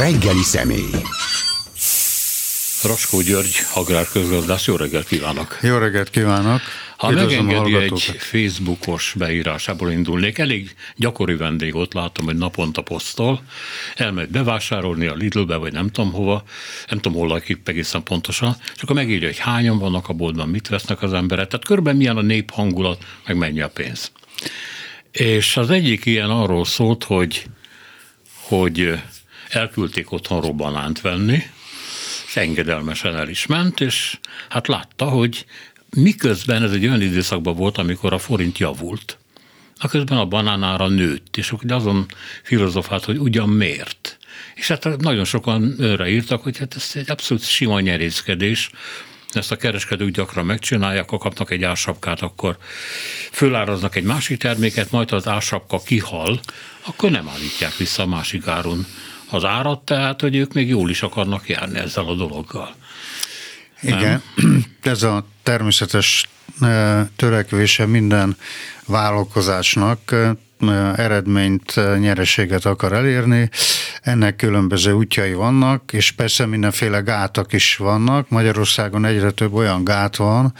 reggeli 0.00 0.42
személy. 0.42 0.90
Raskó 2.82 3.20
György, 3.20 3.54
agrárközgazdász, 3.74 4.66
jó 4.66 4.76
reggelt 4.76 5.06
kívánok! 5.06 5.58
Jó 5.62 5.76
reggelt 5.76 6.10
kívánok! 6.10 6.60
Ha 6.96 7.12
Üdvözlöm 7.12 7.44
megengedi 7.44 7.76
egy 7.76 8.16
Facebookos 8.18 9.14
beírásából 9.18 9.90
indulnék, 9.90 10.38
elég 10.38 10.74
gyakori 10.96 11.36
vendégot 11.36 11.94
látom, 11.94 12.24
hogy 12.24 12.36
naponta 12.36 12.82
posztol, 12.82 13.42
elmegy 13.96 14.28
bevásárolni 14.28 15.06
a 15.06 15.14
Lidlbe, 15.14 15.56
vagy 15.56 15.72
nem 15.72 15.88
tudom 15.88 16.12
hova, 16.12 16.42
nem 16.88 16.98
tudom 16.98 17.18
hol 17.18 17.28
lakik 17.28 17.60
egészen 17.64 18.02
pontosan, 18.02 18.56
és 18.76 18.82
akkor 18.82 18.96
megírja, 18.96 19.26
hogy 19.26 19.38
hányan 19.38 19.78
vannak 19.78 20.08
a 20.08 20.12
boltban, 20.12 20.48
mit 20.48 20.68
vesznek 20.68 21.02
az 21.02 21.12
emberek, 21.12 21.48
tehát 21.48 21.66
körben 21.66 21.96
milyen 21.96 22.16
a 22.16 22.22
nép 22.22 22.50
hangulat, 22.50 23.04
meg 23.26 23.36
mennyi 23.36 23.60
a 23.60 23.68
pénz. 23.68 24.12
És 25.10 25.56
az 25.56 25.70
egyik 25.70 26.06
ilyen 26.06 26.30
arról 26.30 26.64
szólt, 26.64 27.04
hogy, 27.04 27.44
hogy 28.40 29.00
elküldték 29.54 30.12
otthonról 30.12 30.52
banánt 30.52 31.00
venni, 31.00 31.42
és 32.26 32.36
engedelmesen 32.36 33.16
el 33.16 33.28
is 33.28 33.46
ment, 33.46 33.80
és 33.80 34.18
hát 34.48 34.66
látta, 34.66 35.04
hogy 35.04 35.44
miközben 35.96 36.62
ez 36.62 36.72
egy 36.72 36.86
olyan 36.86 37.00
időszakban 37.00 37.56
volt, 37.56 37.78
amikor 37.78 38.12
a 38.12 38.18
forint 38.18 38.58
javult, 38.58 39.18
a 39.78 39.88
közben 39.88 40.18
a 40.18 40.26
banánára 40.26 40.88
nőtt, 40.88 41.36
és 41.36 41.50
akkor 41.50 41.72
azon 41.72 42.06
filozofált, 42.42 43.04
hogy 43.04 43.18
ugyan 43.18 43.48
miért. 43.48 44.18
És 44.54 44.68
hát 44.68 44.96
nagyon 44.96 45.24
sokan 45.24 45.74
őre 45.78 46.08
írtak, 46.08 46.42
hogy 46.42 46.58
hát 46.58 46.74
ez 46.74 46.90
egy 46.94 47.10
abszolút 47.10 47.44
sima 47.44 47.80
nyerészkedés, 47.80 48.70
ezt 49.32 49.50
a 49.50 49.56
kereskedők 49.56 50.10
gyakran 50.10 50.46
megcsinálják, 50.46 51.10
ha 51.10 51.18
kapnak 51.18 51.50
egy 51.50 51.64
ársapkát, 51.64 52.20
akkor 52.20 52.56
föláraznak 53.30 53.96
egy 53.96 54.04
másik 54.04 54.38
terméket, 54.38 54.90
majd 54.90 55.12
az 55.12 55.28
ársapka 55.28 55.78
kihal, 55.78 56.40
akkor 56.80 57.10
nem 57.10 57.28
állítják 57.28 57.76
vissza 57.76 58.02
a 58.02 58.06
másik 58.06 58.46
áron 58.46 58.86
az 59.30 59.44
árat, 59.44 59.80
tehát 59.80 60.20
hogy 60.20 60.36
ők 60.36 60.52
még 60.52 60.68
jól 60.68 60.90
is 60.90 61.02
akarnak 61.02 61.48
járni 61.48 61.78
ezzel 61.78 62.04
a 62.04 62.14
dologgal. 62.14 62.74
Igen, 63.82 64.22
nem? 64.34 64.64
ez 64.82 65.02
a 65.02 65.26
természetes 65.42 66.28
e, 66.60 67.04
törekvése 67.16 67.86
minden 67.86 68.36
vállalkozásnak 68.86 70.12
e, 70.12 70.36
eredményt, 70.96 71.76
e, 71.76 71.98
nyereséget 71.98 72.64
akar 72.64 72.92
elérni. 72.92 73.50
Ennek 74.02 74.36
különböző 74.36 74.92
útjai 74.92 75.32
vannak, 75.32 75.92
és 75.92 76.10
persze 76.10 76.46
mindenféle 76.46 77.00
gátak 77.00 77.52
is 77.52 77.76
vannak. 77.76 78.28
Magyarországon 78.28 79.04
egyre 79.04 79.30
több 79.30 79.52
olyan 79.52 79.84
gát 79.84 80.16
van, 80.16 80.54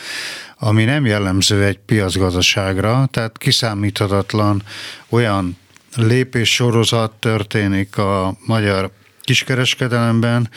ami 0.59 0.85
nem 0.85 1.07
jellemző 1.07 1.65
egy 1.65 1.79
piacgazdaságra, 1.79 3.09
tehát 3.11 3.39
kiszámíthatatlan 3.39 4.63
olyan 5.09 5.59
lépés 5.97 6.55
sorozat 6.55 7.13
történik 7.13 7.97
a 7.97 8.35
magyar 8.47 8.91
kiskereskedelemben, 9.21 10.51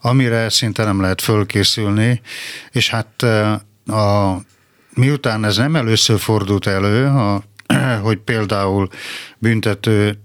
amire 0.00 0.48
szinte 0.48 0.84
nem 0.84 1.00
lehet 1.00 1.20
fölkészülni, 1.20 2.20
és 2.70 2.90
hát 2.90 3.22
a, 3.86 4.36
miután 4.94 5.44
ez 5.44 5.56
nem 5.56 5.76
először 5.76 6.18
fordult 6.18 6.66
elő, 6.66 7.06
a, 7.06 7.42
hogy 8.02 8.18
például 8.18 8.88
büntető 9.38 10.18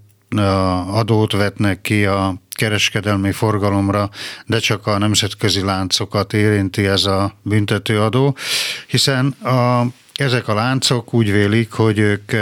adót 0.90 1.32
vetnek 1.32 1.80
ki 1.80 2.04
a 2.04 2.34
kereskedelmi 2.50 3.32
forgalomra, 3.32 4.10
de 4.46 4.58
csak 4.58 4.86
a 4.86 4.98
nemzetközi 4.98 5.60
láncokat 5.62 6.32
érinti 6.32 6.86
ez 6.86 7.04
a 7.04 7.34
büntetőadó, 7.42 8.36
hiszen 8.86 9.26
a, 9.26 9.86
ezek 10.14 10.48
a 10.48 10.54
láncok 10.54 11.14
úgy 11.14 11.32
vélik, 11.32 11.72
hogy 11.72 11.98
ők 11.98 12.32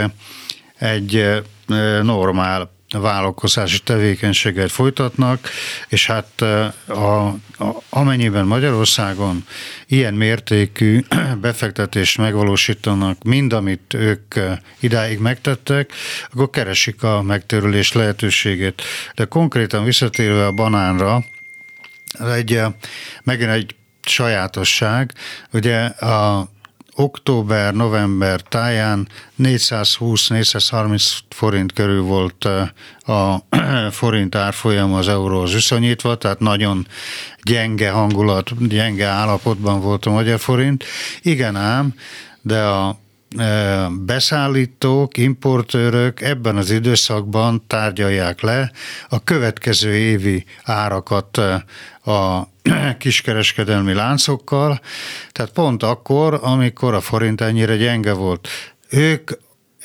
egy 0.77 1.43
normál 2.01 2.73
vállalkozási 2.91 3.79
tevékenységet 3.79 4.71
folytatnak, 4.71 5.49
és 5.87 6.05
hát 6.05 6.41
a, 6.87 7.25
a, 7.25 7.37
amennyiben 7.89 8.45
Magyarországon 8.45 9.45
ilyen 9.87 10.13
mértékű 10.13 10.99
befektetést 11.41 12.17
megvalósítanak, 12.17 13.23
mind 13.23 13.53
amit 13.53 13.93
ők 13.93 14.35
idáig 14.79 15.19
megtettek, 15.19 15.91
akkor 16.31 16.49
keresik 16.49 17.03
a 17.03 17.21
megtérülés 17.21 17.91
lehetőségét. 17.91 18.81
De 19.15 19.25
konkrétan 19.25 19.83
visszatérve 19.83 20.45
a 20.45 20.51
banánra, 20.51 21.23
egy, 22.19 22.61
megint 23.23 23.49
egy 23.49 23.75
sajátosság, 24.01 25.13
ugye 25.51 25.83
a 25.85 26.47
október-november 26.95 28.41
táján 28.41 29.07
420-430 29.39 31.19
forint 31.29 31.73
körül 31.73 32.01
volt 32.01 32.47
a 32.99 33.37
forint 33.91 34.35
árfolyam 34.35 34.93
az 34.93 35.07
euróhoz 35.07 35.53
viszonyítva, 35.53 36.15
tehát 36.15 36.39
nagyon 36.39 36.87
gyenge 37.43 37.91
hangulat, 37.91 38.67
gyenge 38.67 39.05
állapotban 39.05 39.81
volt 39.81 40.05
a 40.05 40.11
magyar 40.11 40.39
forint. 40.39 40.83
Igen 41.21 41.55
ám, 41.55 41.93
de 42.41 42.63
a 42.63 42.99
beszállítók, 44.05 45.17
importőrök 45.17 46.21
ebben 46.21 46.57
az 46.57 46.69
időszakban 46.69 47.63
tárgyalják 47.67 48.41
le 48.41 48.71
a 49.09 49.23
következő 49.23 49.93
évi 49.93 50.45
árakat 50.63 51.37
a 52.05 52.47
kiskereskedelmi 52.97 53.93
láncokkal, 53.93 54.79
tehát 55.31 55.51
pont 55.51 55.83
akkor, 55.83 56.39
amikor 56.41 56.93
a 56.93 57.01
forint 57.01 57.41
ennyire 57.41 57.75
gyenge 57.75 58.13
volt. 58.13 58.47
Ők 58.89 59.31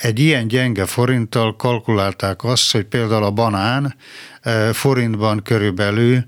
egy 0.01 0.19
ilyen 0.19 0.49
gyenge 0.49 0.87
forinttal 0.87 1.57
kalkulálták 1.57 2.45
azt, 2.45 2.73
hogy 2.73 2.85
például 2.85 3.25
a 3.25 3.31
banán 3.31 3.95
forintban 4.73 5.43
körülbelül 5.43 6.25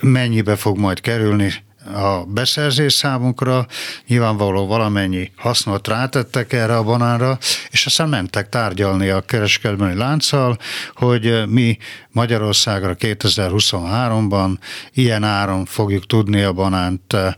mennyibe 0.00 0.56
fog 0.56 0.78
majd 0.78 1.00
kerülni 1.00 1.65
a 1.94 2.24
beszerzés 2.24 2.92
számunkra, 2.92 3.66
nyilvánvaló 4.06 4.66
valamennyi 4.66 5.30
hasznot 5.36 5.88
rátettek 5.88 6.52
erre 6.52 6.76
a 6.76 6.82
banánra, 6.82 7.38
és 7.70 7.86
aztán 7.86 8.08
mentek 8.08 8.48
tárgyalni 8.48 9.08
a 9.08 9.20
kereskedelmi 9.20 9.94
lánccal, 9.94 10.58
hogy 10.94 11.48
mi 11.48 11.78
Magyarországra 12.10 12.94
2023-ban 12.98 14.56
ilyen 14.92 15.24
áron 15.24 15.64
fogjuk 15.64 16.06
tudni 16.06 16.42
a 16.42 16.52
banánt 16.52 17.12
eh, 17.12 17.32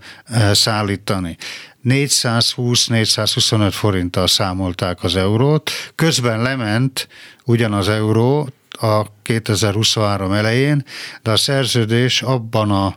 szállítani. 0.55 1.37
420-425 1.85 3.69
forinttal 3.73 4.27
számolták 4.27 5.03
az 5.03 5.17
eurót, 5.17 5.71
közben 5.95 6.43
lement 6.43 7.09
ugyan 7.45 7.73
az 7.73 7.89
euró 7.89 8.49
a 8.71 9.03
2023 9.23 10.33
elején, 10.33 10.85
de 11.23 11.31
a 11.31 11.37
szerződés 11.37 12.23
abban 12.23 12.71
a 12.71 12.97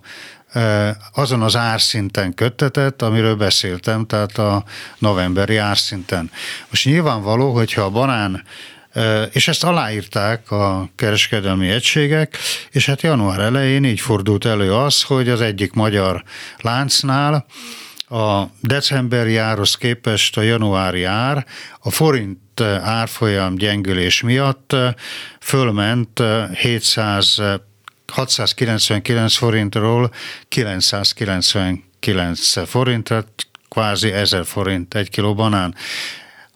azon 1.13 1.41
az 1.41 1.55
árszinten 1.55 2.33
köttetett, 2.33 3.01
amiről 3.01 3.35
beszéltem, 3.35 4.05
tehát 4.05 4.37
a 4.37 4.63
novemberi 4.97 5.57
árszinten. 5.57 6.31
Most 6.69 6.85
nyilvánvaló, 6.85 7.53
hogyha 7.53 7.81
a 7.81 7.89
banán 7.89 8.43
és 9.31 9.47
ezt 9.47 9.63
aláírták 9.63 10.51
a 10.51 10.89
kereskedelmi 10.95 11.69
egységek, 11.69 12.37
és 12.71 12.85
hát 12.85 13.01
január 13.01 13.39
elején 13.39 13.83
így 13.83 13.99
fordult 13.99 14.45
elő 14.45 14.73
az, 14.73 15.01
hogy 15.01 15.29
az 15.29 15.41
egyik 15.41 15.73
magyar 15.73 16.23
láncnál 16.57 17.45
a 18.09 18.43
decemberi 18.59 19.37
árhoz 19.37 19.75
képest 19.75 20.37
a 20.37 20.41
januári 20.41 21.03
ár 21.03 21.45
a 21.79 21.91
forint 21.91 22.61
árfolyam 22.81 23.55
gyengülés 23.55 24.21
miatt 24.21 24.75
fölment 25.39 26.21
700 26.53 27.41
699 28.11 29.35
forintról 29.35 30.11
999 30.47 32.69
forintra, 32.69 33.23
kvázi 33.69 34.11
1000 34.11 34.45
forint 34.45 34.95
egy 34.95 35.09
kiló 35.09 35.33
banán. 35.33 35.75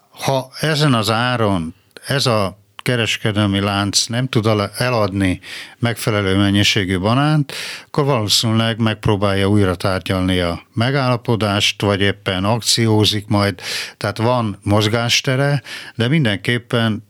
Ha 0.10 0.52
ezen 0.60 0.94
az 0.94 1.10
áron 1.10 1.76
ez 2.08 2.26
a 2.26 2.64
kereskedelmi 2.86 3.60
lánc 3.60 4.06
nem 4.06 4.28
tud 4.28 4.48
eladni 4.78 5.40
megfelelő 5.80 6.36
mennyiségű 6.36 7.00
banánt, 7.00 7.54
akkor 7.86 8.06
valószínűleg 8.06 8.80
megpróbálja 8.80 9.48
újra 9.48 9.76
tárgyalni 9.76 10.40
a 10.40 10.62
megállapodást, 10.74 11.82
vagy 11.82 12.02
éppen 12.02 12.44
akciózik 12.44 13.28
majd, 13.28 13.62
tehát 13.98 14.18
van 14.18 14.60
mozgástere, 14.64 15.62
de 15.96 16.08
mindenképpen 16.08 17.08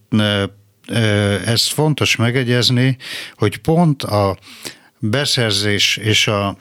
ez 1.46 1.68
fontos 1.68 2.16
megegyezni, 2.16 2.98
hogy 3.36 3.58
pont 3.58 4.04
a 4.04 4.38
beszerzés 5.00 5.98
és 5.98 6.28
a 6.28 6.58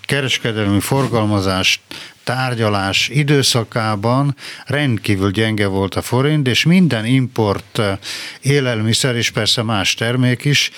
kereskedelmi 0.00 0.80
forgalmazás 0.80 1.80
tárgyalás 2.24 3.08
időszakában 3.08 4.36
rendkívül 4.66 5.30
gyenge 5.30 5.66
volt 5.66 5.94
a 5.94 6.02
forint, 6.02 6.48
és 6.48 6.64
minden 6.64 7.06
import 7.06 7.80
élelmiszer, 8.40 9.16
és 9.16 9.30
persze 9.30 9.62
más 9.62 9.94
termék 9.94 10.44
is 10.44 10.70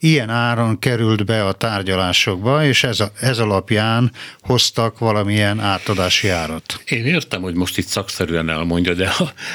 ilyen 0.00 0.30
áron 0.30 0.78
került 0.78 1.24
be 1.24 1.46
a 1.46 1.52
tárgyalásokba, 1.52 2.64
és 2.64 2.84
ez, 2.84 3.00
a, 3.00 3.10
ez 3.20 3.38
alapján 3.38 4.12
hoztak 4.40 4.98
valamilyen 4.98 5.60
átadási 5.60 6.28
árat. 6.28 6.80
Én 6.84 7.06
értem, 7.06 7.42
hogy 7.42 7.54
most 7.54 7.78
itt 7.78 7.86
szakszerűen 7.86 8.48
elmondja, 8.50 8.94
de 8.94 9.12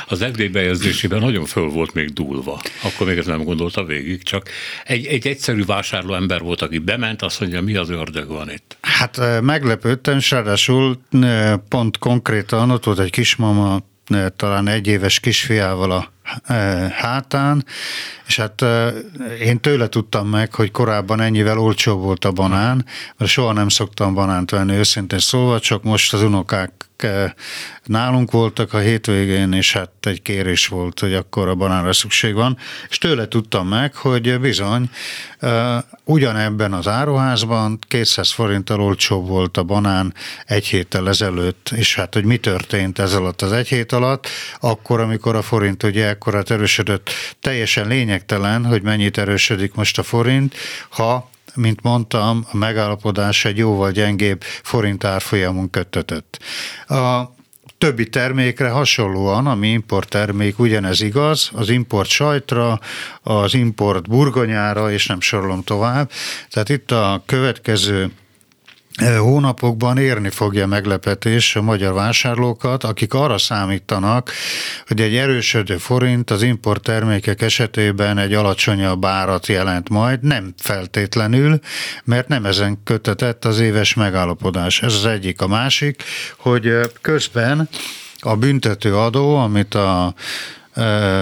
az 0.07 0.23
FD 0.23 0.51
bejegyzésében 0.51 1.19
nagyon 1.19 1.45
föl 1.45 1.67
volt 1.67 1.93
még 1.93 2.13
dúlva. 2.13 2.61
Akkor 2.83 3.07
még 3.07 3.17
ezt 3.17 3.27
nem 3.27 3.43
gondolta 3.43 3.83
végig, 3.83 4.23
csak 4.23 4.49
egy, 4.85 5.05
egy 5.05 5.27
egyszerű 5.27 5.65
vásárló 5.65 6.13
ember 6.13 6.41
volt, 6.41 6.61
aki 6.61 6.77
bement, 6.77 7.21
azt 7.21 7.39
mondja, 7.39 7.61
mi 7.61 7.75
az 7.75 7.89
ördög 7.89 8.27
van 8.27 8.51
itt. 8.51 8.77
Hát 8.81 9.41
meglepődtem, 9.41 10.17
és 10.17 10.31
ráadásul 10.31 11.01
pont 11.69 11.97
konkrétan 11.97 12.71
ott 12.71 12.83
volt 12.83 12.99
egy 12.99 13.09
kismama, 13.09 13.79
talán 14.35 14.67
egy 14.67 14.87
éves 14.87 15.19
kisfiával 15.19 15.91
a 15.91 16.12
hátán, 16.91 17.65
és 18.27 18.37
hát 18.37 18.65
én 19.39 19.59
tőle 19.59 19.87
tudtam 19.87 20.27
meg, 20.27 20.53
hogy 20.53 20.71
korábban 20.71 21.21
ennyivel 21.21 21.59
olcsó 21.59 21.97
volt 21.97 22.25
a 22.25 22.31
banán, 22.31 22.85
mert 23.17 23.31
soha 23.31 23.53
nem 23.53 23.69
szoktam 23.69 24.13
banánt 24.13 24.51
venni, 24.51 24.75
őszintén 24.75 25.19
szólva, 25.19 25.59
csak 25.59 25.83
most 25.83 26.13
az 26.13 26.21
unokák 26.21 26.71
nálunk 27.83 28.31
voltak 28.31 28.73
a 28.73 28.79
hétvégén, 28.79 29.53
és 29.53 29.73
hát 29.73 29.91
egy 30.01 30.21
kérés 30.21 30.67
volt, 30.67 30.99
hogy 30.99 31.13
akkor 31.13 31.47
a 31.47 31.55
banánra 31.55 31.93
szükség 31.93 32.33
van, 32.33 32.57
és 32.89 32.97
tőle 32.97 33.27
tudtam 33.27 33.67
meg, 33.67 33.95
hogy 33.95 34.39
bizony 34.39 34.89
ugyanebben 36.03 36.73
az 36.73 36.87
áruházban 36.87 37.79
200 37.87 38.31
forinttal 38.31 38.81
olcsóbb 38.81 39.27
volt 39.27 39.57
a 39.57 39.63
banán 39.63 40.13
egy 40.45 40.65
héttel 40.65 41.07
ezelőtt, 41.07 41.69
és 41.75 41.95
hát 41.95 42.13
hogy 42.13 42.25
mi 42.25 42.37
történt 42.37 42.99
ez 42.99 43.13
alatt 43.13 43.41
az 43.41 43.51
egy 43.51 43.67
hét 43.67 43.91
alatt, 43.91 44.27
akkor, 44.59 44.99
amikor 44.99 45.35
a 45.35 45.41
forint 45.41 45.83
ugye 45.83 46.07
ekkora 46.07 46.43
erősödött, 46.47 47.09
teljesen 47.41 47.87
lényegtelen, 47.87 48.65
hogy 48.65 48.81
mennyit 48.81 49.17
erősödik 49.17 49.73
most 49.73 49.97
a 49.97 50.03
forint, 50.03 50.55
ha 50.89 51.31
mint 51.55 51.81
mondtam, 51.81 52.45
a 52.51 52.57
megállapodás 52.57 53.45
egy 53.45 53.57
jóval 53.57 53.91
gyengébb 53.91 54.41
forint 54.43 55.03
árfolyamon 55.03 55.69
köttetett. 55.69 56.39
A 56.87 57.21
többi 57.77 58.09
termékre 58.09 58.69
hasonlóan, 58.69 59.47
ami 59.47 59.67
import 59.67 60.09
termék, 60.09 60.59
ugyanez 60.59 61.01
igaz, 61.01 61.49
az 61.53 61.69
import 61.69 62.09
sajtra, 62.09 62.79
az 63.21 63.53
import 63.53 64.09
burgonyára, 64.09 64.91
és 64.91 65.05
nem 65.05 65.21
sorolom 65.21 65.63
tovább. 65.63 66.11
Tehát 66.49 66.69
itt 66.69 66.91
a 66.91 67.23
következő 67.25 68.11
hónapokban 69.01 69.97
érni 69.97 70.29
fogja 70.29 70.67
meglepetés 70.67 71.55
a 71.55 71.61
magyar 71.61 71.93
vásárlókat, 71.93 72.83
akik 72.83 73.13
arra 73.13 73.37
számítanak, 73.37 74.31
hogy 74.87 75.01
egy 75.01 75.15
erősödő 75.15 75.77
forint 75.77 76.31
az 76.31 76.41
import 76.41 76.81
termékek 76.83 77.41
esetében 77.41 78.17
egy 78.17 78.33
alacsonyabb 78.33 79.05
árat 79.05 79.47
jelent 79.47 79.89
majd, 79.89 80.21
nem 80.21 80.53
feltétlenül, 80.57 81.59
mert 82.03 82.27
nem 82.27 82.45
ezen 82.45 82.83
kötetett 82.83 83.45
az 83.45 83.59
éves 83.59 83.93
megállapodás. 83.93 84.81
Ez 84.81 84.93
az 84.93 85.05
egyik. 85.05 85.41
A 85.41 85.47
másik, 85.47 86.03
hogy 86.37 86.71
közben 87.01 87.69
a 88.19 88.35
büntető 88.35 88.95
adó, 88.95 89.35
amit 89.35 89.73
a 89.73 90.13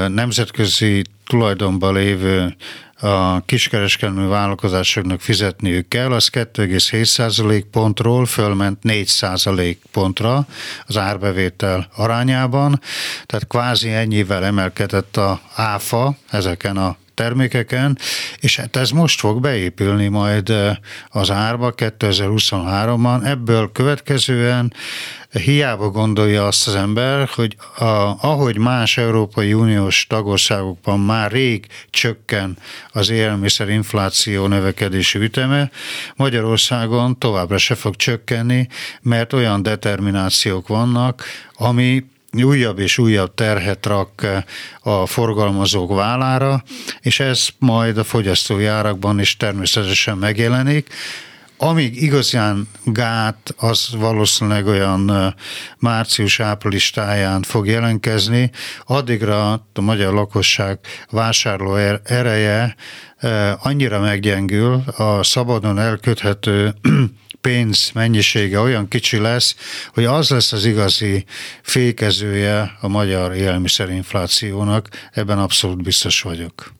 nemzetközi 0.07 1.03
tulajdonban 1.25 1.93
lévő 1.93 2.55
a 3.01 3.41
kiskereskedelmi 3.45 4.27
vállalkozásoknak 4.27 5.21
fizetniük 5.21 5.87
kell, 5.87 6.11
az 6.11 6.29
2,7% 6.33 7.63
pontról 7.71 8.25
fölment 8.25 8.79
4% 8.83 9.75
pontra 9.91 10.45
az 10.85 10.97
árbevétel 10.97 11.87
arányában, 11.95 12.81
tehát 13.25 13.47
kvázi 13.47 13.89
ennyivel 13.89 14.45
emelkedett 14.45 15.17
a 15.17 15.41
áfa 15.55 16.15
ezeken 16.29 16.77
a 16.77 16.95
termékeken, 17.21 17.97
és 18.39 18.55
hát 18.55 18.75
ez 18.75 18.89
most 18.89 19.19
fog 19.19 19.41
beépülni 19.41 20.07
majd 20.07 20.49
eh, 20.49 20.75
az 21.09 21.31
árba 21.31 21.73
2023-ban. 21.77 23.25
Ebből 23.25 23.71
következően 23.71 24.73
hiába 25.31 25.89
gondolja 25.89 26.47
azt 26.47 26.67
az 26.67 26.75
ember, 26.75 27.29
hogy 27.35 27.55
a, 27.77 27.83
ahogy 28.21 28.57
más 28.57 28.97
Európai 28.97 29.53
Uniós 29.53 30.07
tagországokban 30.07 30.99
már 30.99 31.31
rég 31.31 31.67
csökken 31.89 32.57
az 32.91 33.09
élelmiszerinfláció 33.09 34.47
növekedési 34.47 35.19
üteme, 35.19 35.69
Magyarországon 36.15 37.17
továbbra 37.17 37.57
se 37.57 37.75
fog 37.75 37.95
csökkenni, 37.95 38.67
mert 39.01 39.33
olyan 39.33 39.63
determinációk 39.63 40.67
vannak, 40.67 41.23
ami 41.53 42.03
újabb 42.31 42.79
és 42.79 42.97
újabb 42.97 43.33
terhet 43.33 43.85
rak 43.85 44.27
a 44.81 45.05
forgalmazók 45.05 45.95
vállára, 45.95 46.63
és 47.01 47.19
ez 47.19 47.47
majd 47.59 47.97
a 47.97 48.03
fogyasztói 48.03 48.65
árakban 48.65 49.19
is 49.19 49.37
természetesen 49.37 50.17
megjelenik. 50.17 50.93
Amíg 51.57 52.01
igazán 52.01 52.67
gát, 52.83 53.53
az 53.57 53.89
valószínűleg 53.97 54.67
olyan 54.67 55.35
március-április 55.77 56.89
táján 56.89 57.41
fog 57.41 57.67
jelenkezni, 57.67 58.51
addigra 58.85 59.51
a 59.51 59.81
magyar 59.81 60.13
lakosság 60.13 60.79
vásárló 61.09 61.75
er-, 61.75 62.01
ereje 62.03 62.75
annyira 63.59 63.99
meggyengül, 63.99 64.83
a 64.97 65.23
szabadon 65.23 65.79
elköthető 65.79 66.73
pénz 67.41 67.91
mennyisége 67.93 68.59
olyan 68.59 68.87
kicsi 68.87 69.17
lesz, 69.17 69.55
hogy 69.93 70.05
az 70.05 70.29
lesz 70.29 70.51
az 70.51 70.65
igazi 70.65 71.25
fékezője 71.61 72.77
a 72.81 72.87
magyar 72.87 73.35
élelmiszerinflációnak, 73.35 74.87
ebben 75.11 75.39
abszolút 75.39 75.83
biztos 75.83 76.21
vagyok. 76.21 76.71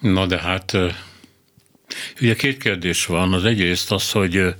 Na 0.00 0.26
de 0.26 0.38
hát 0.38 0.76
ugye 2.20 2.34
két 2.34 2.56
kérdés 2.56 3.06
van. 3.06 3.32
Az 3.32 3.44
egyrészt 3.44 3.92
az, 3.92 4.10
hogy 4.10 4.54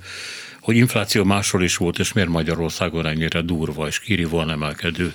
hogy 0.63 0.75
infláció 0.75 1.23
máshol 1.23 1.63
is 1.63 1.77
volt, 1.77 1.99
és 1.99 2.13
miért 2.13 2.29
Magyarországon 2.29 3.05
ennyire 3.05 3.41
durva 3.41 3.87
és 3.87 3.99
kirívóan 3.99 4.49
emelkedő 4.49 5.13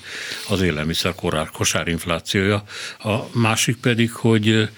az 0.49 0.61
élelmiszer 0.61 1.15
kosárinflációja. 1.53 2.63
A 2.99 3.17
másik 3.33 3.77
pedig, 3.77 4.13
hogy 4.13 4.69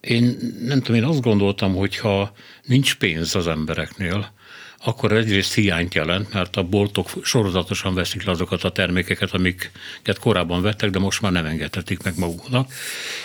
én 0.00 0.36
nem 0.64 0.80
tudom, 0.80 1.02
én 1.02 1.08
azt 1.08 1.20
gondoltam, 1.20 1.74
hogy 1.74 1.96
ha 1.96 2.32
nincs 2.64 2.94
pénz 2.94 3.34
az 3.34 3.46
embereknél, 3.46 4.32
akkor 4.84 5.12
egyrészt 5.12 5.54
hiányt 5.54 5.94
jelent, 5.94 6.32
mert 6.32 6.56
a 6.56 6.62
boltok 6.62 7.10
sorozatosan 7.22 7.94
veszik 7.94 8.24
le 8.24 8.30
azokat 8.30 8.64
a 8.64 8.70
termékeket, 8.70 9.32
amiket 9.32 10.18
korábban 10.20 10.62
vettek, 10.62 10.90
de 10.90 10.98
most 10.98 11.20
már 11.20 11.32
nem 11.32 11.46
engedhetik 11.46 12.02
meg 12.02 12.18
maguknak. 12.18 12.72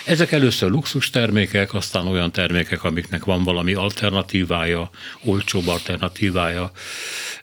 Ezek 0.06 0.32
először 0.32 0.70
luxus 0.70 1.10
termékek, 1.10 1.74
aztán 1.74 2.08
olyan 2.08 2.32
termékek, 2.32 2.84
amiknek 2.84 3.26
van 3.26 3.44
valami 3.44 3.74
alternatívája, 3.74 4.90
olcsóbb 5.24 5.68
alternatívája. 5.68 6.72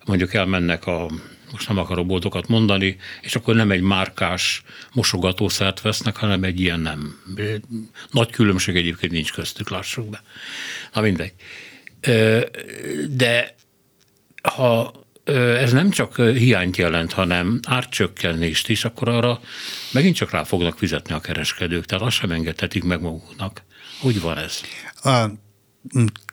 Mondjuk 0.04 0.34
elmennek 0.34 0.86
a 0.86 1.10
most 1.52 1.68
nem 1.68 1.78
akarok 1.78 2.06
boltokat 2.06 2.48
mondani, 2.48 2.96
és 3.20 3.36
akkor 3.36 3.54
nem 3.54 3.70
egy 3.70 3.80
márkás 3.80 4.62
mosogatószert 4.92 5.80
vesznek, 5.80 6.16
hanem 6.16 6.44
egy 6.44 6.60
ilyen 6.60 6.80
nem. 6.80 7.22
Nagy 8.10 8.30
különbség 8.30 8.76
egyébként 8.76 9.12
nincs 9.12 9.32
köztük, 9.32 9.70
lássuk 9.70 10.08
be. 10.08 10.22
Na 10.92 11.00
mindegy. 11.00 11.32
De 13.08 13.54
ha 14.42 15.00
ez 15.24 15.72
nem 15.72 15.90
csak 15.90 16.16
hiányt 16.16 16.76
jelent, 16.76 17.12
hanem 17.12 17.60
árcsökkenést 17.66 18.68
is, 18.68 18.84
akkor 18.84 19.08
arra 19.08 19.40
megint 19.92 20.16
csak 20.16 20.30
rá 20.30 20.44
fognak 20.44 20.78
fizetni 20.78 21.14
a 21.14 21.20
kereskedők, 21.20 21.84
tehát 21.84 22.04
azt 22.04 22.16
sem 22.16 22.30
engedhetik 22.30 22.84
meg 22.84 23.00
maguknak. 23.00 23.62
Úgy 24.02 24.20
van 24.20 24.38
ez? 24.38 24.60
A 25.02 25.26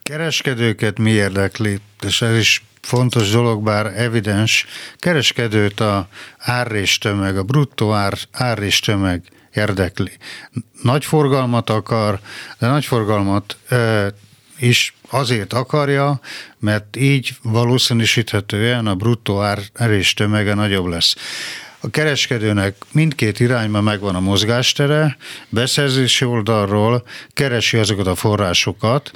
kereskedőket 0.04 0.98
mi 0.98 1.12
érdekli, 1.12 1.80
és 2.02 2.22
ez 2.22 2.38
is 2.38 2.64
fontos 2.82 3.32
dolog, 3.32 3.64
bár 3.64 3.86
evidens, 3.86 4.66
kereskedőt 4.98 5.80
a 5.80 6.08
árréstömeg, 6.38 7.38
a 7.38 7.44
bruttó 7.44 7.94
ár, 7.94 8.18
árréstömeg 8.32 9.24
érdekli. 9.54 10.12
Nagy 10.82 11.06
forgalmat 11.06 11.70
akar, 11.70 12.20
de 12.60 12.68
nagy 12.68 12.86
forgalmat 12.86 13.58
e, 13.70 14.14
is 14.60 14.94
azért 15.10 15.54
akarja, 15.54 16.20
mert 16.60 16.96
így 16.96 17.38
valószínűsíthetően 17.42 18.88
a 18.88 18.96
bruttó 18.96 19.42
árréstömege 19.74 20.54
nagyobb 20.54 20.86
lesz. 20.86 21.16
A 21.82 21.90
kereskedőnek 21.90 22.76
mindkét 22.92 23.40
irányban 23.40 23.84
megvan 23.84 24.16
a 24.16 24.20
mozgástere, 24.20 25.18
beszerzési 25.50 26.26
oldalról 26.26 27.04
keresi 27.34 27.78
azokat 27.78 28.08
a 28.08 28.16
forrásokat, 28.16 29.12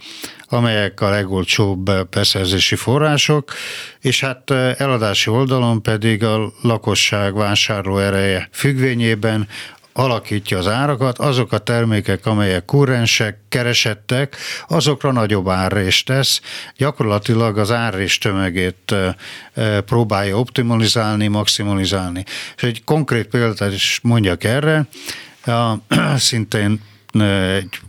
amelyek 0.48 1.02
a 1.02 1.10
legolcsóbb 1.10 2.10
beszerzési 2.10 2.76
források, 2.76 3.54
és 4.00 4.20
hát 4.20 4.52
eladási 4.78 5.30
oldalon 5.30 5.82
pedig 5.82 6.24
a 6.24 6.52
lakosság 6.62 7.34
vásárló 7.36 7.98
ereje 7.98 8.50
függvényében 8.52 9.48
alakítja 9.94 10.58
az 10.58 10.68
árakat, 10.68 11.20
azok 11.20 11.52
a 11.52 11.58
termékek, 11.58 12.26
amelyek 12.26 12.66
kurrensek, 12.66 13.38
keresettek, 13.50 14.36
azokra 14.68 15.12
nagyobb 15.12 15.50
árrést 15.50 16.06
tesz, 16.06 16.42
gyakorlatilag 16.78 17.58
az 17.58 17.72
árrés 17.72 18.18
tömegét 18.18 18.96
próbálja 19.86 20.38
optimalizálni, 20.38 21.28
maximalizálni. 21.28 22.24
És 22.56 22.64
egy 22.64 22.84
konkrét 22.84 23.28
példát 23.28 23.74
is 23.74 24.00
mondjak 24.04 24.44
erre, 24.44 24.88
a, 25.46 25.74
szintén 26.18 26.82
egy 27.58 27.80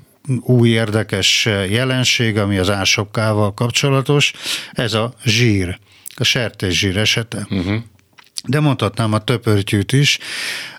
új 0.41 0.69
érdekes 0.69 1.45
jelenség, 1.69 2.39
ami 2.39 2.59
az 2.59 2.71
ásokával 2.71 3.55
kapcsolatos, 3.55 4.33
ez 4.73 4.95
a 4.95 5.15
zsír, 5.25 5.79
a 6.17 6.25
sertészsír 6.25 6.97
esete. 6.97 7.47
Uh-huh 7.51 7.83
de 8.47 8.61
mondhatnám 8.61 9.13
a 9.13 9.25
töpörtyűt 9.25 9.93
is. 9.93 10.19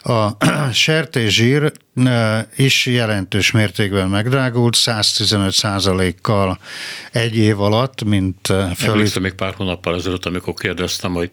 A 0.03 0.29
sertészsír 0.73 1.71
is 2.55 2.85
jelentős 2.85 3.51
mértékben 3.51 4.09
megdrágult, 4.09 4.75
115 4.75 6.21
kal 6.21 6.59
egy 7.11 7.37
év 7.37 7.61
alatt, 7.61 8.03
mint 8.03 8.47
föl. 8.75 8.91
Emlékszem 8.91 9.21
még 9.21 9.33
pár 9.33 9.53
hónappal 9.53 9.95
ezelőtt, 9.95 10.25
amikor 10.25 10.53
kérdeztem, 10.53 11.13
hogy 11.13 11.29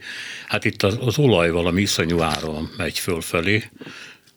hát 0.48 0.64
itt 0.64 0.82
az, 0.82 0.98
az 1.00 1.18
olaj 1.18 1.50
valami 1.50 1.80
iszonyú 1.80 2.20
áron 2.20 2.70
megy 2.76 2.98
fölfelé, 2.98 3.70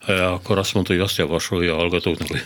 akkor 0.06 0.58
azt 0.58 0.74
mondta, 0.74 0.92
hogy 0.92 1.02
azt 1.02 1.16
javasolja 1.16 1.72
a 1.72 1.76
hallgatóknak, 1.76 2.28
hogy 2.28 2.44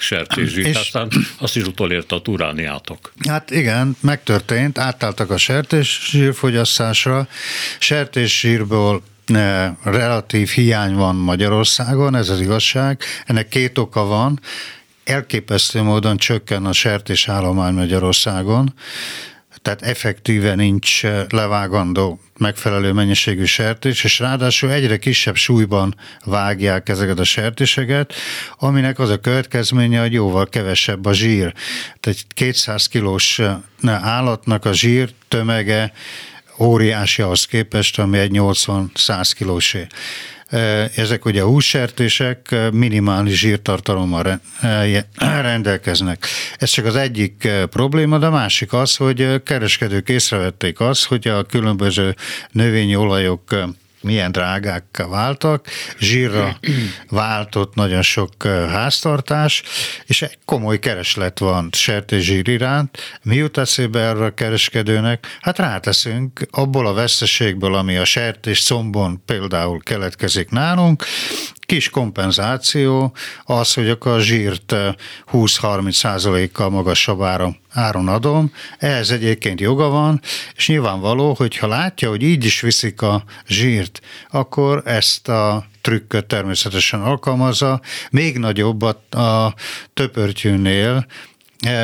sertészsírt, 0.00 0.66
és 0.66 0.76
aztán 0.76 1.08
azt 1.38 1.56
is 1.56 1.62
utolérte 1.62 2.14
a 2.14 2.22
turániátok. 2.22 3.12
Hát 3.28 3.50
igen, 3.50 3.96
megtörtént, 4.00 4.78
átálltak 4.78 5.30
a 5.30 5.36
sertészsír 5.36 6.34
fogyasztásra, 6.34 7.28
sertészsírból 7.78 9.02
relatív 9.82 10.48
hiány 10.48 10.94
van 10.94 11.16
Magyarországon, 11.16 12.14
ez 12.14 12.28
az 12.28 12.40
igazság. 12.40 13.02
Ennek 13.26 13.48
két 13.48 13.78
oka 13.78 14.04
van. 14.04 14.40
Elképesztő 15.04 15.82
módon 15.82 16.16
csökken 16.16 16.66
a 16.66 16.72
sertés 16.72 17.28
állomány 17.28 17.74
Magyarországon 17.74 18.74
tehát 19.62 19.82
effektíve 19.82 20.54
nincs 20.54 21.04
eh, 21.04 21.24
levágandó 21.28 22.20
megfelelő 22.38 22.92
mennyiségű 22.92 23.44
sertés, 23.44 24.04
és 24.04 24.18
ráadásul 24.18 24.72
egyre 24.72 24.96
kisebb 24.96 25.36
súlyban 25.36 25.94
vágják 26.24 26.88
ezeket 26.88 27.18
a 27.18 27.24
sertéseket, 27.24 28.12
aminek 28.58 28.98
az 28.98 29.10
a 29.10 29.20
következménye, 29.20 30.00
hogy 30.00 30.12
jóval 30.12 30.46
kevesebb 30.46 31.06
a 31.06 31.12
zsír. 31.12 31.54
Tehát 32.00 32.18
200 32.34 32.86
kilós 32.86 33.38
eh, 33.38 33.56
állatnak 34.04 34.64
a 34.64 34.72
zsír 34.72 35.10
tömege 35.28 35.92
óriási 36.58 37.22
ahhoz 37.22 37.44
képest, 37.44 37.98
ami 37.98 38.18
egy 38.18 38.30
80-100 38.34 39.30
kilósé. 39.36 39.86
Ezek 40.94 41.24
ugye 41.24 41.42
hússertések 41.42 42.54
minimális 42.72 43.38
zsírtartalommal 43.38 44.40
rendelkeznek. 45.40 46.26
Ez 46.58 46.70
csak 46.70 46.84
az 46.84 46.96
egyik 46.96 47.48
probléma, 47.70 48.18
de 48.18 48.26
a 48.26 48.30
másik 48.30 48.72
az, 48.72 48.96
hogy 48.96 49.42
kereskedők 49.42 50.08
észrevették 50.08 50.80
azt, 50.80 51.04
hogy 51.04 51.28
a 51.28 51.42
különböző 51.42 52.14
növényi 52.50 52.96
olajok 52.96 53.42
milyen 54.00 54.32
drágák 54.32 55.04
váltak, 55.08 55.66
zsírra 55.98 56.58
váltott 57.08 57.74
nagyon 57.74 58.02
sok 58.02 58.42
háztartás, 58.46 59.62
és 60.06 60.22
egy 60.22 60.38
komoly 60.44 60.78
kereslet 60.78 61.38
van 61.38 61.68
sertészsír 61.72 62.48
iránt. 62.48 62.98
Mi 63.22 63.34
jut 63.36 63.58
eszébe 63.58 64.00
erre 64.00 64.24
a 64.24 64.34
kereskedőnek? 64.34 65.36
Hát 65.40 65.58
ráteszünk 65.58 66.46
abból 66.50 66.86
a 66.86 66.92
veszteségből, 66.92 67.74
ami 67.74 67.96
a 67.96 68.04
sertés 68.04 68.64
combon 68.64 69.22
például 69.24 69.80
keletkezik 69.82 70.50
nálunk, 70.50 71.04
kis 71.68 71.90
kompenzáció 71.90 73.12
az, 73.44 73.74
hogy 73.74 73.88
akkor 73.88 74.12
a 74.12 74.20
zsírt 74.20 74.74
20-30 75.32 75.92
százalékkal 75.92 76.70
magasabb 76.70 77.22
áron, 77.22 77.56
áron 77.70 78.08
adom, 78.08 78.52
ehhez 78.78 79.10
egyébként 79.10 79.60
joga 79.60 79.88
van, 79.88 80.20
és 80.56 80.68
nyilvánvaló, 80.68 81.34
hogy 81.34 81.56
ha 81.56 81.66
látja, 81.66 82.08
hogy 82.08 82.22
így 82.22 82.44
is 82.44 82.60
viszik 82.60 83.02
a 83.02 83.24
zsírt, 83.46 84.00
akkor 84.30 84.82
ezt 84.84 85.28
a 85.28 85.66
trükköt 85.80 86.26
természetesen 86.26 87.02
alkalmazza, 87.02 87.80
még 88.10 88.38
nagyobb 88.38 88.82
a, 88.82 89.18
a 89.18 89.54
töpörtyűnél, 89.94 91.06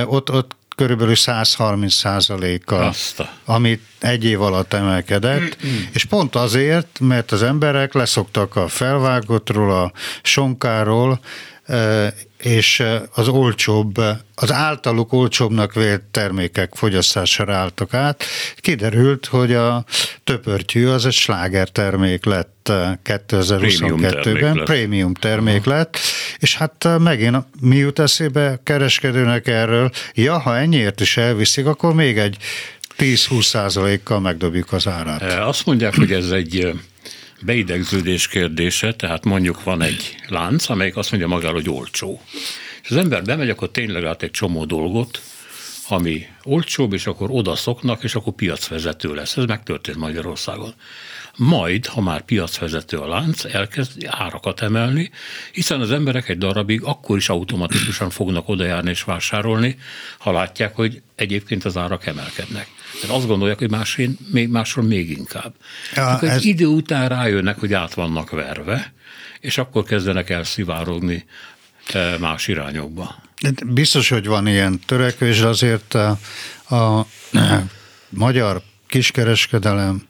ott, 0.06 0.30
ott 0.30 0.56
körülbelül 0.74 1.14
130 1.14 1.94
százaléka, 1.94 2.92
amit 3.44 3.82
egy 3.98 4.24
év 4.24 4.42
alatt 4.42 4.72
emelkedett, 4.72 5.56
és 5.92 6.04
pont 6.04 6.34
azért, 6.34 6.98
mert 7.00 7.32
az 7.32 7.42
emberek 7.42 7.94
leszoktak 7.94 8.56
a 8.56 8.68
felvágottról, 8.68 9.72
a 9.72 9.92
sonkáról, 10.22 11.20
és 12.38 12.82
az 13.14 13.28
olcsóbb, 13.28 13.98
az 14.34 14.52
általuk 14.52 15.12
olcsóbbnak 15.12 15.74
vélt 15.74 16.02
termékek 16.02 16.74
fogyasztására 16.74 17.54
álltak 17.54 17.94
át. 17.94 18.24
Kiderült, 18.56 19.26
hogy 19.26 19.52
a 19.52 19.84
töpörtyű 20.24 20.86
az 20.86 21.06
egy 21.06 21.12
sláger 21.12 21.68
termék 21.68 22.24
lett 22.24 22.70
2022-ben, 23.04 24.60
prémium 24.64 25.14
termék 25.14 25.64
lett, 25.64 25.98
és 26.38 26.56
hát 26.56 26.88
megint 26.98 27.36
mi 27.60 27.76
jut 27.76 27.98
eszébe 27.98 28.60
kereskedőnek 28.62 29.46
erről, 29.46 29.90
ja, 30.14 30.38
ha 30.38 30.56
ennyiért 30.56 31.00
is 31.00 31.16
elviszik, 31.16 31.66
akkor 31.66 31.94
még 31.94 32.18
egy 32.18 32.36
10-20 32.98 33.42
százalékkal 33.42 34.20
megdobjuk 34.20 34.72
az 34.72 34.86
árát. 34.86 35.22
Azt 35.22 35.66
mondják, 35.66 35.94
hogy 35.94 36.12
ez 36.12 36.30
egy 36.30 36.74
beidegződés 37.44 38.28
kérdése, 38.28 38.94
tehát 38.94 39.24
mondjuk 39.24 39.62
van 39.62 39.82
egy 39.82 40.16
lánc, 40.28 40.68
amelyik 40.68 40.96
azt 40.96 41.10
mondja 41.10 41.28
magáról, 41.28 41.54
hogy 41.54 41.70
olcsó. 41.70 42.20
És 42.82 42.90
az 42.90 42.96
ember 42.96 43.22
bemegy, 43.22 43.48
akkor 43.48 43.70
tényleg 43.70 44.02
lát 44.02 44.22
egy 44.22 44.30
csomó 44.30 44.64
dolgot, 44.64 45.22
ami 45.88 46.26
olcsóbb, 46.42 46.92
és 46.92 47.06
akkor 47.06 47.28
oda 47.30 47.56
szoknak, 47.56 48.04
és 48.04 48.14
akkor 48.14 48.32
piacvezető 48.32 49.14
lesz. 49.14 49.36
Ez 49.36 49.44
megtörtént 49.44 49.98
Magyarországon. 49.98 50.74
Majd, 51.36 51.86
ha 51.86 52.00
már 52.00 52.20
piacvezető 52.20 52.96
a 52.96 53.08
lánc, 53.08 53.44
elkezd 53.44 54.06
árakat 54.06 54.60
emelni, 54.60 55.10
hiszen 55.52 55.80
az 55.80 55.90
emberek 55.90 56.28
egy 56.28 56.38
darabig 56.38 56.82
akkor 56.82 57.16
is 57.16 57.28
automatikusan 57.28 58.10
fognak 58.10 58.48
odajárni 58.48 58.90
és 58.90 59.02
vásárolni, 59.02 59.78
ha 60.18 60.32
látják, 60.32 60.74
hogy 60.74 61.02
egyébként 61.14 61.64
az 61.64 61.76
árak 61.76 62.06
emelkednek. 62.06 62.68
Tehát 63.00 63.16
azt 63.16 63.26
gondolják, 63.26 63.58
hogy 63.58 63.70
másén, 63.70 64.18
még, 64.32 64.48
másról 64.48 64.84
még 64.84 65.10
inkább. 65.10 65.54
Ja, 65.94 66.18
ez... 66.20 66.30
Egy 66.30 66.44
idő 66.44 66.66
után 66.66 67.08
rájönnek, 67.08 67.58
hogy 67.58 67.72
át 67.72 67.94
vannak 67.94 68.30
verve, 68.30 68.92
és 69.40 69.58
akkor 69.58 69.84
kezdenek 69.84 70.30
elszivárogni 70.30 71.24
e, 71.92 72.18
más 72.18 72.48
irányokba. 72.48 73.22
Biztos, 73.66 74.08
hogy 74.08 74.26
van 74.26 74.46
ilyen 74.46 74.80
törekvés, 74.86 75.40
azért 75.40 75.94
a, 75.94 76.18
a, 76.68 76.74
a 76.74 77.06
magyar 78.08 78.62
kiskereskedelem 78.86 80.06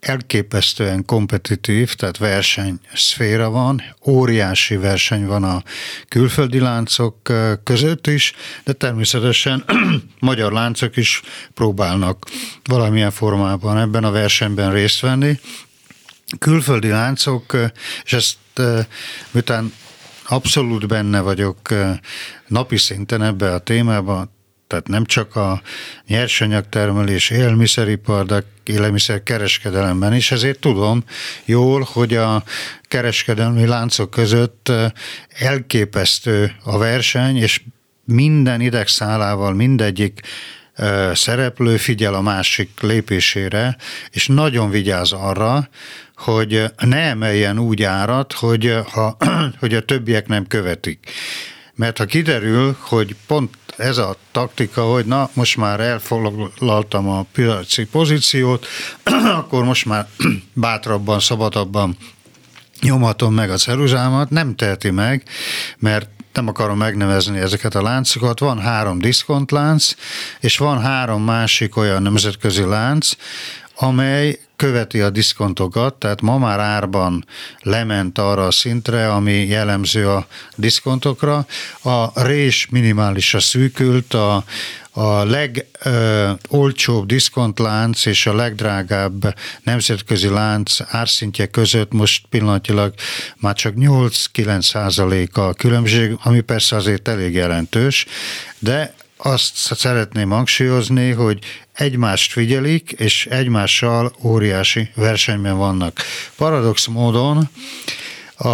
elképesztően 0.00 1.04
kompetitív, 1.04 1.94
tehát 1.94 2.18
verseny 2.18 2.78
szféra 2.94 3.50
van, 3.50 3.82
óriási 4.06 4.76
verseny 4.76 5.26
van 5.26 5.44
a 5.44 5.62
külföldi 6.08 6.58
láncok 6.58 7.16
között 7.64 8.06
is, 8.06 8.32
de 8.64 8.72
természetesen 8.72 9.64
magyar 10.20 10.52
láncok 10.52 10.96
is 10.96 11.22
próbálnak 11.54 12.26
valamilyen 12.64 13.10
formában 13.10 13.78
ebben 13.78 14.04
a 14.04 14.10
versenyben 14.10 14.72
részt 14.72 15.00
venni. 15.00 15.40
Külföldi 16.38 16.88
láncok, 16.88 17.56
és 18.04 18.12
ezt 18.12 18.36
miután 19.30 19.72
abszolút 20.24 20.86
benne 20.86 21.20
vagyok 21.20 21.58
napi 22.46 22.76
szinten 22.76 23.22
ebbe 23.22 23.52
a 23.52 23.58
témába, 23.58 24.37
tehát 24.68 24.88
nem 24.88 25.04
csak 25.04 25.36
a 25.36 25.62
nyersanyagtermelés, 26.06 27.30
élelmiszeripar, 27.30 28.26
de 28.26 28.42
élelmiszer 28.64 29.22
kereskedelemben 29.22 30.14
is, 30.14 30.30
ezért 30.30 30.58
tudom 30.58 31.04
jól, 31.44 31.88
hogy 31.92 32.14
a 32.14 32.42
kereskedelmi 32.82 33.66
láncok 33.66 34.10
között 34.10 34.72
elképesztő 35.38 36.52
a 36.64 36.78
verseny, 36.78 37.36
és 37.36 37.60
minden 38.04 38.60
idegszálával 38.60 39.54
mindegyik 39.54 40.20
szereplő 41.12 41.76
figyel 41.76 42.14
a 42.14 42.20
másik 42.20 42.80
lépésére, 42.80 43.76
és 44.10 44.26
nagyon 44.26 44.70
vigyáz 44.70 45.12
arra, 45.12 45.68
hogy 46.16 46.64
ne 46.76 46.98
emeljen 46.98 47.58
úgy 47.58 47.82
árat, 47.82 48.32
hogy, 48.32 48.76
ha, 48.92 49.16
hogy 49.60 49.74
a 49.74 49.80
többiek 49.80 50.26
nem 50.26 50.46
követik. 50.46 51.10
Mert 51.78 51.98
ha 51.98 52.04
kiderül, 52.04 52.76
hogy 52.80 53.16
pont 53.26 53.56
ez 53.76 53.98
a 53.98 54.16
taktika, 54.32 54.82
hogy 54.82 55.06
na, 55.06 55.30
most 55.32 55.56
már 55.56 55.80
elfoglaltam 55.80 57.08
a 57.08 57.26
piaci 57.32 57.84
pozíciót, 57.84 58.66
akkor 59.40 59.64
most 59.64 59.84
már 59.84 60.06
bátrabban, 60.52 61.20
szabadabban 61.20 61.96
nyomhatom 62.80 63.34
meg 63.34 63.50
a 63.50 63.56
ceruzámat, 63.56 64.30
nem 64.30 64.54
teheti 64.54 64.90
meg, 64.90 65.22
mert 65.78 66.08
nem 66.32 66.48
akarom 66.48 66.78
megnevezni 66.78 67.38
ezeket 67.38 67.74
a 67.74 67.82
láncokat, 67.82 68.38
van 68.38 68.58
három 68.60 68.98
diszkontlánc, 68.98 69.94
és 70.40 70.58
van 70.58 70.80
három 70.80 71.22
másik 71.22 71.76
olyan 71.76 72.02
nemzetközi 72.02 72.64
lánc, 72.64 73.10
amely 73.80 74.38
követi 74.56 75.00
a 75.00 75.10
diszkontokat, 75.10 75.94
tehát 75.94 76.20
ma 76.20 76.38
már 76.38 76.60
árban 76.60 77.24
lement 77.60 78.18
arra 78.18 78.46
a 78.46 78.50
szintre, 78.50 79.12
ami 79.12 79.32
jellemző 79.32 80.08
a 80.08 80.26
diszkontokra. 80.56 81.46
A 81.82 82.22
rés 82.22 82.68
minimálisra 82.70 83.40
szűkült, 83.40 84.14
a, 84.14 84.44
a 84.90 85.24
legolcsóbb 85.24 87.06
diszkontlánc 87.06 88.06
és 88.06 88.26
a 88.26 88.34
legdrágább 88.34 89.34
nemzetközi 89.62 90.28
lánc 90.28 90.76
árszintje 90.86 91.46
között 91.46 91.92
most 91.92 92.26
pillanatilag 92.30 92.94
már 93.36 93.54
csak 93.54 93.74
8-9 93.76 94.62
százalék 94.62 95.36
a 95.36 95.52
különbség, 95.52 96.16
ami 96.22 96.40
persze 96.40 96.76
azért 96.76 97.08
elég 97.08 97.34
jelentős, 97.34 98.06
de 98.58 98.94
azt 99.18 99.56
szeretném 99.56 100.30
hangsúlyozni, 100.30 101.10
hogy 101.10 101.38
egymást 101.72 102.32
figyelik, 102.32 102.92
és 102.92 103.26
egymással 103.26 104.12
óriási 104.22 104.90
versenyben 104.94 105.56
vannak. 105.56 106.00
Paradox 106.36 106.86
módon 106.86 107.48
a, 108.36 108.48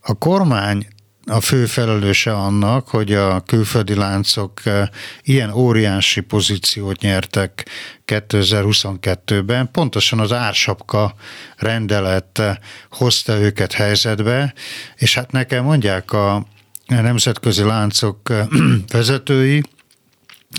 a 0.00 0.14
kormány 0.18 0.86
a 1.30 1.40
fő 1.40 1.66
felelőse 1.66 2.34
annak, 2.34 2.88
hogy 2.88 3.12
a 3.12 3.40
külföldi 3.40 3.94
láncok 3.94 4.66
eh, 4.66 4.88
ilyen 5.22 5.50
óriási 5.50 6.20
pozíciót 6.20 7.00
nyertek 7.00 7.68
2022-ben. 8.06 9.70
Pontosan 9.70 10.20
az 10.20 10.32
ársapka 10.32 11.14
rendelet 11.56 12.38
eh, 12.38 12.56
hozta 12.90 13.38
őket 13.38 13.72
helyzetbe, 13.72 14.54
és 14.96 15.14
hát 15.14 15.32
nekem 15.32 15.64
mondják 15.64 16.12
a 16.12 16.46
nemzetközi 16.86 17.62
láncok 17.62 18.30
eh, 18.30 18.46
vezetői, 18.92 19.62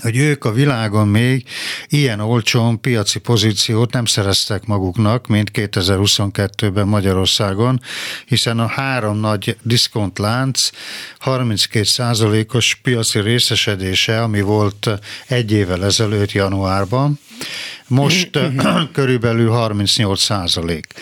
hogy 0.01 0.17
ők 0.17 0.45
a 0.45 0.51
világon 0.51 1.07
még 1.07 1.45
ilyen 1.87 2.19
olcsón 2.19 2.81
piaci 2.81 3.19
pozíciót 3.19 3.93
nem 3.93 4.05
szereztek 4.05 4.65
maguknak, 4.65 5.27
mint 5.27 5.51
2022-ben 5.53 6.87
Magyarországon, 6.87 7.81
hiszen 8.25 8.59
a 8.59 8.67
három 8.67 9.17
nagy 9.17 9.57
diszkontlánc 9.61 10.69
32 11.19 12.45
os 12.53 12.75
piaci 12.75 13.19
részesedése, 13.19 14.21
ami 14.21 14.41
volt 14.41 14.89
egy 15.27 15.51
évvel 15.51 15.85
ezelőtt 15.85 16.31
januárban, 16.31 17.19
most 17.87 18.39
körülbelül 18.93 19.49
38 19.49 20.21
százalék 20.21 20.93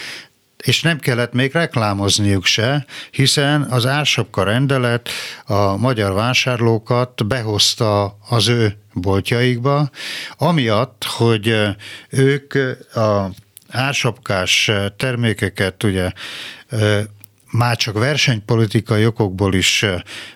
és 0.67 0.81
nem 0.81 0.99
kellett 0.99 1.33
még 1.33 1.51
reklámozniuk 1.51 2.45
se, 2.45 2.85
hiszen 3.11 3.61
az 3.61 3.85
ársapka 3.85 4.43
rendelet 4.43 5.09
a 5.45 5.77
magyar 5.77 6.13
vásárlókat 6.13 7.27
behozta 7.27 8.17
az 8.29 8.47
ő 8.47 8.77
boltjaikba, 8.93 9.89
amiatt, 10.37 11.03
hogy 11.03 11.55
ők 12.09 12.53
a 12.95 13.29
ársapkás 13.69 14.71
termékeket 14.97 15.83
ugye 15.83 16.11
már 17.57 17.77
csak 17.77 17.97
versenypolitikai 17.97 19.05
okokból 19.05 19.53
is 19.53 19.85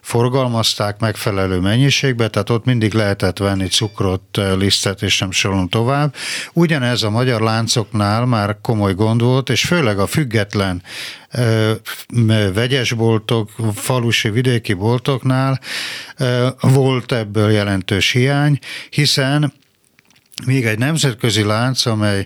forgalmazták 0.01 0.99
megfelelő 0.99 1.59
mennyiségbe, 1.59 2.27
tehát 2.27 2.49
ott 2.49 2.65
mindig 2.65 2.93
lehetett 2.93 3.37
venni 3.37 3.67
cukrot, 3.67 4.39
lisztet 4.57 5.01
és 5.01 5.19
nem 5.19 5.31
sorolom 5.31 5.67
tovább. 5.67 6.15
Ugyanez 6.53 7.03
a 7.03 7.09
magyar 7.09 7.41
láncoknál 7.41 8.25
már 8.25 8.57
komoly 8.61 8.93
gond 8.93 9.21
volt, 9.21 9.49
és 9.49 9.65
főleg 9.65 9.99
a 9.99 10.07
független 10.07 10.83
vegyesboltok, 12.53 13.51
falusi 13.73 14.29
vidéki 14.29 14.73
boltoknál 14.73 15.59
volt 16.61 17.11
ebből 17.11 17.51
jelentős 17.51 18.11
hiány, 18.11 18.59
hiszen 18.89 19.53
még 20.45 20.65
egy 20.65 20.77
nemzetközi 20.77 21.43
lánc, 21.43 21.85
amely 21.85 22.25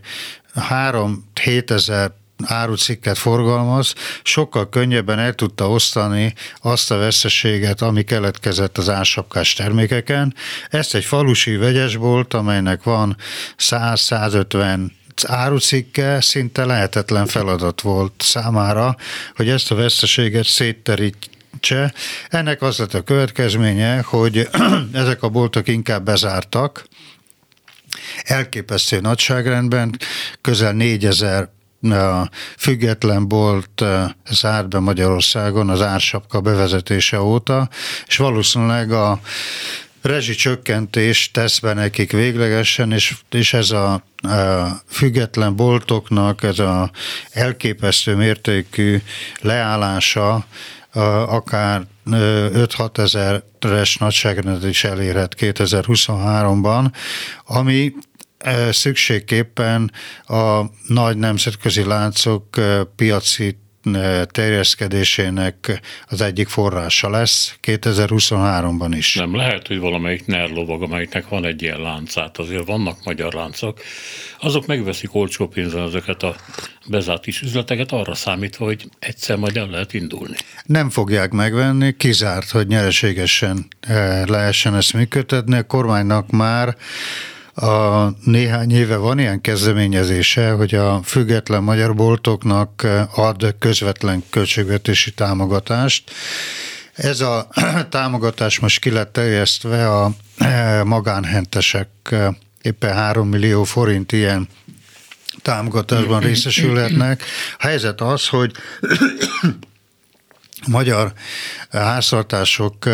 3-7 0.69 1.69
ezer 1.69 2.11
árucikket 2.43 3.17
forgalmaz, 3.17 3.93
sokkal 4.23 4.69
könnyebben 4.69 5.19
el 5.19 5.33
tudta 5.33 5.69
osztani 5.69 6.33
azt 6.61 6.91
a 6.91 6.97
veszteséget, 6.97 7.81
ami 7.81 8.03
keletkezett 8.03 8.77
az 8.77 8.89
ásapkás 8.89 9.53
termékeken. 9.53 10.35
Ezt 10.69 10.95
egy 10.95 11.05
falusi 11.05 11.55
vegyesbolt, 11.55 12.33
amelynek 12.33 12.83
van 12.83 13.17
100-150 13.57 14.89
árucikke 15.23 16.21
szinte 16.21 16.65
lehetetlen 16.65 17.25
feladat 17.25 17.81
volt 17.81 18.13
számára, 18.17 18.95
hogy 19.35 19.49
ezt 19.49 19.71
a 19.71 19.75
veszteséget 19.75 20.45
szétterítse. 20.45 21.93
Ennek 22.29 22.61
az 22.61 22.77
lett 22.77 22.93
a 22.93 23.01
következménye, 23.01 24.01
hogy 24.01 24.49
ezek 24.93 25.23
a 25.23 25.29
boltok 25.29 25.67
inkább 25.67 26.05
bezártak, 26.05 26.85
elképesztő 28.23 28.99
nagyságrendben, 28.99 29.99
közel 30.41 30.73
4000 30.73 31.43
a 31.43 31.54
független 32.57 33.27
bolt 33.27 33.83
zárt 34.29 34.67
be 34.67 34.79
Magyarországon 34.79 35.69
az 35.69 35.81
ársapka 35.81 36.41
bevezetése 36.41 37.21
óta, 37.21 37.69
és 38.07 38.17
valószínűleg 38.17 38.91
a 38.91 39.19
rezsicsökkentés 40.01 41.31
tesz 41.31 41.59
be 41.59 41.73
nekik 41.73 42.11
véglegesen, 42.11 42.91
és, 42.91 43.15
és 43.31 43.53
ez 43.53 43.71
a, 43.71 43.93
a 43.93 44.01
független 44.87 45.55
boltoknak 45.55 46.43
ez 46.43 46.59
a 46.59 46.91
elképesztő 47.31 48.15
mértékű 48.15 49.01
leállása 49.41 50.45
akár 51.27 51.85
5-6 52.05 52.97
ezeres 52.97 53.97
nagyságrendet 53.97 54.69
is 54.69 54.83
elérhet 54.83 55.35
2023-ban, 55.39 56.91
ami 57.45 57.93
szükségképpen 58.71 59.91
a 60.27 60.61
nagy 60.87 61.17
nemzetközi 61.17 61.83
láncok 61.83 62.45
piaci 62.95 63.57
terjeszkedésének 64.25 65.81
az 66.07 66.21
egyik 66.21 66.47
forrása 66.47 67.09
lesz 67.09 67.57
2023-ban 67.63 68.91
is. 68.91 69.15
Nem 69.15 69.35
lehet, 69.35 69.67
hogy 69.67 69.79
valamelyik 69.79 70.25
NER 70.25 70.49
lovag, 70.49 70.83
amelyiknek 70.83 71.27
van 71.27 71.45
egy 71.45 71.61
ilyen 71.61 71.79
láncát, 71.79 72.37
azért 72.37 72.65
vannak 72.65 73.03
magyar 73.03 73.33
láncok, 73.33 73.79
azok 74.39 74.65
megveszik 74.65 75.15
olcsó 75.15 75.47
pénzen 75.47 75.81
ezeket 75.81 76.23
a 76.23 76.35
bezárt 76.87 77.27
is 77.27 77.41
üzleteket 77.41 77.91
arra 77.91 78.15
számítva, 78.15 78.65
hogy 78.65 78.89
egyszer 78.99 79.37
majd 79.37 79.57
el 79.57 79.67
lehet 79.67 79.93
indulni. 79.93 80.35
Nem 80.65 80.89
fogják 80.89 81.31
megvenni, 81.31 81.95
kizárt, 81.97 82.49
hogy 82.49 82.67
nyereségesen 82.67 83.67
lehessen 84.25 84.75
ezt 84.75 84.93
működtetni. 84.93 85.57
A 85.57 85.63
kormánynak 85.63 86.29
már 86.29 86.75
a 87.55 88.09
néhány 88.23 88.71
éve 88.71 88.95
van 88.95 89.19
ilyen 89.19 89.41
kezdeményezése, 89.41 90.51
hogy 90.51 90.75
a 90.75 91.01
független 91.03 91.63
magyar 91.63 91.95
boltoknak 91.95 92.87
ad 93.15 93.55
közvetlen 93.59 94.23
költségvetési 94.29 95.11
támogatást. 95.13 96.11
Ez 96.93 97.21
a 97.21 97.47
támogatás 97.89 98.59
most 98.59 98.79
ki 98.79 98.89
lett 98.91 99.13
terjesztve 99.13 99.89
a 99.91 100.11
e, 100.37 100.83
magánhentesek 100.83 102.15
éppen 102.61 102.93
3 102.93 103.27
millió 103.27 103.63
forint 103.63 104.11
ilyen 104.11 104.47
támogatásban 105.41 106.19
részesülhetnek. 106.19 107.23
A 107.57 107.67
helyzet 107.67 108.01
az, 108.01 108.27
hogy 108.27 108.51
magyar 110.67 111.13
háztartások 111.71 112.85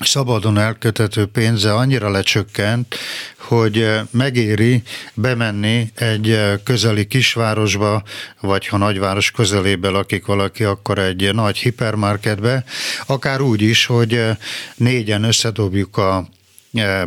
szabadon 0.00 0.58
elkötető 0.58 1.26
pénze 1.26 1.74
annyira 1.74 2.10
lecsökkent, 2.10 2.94
hogy 3.38 3.78
eh, 3.78 4.02
megéri 4.10 4.82
bemenni 5.14 5.92
egy 5.94 6.30
eh, 6.30 6.58
közeli 6.64 7.06
kisvárosba, 7.06 8.02
vagy 8.40 8.66
ha 8.66 8.76
nagyváros 8.76 9.30
közelébe 9.30 9.88
lakik 9.88 10.26
valaki, 10.26 10.64
akkor 10.64 10.98
egy 10.98 11.34
nagy 11.34 11.56
hipermarketbe, 11.56 12.64
akár 13.06 13.40
úgy 13.40 13.62
is, 13.62 13.86
hogy 13.86 14.14
eh, 14.14 14.36
négyen 14.76 15.24
összedobjuk 15.24 15.96
a 15.96 16.28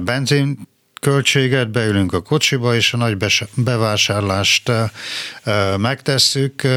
benzin 0.01 0.67
költséget, 0.99 1.71
beülünk 1.71 2.13
a 2.13 2.21
kocsiba, 2.21 2.75
és 2.75 2.93
a 2.93 2.97
nagy 2.97 3.17
bevásárlást 3.55 4.71
megtesszük. 5.77 6.67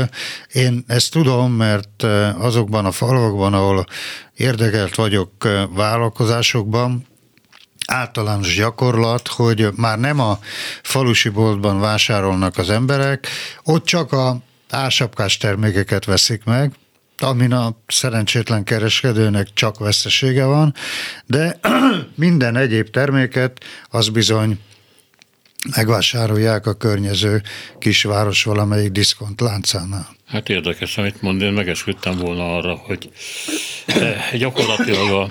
Én 0.53 0.85
ezt 0.87 1.11
tudom, 1.11 1.53
mert 1.53 2.03
azokban 2.39 2.85
a 2.85 2.93
falvakban, 2.93 3.55
ahol 3.55 3.87
érdekelt 4.35 4.95
vagyok 4.95 5.49
vállalkozásokban, 5.75 7.07
általános 7.87 8.55
gyakorlat, 8.55 9.29
hogy 9.29 9.69
már 9.77 9.99
nem 9.99 10.21
a 10.21 10.39
falusi 10.83 11.29
boltban 11.29 11.81
vásárolnak 11.81 12.59
az 12.59 12.71
emberek, 12.71 13.29
ott 13.65 13.85
csak 13.85 14.13
a 14.13 14.37
ársapkás 14.71 15.37
termékeket 15.37 16.05
veszik 16.05 16.45
meg, 16.45 16.73
amin 17.23 17.53
a 17.53 17.77
szerencsétlen 17.87 18.65
kereskedőnek 18.65 19.49
csak 19.55 19.79
vesztesége 19.79 20.45
van, 20.45 20.75
de 21.27 21.59
minden 22.15 22.57
egyéb 22.57 22.91
terméket 22.91 23.65
az 23.89 24.09
bizony 24.09 24.59
megvásárolják 25.77 26.67
a 26.67 26.75
környező 26.75 27.43
kisváros 27.79 28.43
valamelyik 28.45 28.91
diszkont 28.91 29.41
láncánál. 29.41 30.09
Hát 30.27 30.49
érdekes, 30.49 30.99
amit 30.99 31.23
mond, 31.23 31.43
én 31.43 31.53
megesküdtem 31.53 32.17
volna 32.17 32.57
arra, 32.57 32.75
hogy 32.75 33.11
eh, 33.87 34.31
gyakorlatilag 34.33 35.11
a 35.11 35.31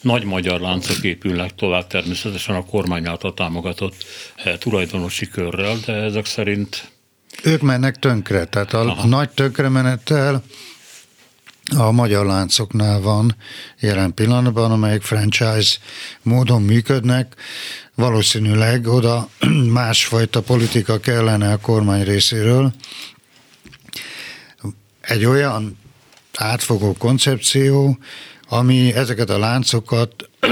nagy 0.00 0.24
magyar 0.24 0.60
láncok 0.60 1.04
épülnek 1.04 1.54
tovább 1.54 1.86
természetesen 1.86 2.54
a 2.54 2.64
kormány 2.64 3.06
által 3.06 3.34
támogatott 3.34 4.04
tulajdonosi 4.58 5.28
körrel, 5.28 5.76
de 5.86 5.92
ezek 5.92 6.26
szerint... 6.26 6.90
Ők 7.42 7.60
mennek 7.60 7.98
tönkre, 7.98 8.44
tehát 8.44 8.72
a 8.72 8.80
Aha. 8.80 9.06
nagy 9.06 9.30
tönkremenettel 9.30 10.42
a 11.76 11.90
magyar 11.90 12.26
láncoknál 12.26 13.00
van 13.00 13.36
jelen 13.80 14.14
pillanatban, 14.14 14.70
amelyek 14.70 15.02
franchise 15.02 15.78
módon 16.22 16.62
működnek. 16.62 17.34
Valószínűleg 17.94 18.86
oda 18.86 19.28
másfajta 19.80 20.42
politika 20.42 21.00
kellene 21.00 21.52
a 21.52 21.60
kormány 21.60 22.04
részéről. 22.04 22.72
Egy 25.00 25.24
olyan 25.24 25.78
átfogó 26.36 26.92
koncepció, 26.98 27.98
ami 28.48 28.94
ezeket 28.94 29.30
a 29.30 29.38
láncokat 29.38 30.28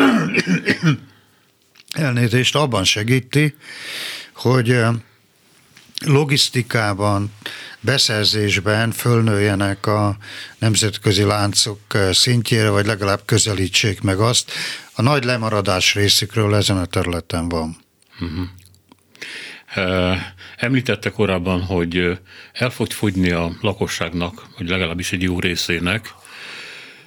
elnézést 1.93 2.57
abban 2.57 2.85
segíti, 2.85 3.55
hogy 4.35 4.77
logisztikában, 6.07 7.33
beszerzésben 7.81 8.91
fölnőjenek 8.91 9.87
a 9.87 10.17
nemzetközi 10.59 11.23
láncok 11.23 11.81
szintjére, 12.11 12.69
vagy 12.69 12.87
legalább 12.87 13.21
közelítsék 13.25 14.01
meg 14.01 14.19
azt. 14.19 14.53
A 14.95 15.03
nagy 15.03 15.25
lemaradás 15.25 15.95
részükről 15.95 16.55
ezen 16.55 16.77
a 16.77 16.85
területen 16.85 17.49
van. 17.49 17.77
Uh-huh. 18.21 18.47
Említette 20.57 21.11
korábban, 21.11 21.63
hogy 21.63 22.19
el 22.53 22.71
fog 22.71 22.91
fogyni 22.91 23.31
a 23.31 23.57
lakosságnak, 23.61 24.47
vagy 24.59 24.69
legalábbis 24.69 25.13
egy 25.13 25.23
jó 25.23 25.41
részének 25.41 26.15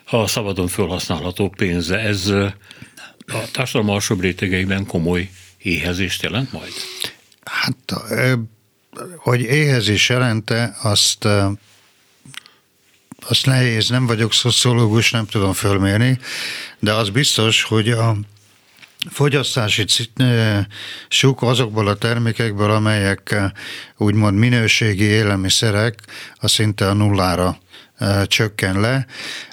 a 0.06 0.28
szabadon 0.28 0.68
felhasználható 0.68 1.50
pénze. 1.50 2.00
Ez 2.00 2.28
a 3.28 3.52
társadalom 3.52 3.94
alsóbb 3.94 4.22
rétegeiben 4.22 4.86
komoly 4.86 5.30
éhezést 5.58 6.24
jelent 6.24 6.52
majd? 6.52 6.72
Hát 7.44 7.76
hogy 9.18 9.42
éhezés 9.42 10.10
jelente, 10.10 10.76
azt 10.82 11.28
azt 13.28 13.46
nehéz, 13.46 13.90
nem 13.90 14.06
vagyok 14.06 14.34
szociológus, 14.34 15.12
nem 15.12 15.26
tudom 15.26 15.54
fölmérni, 15.54 16.20
de 16.80 16.94
az 16.94 17.10
biztos, 17.10 17.64
hogy 17.64 17.90
a 17.90 18.16
fogyasztási 19.10 19.86
sok 21.08 21.42
azokból 21.42 21.88
a 21.88 21.96
termékekből, 21.96 22.72
amelyek 22.72 23.36
úgymond 23.98 24.38
minőségi 24.38 25.04
élelmiszerek, 25.04 26.00
a 26.36 26.48
szinte 26.48 26.88
a 26.88 26.94
nullára 26.94 27.58
csökken 28.26 28.80
le. 28.80 29.06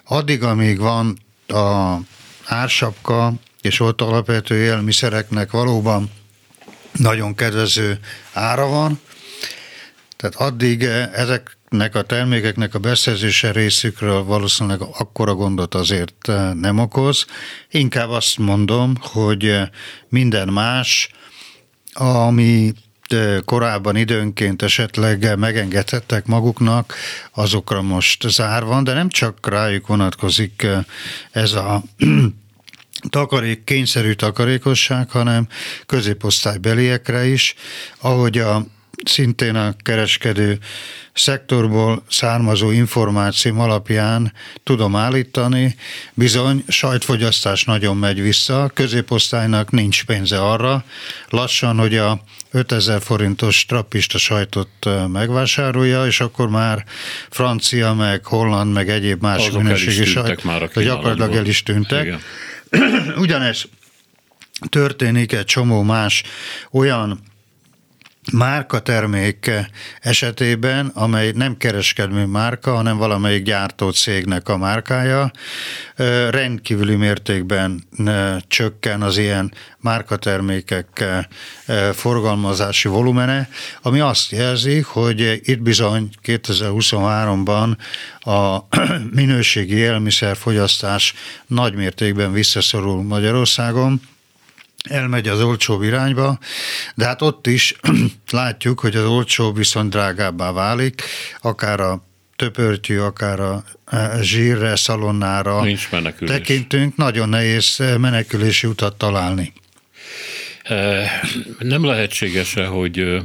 Addig, 0.05 0.43
amíg 0.43 0.79
van 0.79 1.19
a 1.47 1.97
ársapka, 2.45 3.33
és 3.61 3.81
ott 3.81 4.01
alapvető 4.01 4.55
élelmiszereknek 4.55 5.51
valóban 5.51 6.11
nagyon 6.93 7.35
kedvező 7.35 7.99
ára 8.33 8.67
van, 8.67 9.01
tehát 10.19 10.35
addig 10.35 10.83
eh, 10.83 11.13
ezeknek 11.13 11.95
a 11.95 12.03
termékeknek 12.03 12.75
a 12.75 12.79
beszerzése 12.79 13.53
részükről 13.53 14.25
valószínűleg 14.25 14.81
akkora 14.81 15.35
gondot 15.35 15.75
azért 15.75 16.29
eh, 16.29 16.53
nem 16.53 16.79
okoz. 16.79 17.27
Inkább 17.71 18.11
azt 18.11 18.39
mondom, 18.39 18.95
hogy 19.01 19.45
eh, 19.45 19.69
minden 20.09 20.49
más, 20.49 21.11
ami 21.93 22.73
korábban 23.45 23.97
időnként 23.97 24.63
esetleg 24.63 25.39
megengedhettek 25.39 26.27
maguknak, 26.27 26.95
azokra 27.35 27.83
most 27.83 28.29
zár 28.29 28.65
van, 28.65 28.85
de 28.85 28.93
nem 28.93 29.09
csak 29.09 29.49
rájuk 29.49 29.87
vonatkozik 29.87 30.67
ez 31.31 31.53
a 31.53 31.83
takarék, 33.11 33.65
kényszerű 33.65 34.13
takarékosság, 34.13 35.11
hanem 35.11 35.49
középosztálybeliekre 35.87 37.27
is, 37.27 37.55
ahogy 38.01 38.39
a 38.39 38.67
szintén 39.05 39.55
a 39.55 39.75
kereskedő 39.83 40.59
szektorból 41.13 42.03
származó 42.09 42.71
információ 42.71 43.61
alapján 43.61 44.33
tudom 44.63 44.97
állítani, 44.97 45.77
bizony 46.15 46.65
sajtfogyasztás 46.69 47.65
nagyon 47.65 47.97
megy 47.97 48.23
vissza, 48.23 48.63
a 48.63 48.69
középosztálynak 48.69 49.71
nincs 49.71 50.05
pénze 50.05 50.43
arra, 50.43 50.85
lassan, 51.29 51.79
hogy 51.79 51.97
a 51.97 52.21
5000 52.51 53.01
forintos 53.03 53.67
trappista 53.67 54.19
sajtot 54.19 54.69
megvásárolja, 55.13 56.07
és 56.07 56.21
akkor 56.21 56.49
már 56.49 56.85
francia, 57.31 57.95
meg 57.95 58.25
holland, 58.25 58.73
meg 58.73 58.89
egyéb 58.89 59.23
más 59.23 59.47
Azok 59.47 59.63
minőségi 59.63 60.05
sajt, 60.05 60.45
már 60.45 60.71
gyakorlatilag 60.75 61.35
el 61.35 61.47
is 61.47 61.63
tűntek. 61.63 62.05
Igen. 62.05 62.21
Ugyanez 63.17 63.65
történik 64.69 65.33
egy 65.33 65.45
csomó 65.45 65.83
más 65.83 66.23
olyan 66.71 67.21
márkatermék 68.33 69.51
esetében, 70.01 70.87
amely 70.95 71.33
nem 71.35 71.57
kereskedő 71.57 72.25
márka, 72.25 72.75
hanem 72.75 72.97
valamelyik 72.97 73.43
gyártó 73.43 73.91
cégnek 73.91 74.49
a 74.49 74.57
márkája, 74.57 75.31
rendkívüli 76.31 76.95
mértékben 76.95 77.85
csökken 78.49 79.03
az 79.03 79.19
ilyen 79.19 79.53
márkatermékek 79.81 81.05
forgalmazási 81.93 82.89
volumene, 82.89 83.49
ami 83.83 84.01
azt 84.01 84.31
jelzi, 84.31 84.81
hogy 84.81 85.41
itt 85.43 85.61
bizony 85.61 86.09
2023-ban 86.25 87.77
a 88.19 88.59
minőségi 89.21 89.75
élelmiszerfogyasztás 89.75 91.15
nagy 91.47 91.75
mértékben 91.75 92.33
visszaszorul 92.33 93.03
Magyarországon, 93.03 94.01
elmegy 94.85 95.29
az 95.29 95.41
olcsóbb 95.41 95.83
irányba, 95.83 96.39
de 96.95 97.05
hát 97.05 97.23
ott 97.23 97.47
is 97.47 97.75
látjuk, 98.31 98.81
hogy 98.81 98.97
az 98.97 99.05
olcsó 99.05 99.53
viszont 99.53 99.91
drágábbá 99.91 100.53
válik, 100.53 101.03
akár 101.41 101.81
a 101.81 102.03
töpörtyű, 102.37 102.99
akár 102.99 103.41
a 103.41 103.65
zsírre, 104.21 104.77
szalonnára 104.77 105.63
Nincs 105.63 105.91
menekülés. 105.91 106.37
tekintünk, 106.37 106.97
nagyon 106.97 107.29
nehéz 107.29 107.77
menekülési 107.99 108.67
utat 108.67 108.97
találni. 108.97 109.53
Nem 111.59 111.85
lehetséges 111.85 112.57
-e, 112.57 112.67
hogy 112.67 113.17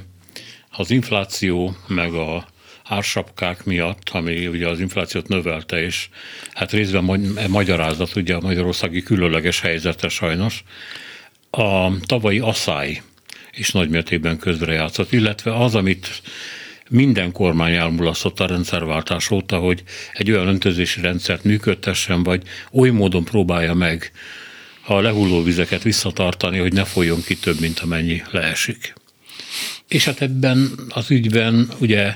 az 0.70 0.92
infláció 0.92 1.76
meg 1.88 2.14
a 2.14 2.48
ársapkák 2.84 3.64
miatt, 3.64 4.10
ami 4.12 4.48
ugye 4.48 4.68
az 4.68 4.80
inflációt 4.80 5.28
növelte, 5.28 5.82
és 5.82 6.10
hát 6.54 6.72
részben 6.72 7.04
magyarázat 7.50 8.16
ugye 8.16 8.36
a 8.36 8.40
magyarországi 8.40 9.02
különleges 9.02 9.60
helyzete 9.60 10.08
sajnos, 10.08 10.64
a 11.58 11.98
tavalyi 12.06 12.40
asszály 12.40 13.02
is 13.56 13.72
nagymértékben 13.72 14.38
közrejátszott, 14.38 15.12
illetve 15.12 15.56
az, 15.56 15.76
amit 15.76 16.22
minden 16.90 17.32
kormány 17.32 17.74
elmulasztott 17.74 18.40
a 18.40 18.48
rendszerváltás 18.48 19.32
óta, 19.32 19.58
hogy 19.58 19.84
egy 20.14 20.32
olyan 20.32 20.48
öntözési 20.48 21.02
rendszert 21.02 21.44
működtessen, 21.44 22.24
vagy 22.24 22.42
oly 22.72 22.90
módon 22.90 23.24
próbálja 23.24 23.74
meg 23.74 24.12
a 24.86 25.00
lehulló 25.00 25.44
vizeket 25.44 25.84
visszatartani, 25.84 26.58
hogy 26.58 26.74
ne 26.74 26.84
folyjon 26.84 27.24
ki 27.24 27.36
több, 27.36 27.60
mint 27.60 27.80
amennyi 27.80 28.22
leesik. 28.32 28.94
És 29.88 30.06
hát 30.06 30.22
ebben 30.22 30.70
az 30.90 31.12
ügyben 31.12 31.70
ugye 31.80 32.16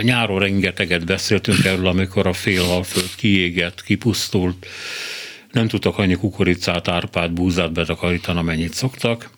nyáron 0.00 0.38
rengeteget 0.38 1.04
beszéltünk 1.04 1.64
erről, 1.64 1.86
amikor 1.86 2.26
a 2.26 2.32
félhalföld 2.32 3.14
kiégett, 3.16 3.82
kipusztult, 3.82 4.66
nem 5.54 5.68
tudtak 5.68 5.98
annyi 5.98 6.14
kukoricát, 6.14 6.88
árpát, 6.88 7.32
búzát 7.32 7.72
betakarítani, 7.72 8.38
amennyit 8.38 8.74
szoktak. 8.74 9.30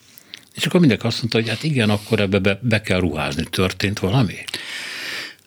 És 0.55 0.67
akkor 0.67 0.81
mindenki 0.81 1.07
azt 1.07 1.19
mondta, 1.19 1.39
hogy 1.39 1.49
hát 1.49 1.63
igen, 1.63 1.91
akkor 1.91 2.21
ebbe 2.21 2.39
be, 2.39 2.59
be 2.63 2.81
kell 2.81 3.01
ruházni. 3.01 3.45
Történt 3.51 3.99
valami? 3.99 4.35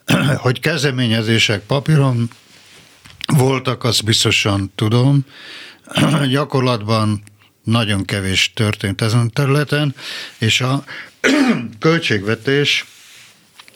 Hogy 0.38 0.60
kezdeményezések 0.60 1.62
papíron 1.62 2.30
voltak, 3.28 3.84
azt 3.84 4.04
biztosan 4.04 4.72
tudom. 4.76 5.26
Gyakorlatban 6.30 7.24
nagyon 7.64 8.06
kevés 8.06 8.52
történt 8.54 9.02
ezen 9.02 9.20
a 9.20 9.30
területen, 9.34 9.96
és 10.38 10.62
a 10.62 10.84
költségvetés 11.80 12.86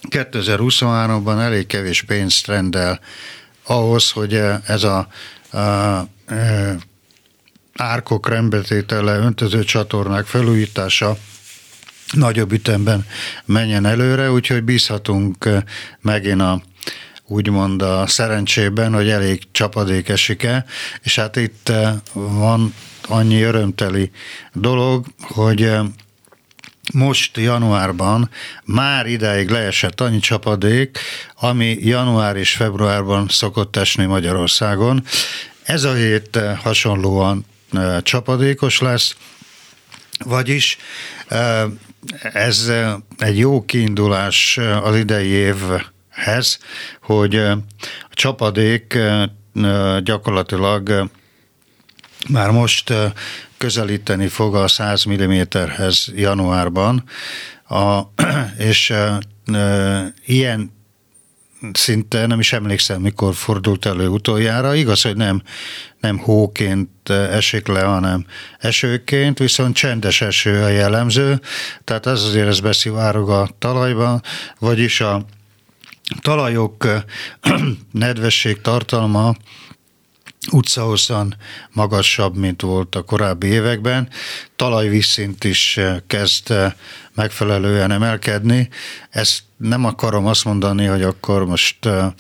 2023-ban 0.09 1.41
elég 1.41 1.67
kevés 1.67 2.01
pénzt 2.01 2.47
rendel 2.47 2.99
ahhoz, 3.63 4.11
hogy 4.11 4.33
ez 4.65 4.83
a, 4.83 5.07
a 5.57 6.07
árkok 7.73 8.29
rendbetétele, 8.29 9.17
öntöző 9.17 9.63
csatornák 9.63 10.25
felújítása 10.25 11.17
nagyobb 12.11 12.51
ütemben 12.51 13.05
menjen 13.45 13.85
előre, 13.85 14.31
úgyhogy 14.31 14.63
bízhatunk 14.63 15.49
megint 16.01 16.41
a 16.41 16.61
úgymond 17.27 17.81
a 17.81 18.07
szerencsében, 18.07 18.93
hogy 18.93 19.09
elég 19.09 19.41
csapadék 19.51 20.09
esik-e, 20.09 20.65
és 21.01 21.15
hát 21.15 21.35
itt 21.35 21.71
van 22.13 22.73
annyi 23.07 23.41
örömteli 23.41 24.11
dolog, 24.53 25.05
hogy 25.19 25.71
most 26.93 27.37
januárban 27.37 28.29
már 28.63 29.05
idáig 29.05 29.49
leesett 29.49 30.01
annyi 30.01 30.19
csapadék, 30.19 30.99
ami 31.35 31.77
január 31.79 32.35
és 32.35 32.55
februárban 32.55 33.27
szokott 33.27 33.75
esni 33.75 34.05
Magyarországon. 34.05 35.03
Ez 35.63 35.83
a 35.83 35.93
hét 35.93 36.39
hasonlóan 36.61 37.45
csapadékos 38.01 38.79
lesz, 38.79 39.15
vagyis 40.25 40.77
ez 42.33 42.71
egy 43.17 43.37
jó 43.37 43.65
kiindulás 43.65 44.57
az 44.83 44.95
idei 44.95 45.27
évhez, 45.27 46.59
hogy 47.01 47.35
a 47.35 47.57
csapadék 48.11 48.97
gyakorlatilag 50.03 51.09
már 52.29 52.51
most 52.51 52.93
közelíteni 53.57 54.27
fog 54.27 54.55
a 54.55 54.67
100 54.67 55.05
mm-hez 55.05 56.11
januárban, 56.15 57.03
a, 57.67 58.01
és 58.57 58.89
e, 58.89 59.19
ilyen 60.25 60.71
szinte 61.73 62.25
nem 62.25 62.39
is 62.39 62.53
emlékszem, 62.53 63.01
mikor 63.01 63.35
fordult 63.35 63.85
elő 63.85 64.07
utoljára. 64.07 64.75
Igaz, 64.75 65.01
hogy 65.01 65.15
nem, 65.15 65.41
nem 65.99 66.17
hóként 66.17 67.09
esik 67.09 67.67
le, 67.67 67.83
hanem 67.83 68.25
esőként, 68.59 69.39
viszont 69.39 69.75
csendes 69.75 70.21
eső 70.21 70.63
a 70.63 70.67
jellemző, 70.67 71.41
tehát 71.83 72.05
ez 72.05 72.23
azért 72.23 72.47
ez 72.47 72.59
beszivárog 72.59 73.29
a 73.29 73.49
talajban, 73.59 74.21
vagyis 74.59 75.01
a 75.01 75.25
talajok 76.21 76.87
nedvesség 77.91 78.61
tartalma 78.61 79.35
utcahosszan 80.51 81.35
magasabb, 81.71 82.37
mint 82.37 82.61
volt 82.61 82.95
a 82.95 83.01
korábbi 83.01 83.47
években. 83.47 84.09
Talajvízszint 84.55 85.43
is 85.43 85.79
kezd 86.07 86.53
megfelelően 87.15 87.91
emelkedni. 87.91 88.69
Ezt 89.09 89.41
nem 89.57 89.85
akarom 89.85 90.25
azt 90.25 90.45
mondani, 90.45 90.85
hogy 90.85 91.01
akkor 91.01 91.45
most 91.45 91.85
uh, 91.85 92.13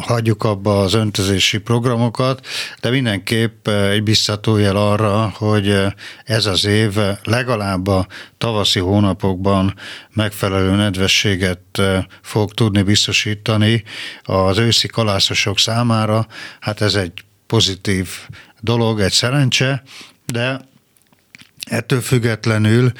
hagyjuk 0.00 0.44
abba 0.44 0.80
az 0.80 0.94
öntözési 0.94 1.58
programokat, 1.58 2.46
de 2.80 2.90
mindenképp 2.90 3.68
egy 3.68 4.02
biztató 4.02 4.56
jel 4.56 4.76
arra, 4.76 5.32
hogy 5.36 5.76
ez 6.24 6.46
az 6.46 6.64
év 6.64 6.96
legalább 7.24 7.86
a 7.86 8.06
tavaszi 8.38 8.78
hónapokban 8.80 9.74
megfelelő 10.14 10.70
nedvességet 10.70 11.82
fog 12.22 12.52
tudni 12.52 12.82
biztosítani 12.82 13.84
az 14.22 14.58
őszi 14.58 14.88
kalászosok 14.88 15.58
számára. 15.58 16.26
Hát 16.60 16.80
ez 16.80 16.94
egy 16.94 17.24
pozitív 17.46 18.08
dolog, 18.60 19.00
egy 19.00 19.12
szerencse, 19.12 19.82
de 20.26 20.70
Ettől 21.70 22.00
függetlenül 22.00 22.92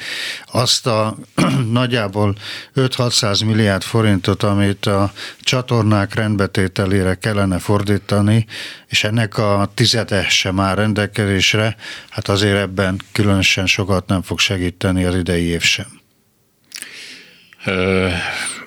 azt 0.51 0.87
a 0.87 1.17
nagyjából 1.71 2.35
5-600 2.75 3.45
milliárd 3.45 3.81
forintot, 3.81 4.43
amit 4.43 4.85
a 4.85 5.11
csatornák 5.39 6.13
rendbetételére 6.13 7.15
kellene 7.15 7.59
fordítani, 7.59 8.45
és 8.87 9.03
ennek 9.03 9.37
a 9.37 9.71
tizede 9.73 10.23
sem 10.29 10.59
áll 10.59 10.75
rendelkezésre, 10.75 11.75
hát 12.09 12.27
azért 12.27 12.57
ebben 12.57 13.01
különösen 13.11 13.65
sokat 13.65 14.07
nem 14.07 14.21
fog 14.21 14.39
segíteni 14.39 15.03
az 15.03 15.15
idei 15.15 15.43
év 15.43 15.61
sem. 15.61 16.01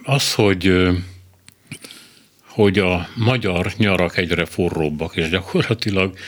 Az, 0.02 0.34
hogy 0.34 0.88
hogy 2.56 2.78
a 2.78 3.08
magyar 3.14 3.72
nyarak 3.76 4.16
egyre 4.16 4.44
forróbbak, 4.44 5.16
és 5.16 5.28
gyakorlatilag, 5.28 6.18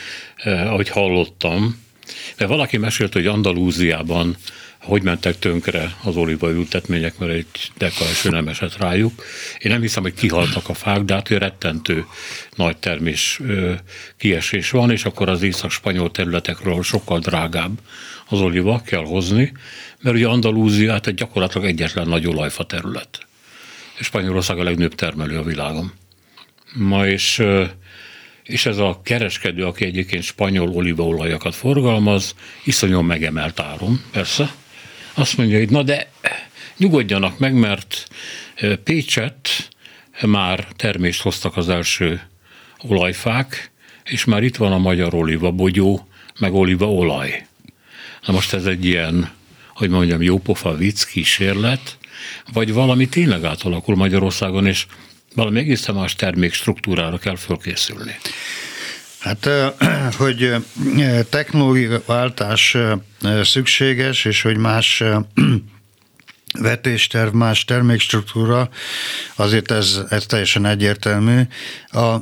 ahogy 0.45 0.89
hallottam, 0.89 1.87
mert 2.37 2.51
valaki 2.51 2.77
mesélt, 2.77 3.13
hogy 3.13 3.27
Andalúziában 3.27 4.37
hogy 4.79 5.03
mentek 5.03 5.39
tönkre 5.39 5.97
az 6.05 6.17
olívaültetmények, 6.17 7.19
mert 7.19 7.33
egy 7.33 7.47
deka 7.79 8.05
eső 8.05 8.31
nem 8.31 8.49
esett 8.49 8.77
rájuk. 8.77 9.25
Én 9.59 9.73
nem 9.73 9.81
hiszem, 9.81 10.03
hogy 10.03 10.15
kihaltak 10.15 10.69
a 10.69 10.75
fák, 10.75 11.01
de 11.01 11.15
hát 11.15 11.29
rettentő 11.29 12.07
nagy 12.57 12.77
termés 12.77 13.41
kiesés 14.17 14.71
van, 14.71 14.91
és 14.91 15.05
akkor 15.05 15.29
az 15.29 15.43
észak-spanyol 15.43 16.11
területekről 16.11 16.83
sokkal 16.83 17.19
drágább 17.19 17.79
az 18.29 18.41
oliva 18.41 18.83
kell 18.83 19.05
hozni, 19.05 19.53
mert 20.01 20.17
ugye 20.17 20.27
Andalúzia 20.27 20.93
hát 20.93 21.07
egy 21.07 21.15
gyakorlatilag 21.15 21.67
egyetlen 21.67 22.09
nagy 22.09 22.27
olajfa 22.27 22.65
terület. 22.65 23.19
És 23.99 24.07
Spanyolország 24.07 24.59
a 24.59 24.63
legnőbb 24.63 24.95
termelő 24.95 25.39
a 25.39 25.43
világon. 25.43 25.93
Ma 26.75 27.07
és 27.07 27.43
és 28.49 28.67
ez 28.67 28.79
a 28.79 29.01
kereskedő, 29.05 29.65
aki 29.65 29.85
egyébként 29.85 30.23
spanyol 30.23 30.69
olívaolajakat 30.69 31.55
forgalmaz, 31.55 32.35
iszonyan 32.65 33.05
megemelt 33.05 33.61
áron, 33.61 34.05
persze. 34.13 34.55
Azt 35.15 35.37
mondja, 35.37 35.59
hogy 35.59 35.71
na 35.71 35.83
de 35.83 36.11
nyugodjanak 36.77 37.39
meg, 37.39 37.55
mert 37.55 38.09
Pécset 38.85 39.69
már 40.27 40.67
termést 40.77 41.23
hoztak 41.23 41.57
az 41.57 41.69
első 41.69 42.23
olajfák, 42.79 43.71
és 44.05 44.25
már 44.25 44.43
itt 44.43 44.57
van 44.57 44.73
a 44.73 44.79
magyar 44.79 45.15
oliva 45.15 45.51
bogyó, 45.51 46.09
meg 46.39 46.55
olívaolaj. 46.55 47.47
Na 48.27 48.33
most 48.33 48.53
ez 48.53 48.65
egy 48.65 48.85
ilyen, 48.85 49.31
hogy 49.75 49.91
mondjam, 49.91 50.23
jópofa 50.23 50.77
vicc 50.77 51.05
kísérlet, 51.05 51.99
vagy 52.53 52.73
valami 52.73 53.09
tényleg 53.09 53.45
átalakul 53.45 53.97
Magyarországon, 53.97 54.67
és 54.67 54.87
valami 55.39 55.59
egészen 55.59 55.95
más 55.95 56.15
termékstruktúrára 56.15 57.19
kell 57.19 57.37
fölkészülni. 57.37 58.19
Hát, 59.19 59.49
hogy 60.23 60.55
technológiaváltás 61.31 62.77
szükséges, 63.43 64.25
és 64.25 64.43
hogy 64.43 64.57
más 64.57 65.03
vetésterv, 66.69 67.35
más 67.35 67.65
termékstruktúra, 67.65 68.69
azért 69.35 69.71
ez, 69.71 70.01
ez 70.09 70.27
teljesen 70.27 70.67
egyértelmű. 70.67 71.41
A, 71.87 72.17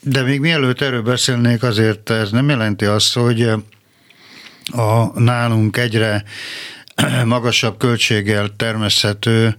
de 0.00 0.22
még 0.22 0.40
mielőtt 0.40 0.80
erről 0.80 1.02
beszélnék, 1.02 1.62
azért 1.62 2.10
ez 2.10 2.30
nem 2.30 2.48
jelenti 2.48 2.84
azt, 2.84 3.14
hogy 3.14 3.42
a 4.72 5.20
nálunk 5.20 5.76
egyre 5.76 6.24
magasabb 7.24 7.78
költséggel 7.78 8.48
termeszthető 8.56 9.56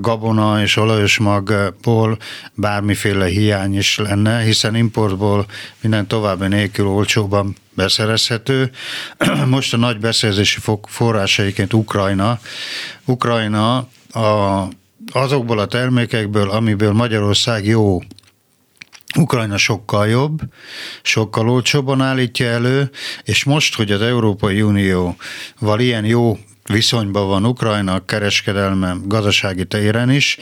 gabona 0.00 0.62
és 0.62 0.76
olajos 0.76 1.18
magból 1.18 2.18
bármiféle 2.54 3.26
hiány 3.26 3.76
is 3.76 3.98
lenne, 3.98 4.40
hiszen 4.40 4.74
importból 4.74 5.46
minden 5.80 6.06
további 6.06 6.46
nélkül 6.46 6.86
olcsóban 6.86 7.56
beszerezhető. 7.74 8.70
Most 9.46 9.74
a 9.74 9.76
nagy 9.76 9.98
beszerzési 9.98 10.60
forrásaiként 10.82 11.72
Ukrajna. 11.72 12.38
Ukrajna 13.04 13.76
a, 14.12 14.68
azokból 15.12 15.58
a 15.58 15.66
termékekből, 15.66 16.50
amiből 16.50 16.92
Magyarország 16.92 17.66
jó 17.66 18.00
Ukrajna 19.18 19.56
sokkal 19.56 20.08
jobb, 20.08 20.40
sokkal 21.02 21.48
olcsóbban 21.48 22.00
állítja 22.00 22.46
elő, 22.46 22.90
és 23.24 23.44
most, 23.44 23.76
hogy 23.76 23.92
az 23.92 24.02
Európai 24.02 24.62
Unióval 24.62 25.80
ilyen 25.80 26.04
jó 26.04 26.38
viszonyban 26.68 27.26
van 27.28 27.46
Ukrajna 27.46 28.04
kereskedelme 28.04 28.94
gazdasági 29.04 29.64
téren 29.64 30.10
is, 30.10 30.38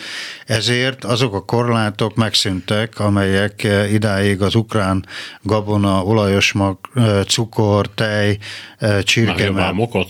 ezért 0.46 1.04
azok 1.04 1.34
a 1.34 1.44
korlátok 1.44 2.14
megszűntek, 2.14 2.98
amelyek 2.98 3.66
idáig 3.92 4.42
az 4.42 4.54
ukrán 4.54 5.06
gabona, 5.42 6.02
olajos 6.02 6.52
mag, 6.52 6.78
cukor, 7.26 7.90
tej, 7.94 8.38
csirke. 9.02 9.48
A 9.48 9.52
vámokat? 9.52 10.08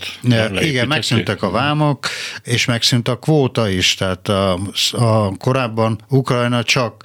Igen, 0.55 0.87
megszűntek 0.87 1.43
a 1.43 1.51
vámok, 1.51 2.09
és 2.43 2.65
megszűnt 2.65 3.09
a 3.09 3.19
kvóta 3.19 3.69
is, 3.69 3.95
tehát 3.95 4.29
a, 4.29 4.59
a 4.93 5.37
korábban 5.37 6.01
Ukrajna 6.09 6.63
csak 6.63 7.05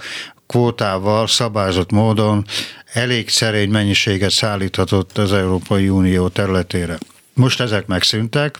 kvótával, 0.49 1.27
szabályzott 1.27 1.91
módon 1.91 2.45
elég 2.93 3.29
szerény 3.29 3.69
mennyiséget 3.69 4.31
szállíthatott 4.31 5.17
az 5.17 5.33
Európai 5.33 5.89
Unió 5.89 6.27
területére. 6.27 6.97
Most 7.33 7.59
ezek 7.59 7.87
megszűntek, 7.87 8.57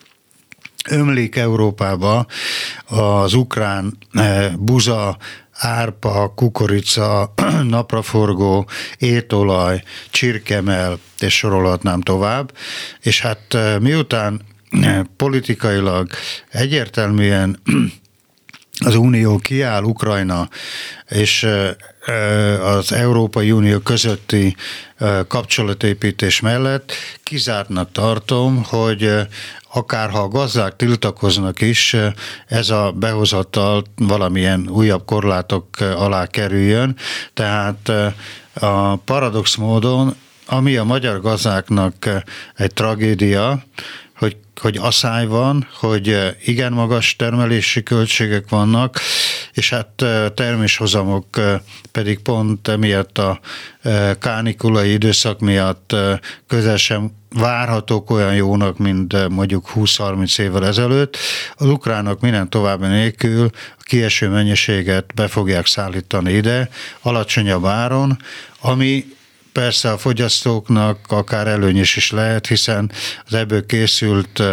ömlik 0.89 1.35
Európába 1.35 2.25
az 2.85 3.33
ukrán 3.33 3.97
eh, 4.11 4.53
buza, 4.59 5.17
árpa, 5.51 6.33
kukorica, 6.35 7.33
napraforgó, 7.63 8.67
étolaj, 8.97 9.83
csirkemel, 10.09 10.99
és 11.19 11.37
sorolhatnám 11.37 12.01
tovább. 12.01 12.51
És 13.01 13.21
hát 13.21 13.53
eh, 13.53 13.79
miután 13.79 14.41
eh, 14.81 14.99
politikailag 15.17 16.09
egyértelműen 16.49 17.59
az 18.85 18.95
Unió 18.95 19.37
kiáll 19.37 19.83
Ukrajna 19.83 20.49
és 21.09 21.47
az 22.61 22.91
Európai 22.91 23.51
Unió 23.51 23.79
közötti 23.79 24.55
kapcsolatépítés 25.27 26.39
mellett 26.39 26.91
kizártnak 27.23 27.91
tartom, 27.91 28.63
hogy 28.63 29.11
akár 29.73 30.09
ha 30.09 30.19
a 30.19 30.27
gazdák 30.27 30.75
tiltakoznak 30.75 31.61
is, 31.61 31.95
ez 32.47 32.69
a 32.69 32.91
behozattal 32.91 33.83
valamilyen 33.95 34.69
újabb 34.69 35.05
korlátok 35.05 35.65
alá 35.79 36.25
kerüljön. 36.25 36.95
Tehát 37.33 37.91
a 38.53 38.95
paradox 38.95 39.55
módon, 39.55 40.15
ami 40.45 40.75
a 40.75 40.83
magyar 40.83 41.21
gazdáknak 41.21 42.23
egy 42.55 42.73
tragédia, 42.73 43.63
hogy, 44.59 44.77
asszály 44.77 45.25
van, 45.25 45.67
hogy 45.73 46.35
igen 46.45 46.73
magas 46.73 47.15
termelési 47.15 47.83
költségek 47.83 48.49
vannak, 48.49 48.99
és 49.53 49.69
hát 49.69 50.05
terméshozamok 50.33 51.25
pedig 51.91 52.19
pont 52.19 52.67
emiatt 52.67 53.17
a 53.17 53.39
kánikulai 54.19 54.91
időszak 54.91 55.39
miatt 55.39 55.95
közel 56.47 56.77
sem 56.77 57.11
várhatók 57.35 58.11
olyan 58.11 58.35
jónak, 58.35 58.77
mint 58.77 59.29
mondjuk 59.29 59.71
20-30 59.75 60.39
évvel 60.39 60.65
ezelőtt. 60.65 61.17
Az 61.55 61.67
ukránok 61.67 62.19
minden 62.19 62.49
további 62.49 62.87
nélkül 62.87 63.49
a 63.53 63.83
kieső 63.83 64.29
mennyiséget 64.29 65.13
be 65.15 65.27
fogják 65.27 65.65
szállítani 65.65 66.33
ide, 66.33 66.69
alacsonyabb 67.01 67.65
áron, 67.65 68.17
ami 68.61 69.05
persze 69.51 69.91
a 69.91 69.97
fogyasztóknak 69.97 70.99
akár 71.07 71.47
előnyös 71.47 71.95
is 71.95 72.11
lehet, 72.11 72.47
hiszen 72.47 72.91
az 73.25 73.33
ebből 73.33 73.65
készült 73.65 74.43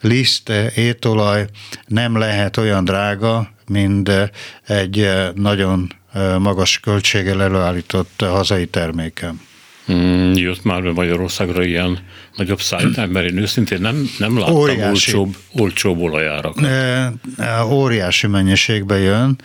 liszt, 0.00 0.48
étolaj 0.74 1.46
nem 1.86 2.18
lehet 2.18 2.56
olyan 2.56 2.84
drága, 2.84 3.50
mint 3.66 4.10
egy 4.66 5.10
nagyon 5.34 5.92
magas 6.38 6.80
költséggel 6.80 7.42
előállított 7.42 8.20
hazai 8.20 8.66
termékem. 8.66 9.48
Mm, 9.92 10.32
jött 10.32 10.64
már 10.64 10.80
Magyarországra 10.80 11.62
ilyen 11.62 11.98
nagyobb 12.36 12.60
szállítás, 12.60 13.08
mert 13.08 13.30
én 13.30 13.38
őszintén 13.38 13.80
nem, 13.80 14.10
nem 14.18 14.38
láttam 14.38 14.54
óriási, 14.54 14.86
olcsóbb, 14.86 15.36
olcsóbb 15.52 16.00
olajárakat. 16.00 16.66
Óriási 17.64 18.26
mennyiségbe 18.26 18.98
jön, 18.98 19.38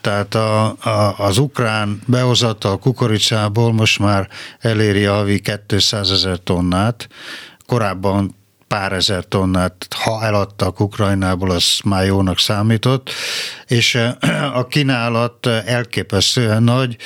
tehát 0.00 0.34
a, 0.34 0.64
a, 0.66 1.14
az 1.18 1.38
ukrán 1.38 2.00
behozata 2.06 2.70
a 2.70 2.76
kukoricából 2.76 3.72
most 3.72 3.98
már 3.98 4.28
eléri 4.58 5.04
a 5.04 5.14
havi 5.14 5.42
200 5.66 6.10
ezer 6.10 6.38
tonnát, 6.38 7.08
korábban 7.66 8.38
pár 8.68 8.92
ezer 8.92 9.24
tonnát, 9.24 9.86
ha 10.04 10.24
eladtak 10.24 10.80
Ukrajnából, 10.80 11.50
az 11.50 11.78
már 11.84 12.06
jónak 12.06 12.38
számított, 12.38 13.10
és 13.66 13.98
a 14.54 14.66
kínálat 14.66 15.46
elképesztően 15.46 16.62
nagy, 16.62 16.96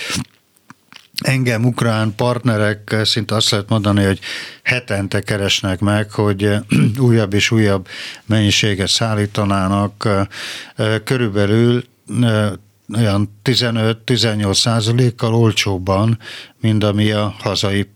engem 1.22 1.64
ukrán 1.64 2.14
partnerek 2.14 2.96
szinte 3.02 3.34
azt 3.34 3.50
lehet 3.50 3.68
mondani, 3.68 4.04
hogy 4.04 4.18
hetente 4.62 5.20
keresnek 5.20 5.80
meg, 5.80 6.10
hogy 6.10 6.50
újabb 6.98 7.34
és 7.34 7.50
újabb 7.50 7.88
mennyiséget 8.26 8.88
szállítanának. 8.88 10.08
Körülbelül 11.04 11.84
olyan 12.96 13.38
15-18 13.44 14.54
százalékkal 14.54 15.34
olcsóbban, 15.34 16.18
mint 16.60 16.84
ami 16.84 17.10
a 17.10 17.34
hazai 17.38 17.88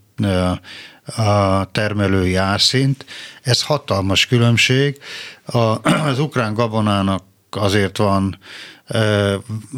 a 1.17 1.65
termelői 1.73 2.35
árszint. 2.35 3.05
Ez 3.43 3.63
hatalmas 3.63 4.27
különbség. 4.27 4.99
A, 5.45 5.59
az 6.11 6.19
ukrán 6.19 6.55
gabonának 6.55 7.23
azért 7.51 7.97
van 7.97 8.39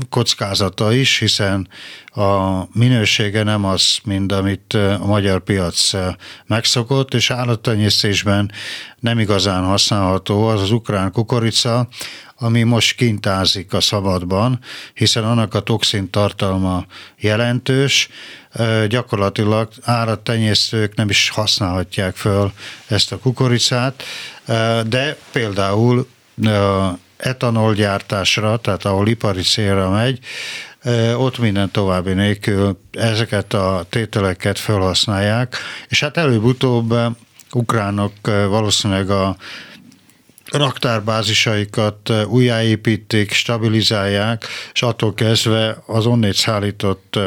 kockázata 0.08 0.92
is, 0.92 1.18
hiszen 1.18 1.68
a 2.06 2.62
minősége 2.72 3.42
nem 3.42 3.64
az, 3.64 3.98
mint 4.04 4.32
amit 4.32 4.74
a 4.74 5.06
magyar 5.06 5.40
piac 5.40 5.90
megszokott, 6.46 7.14
és 7.14 7.30
állattenyésztésben 7.30 8.52
nem 9.00 9.18
igazán 9.18 9.64
használható 9.64 10.46
az 10.46 10.62
az 10.62 10.70
ukrán 10.70 11.12
kukorica, 11.12 11.88
ami 12.42 12.62
most 12.62 12.96
kintázik 12.96 13.72
a 13.72 13.80
szabadban, 13.80 14.60
hiszen 14.94 15.24
annak 15.24 15.54
a 15.54 15.60
toxin 15.60 16.10
tartalma 16.10 16.84
jelentős, 17.18 18.08
gyakorlatilag 18.88 19.68
állattenyésztők 19.82 20.94
nem 20.94 21.08
is 21.08 21.28
használhatják 21.28 22.16
föl 22.16 22.52
ezt 22.86 23.12
a 23.12 23.18
kukoricát, 23.18 24.02
de 24.86 25.16
például 25.32 26.08
etanolgyártásra, 27.20 28.56
tehát 28.56 28.84
ahol 28.84 29.08
ipari 29.08 29.42
célra 29.42 29.90
megy, 29.90 30.18
ott 31.16 31.38
minden 31.38 31.70
további 31.70 32.12
nélkül 32.12 32.80
ezeket 32.92 33.54
a 33.54 33.86
tételeket 33.88 34.58
felhasználják, 34.58 35.56
és 35.88 36.00
hát 36.00 36.16
előbb-utóbb 36.16 36.94
ukránok 37.52 38.12
valószínűleg 38.24 39.10
a 39.10 39.36
raktárbázisaikat 40.52 42.12
újjáépítik, 42.26 43.32
stabilizálják, 43.32 44.46
és 44.72 44.82
attól 44.82 45.14
kezdve 45.14 45.82
az 45.86 46.06
onnét 46.06 46.34
szállított 46.34 47.18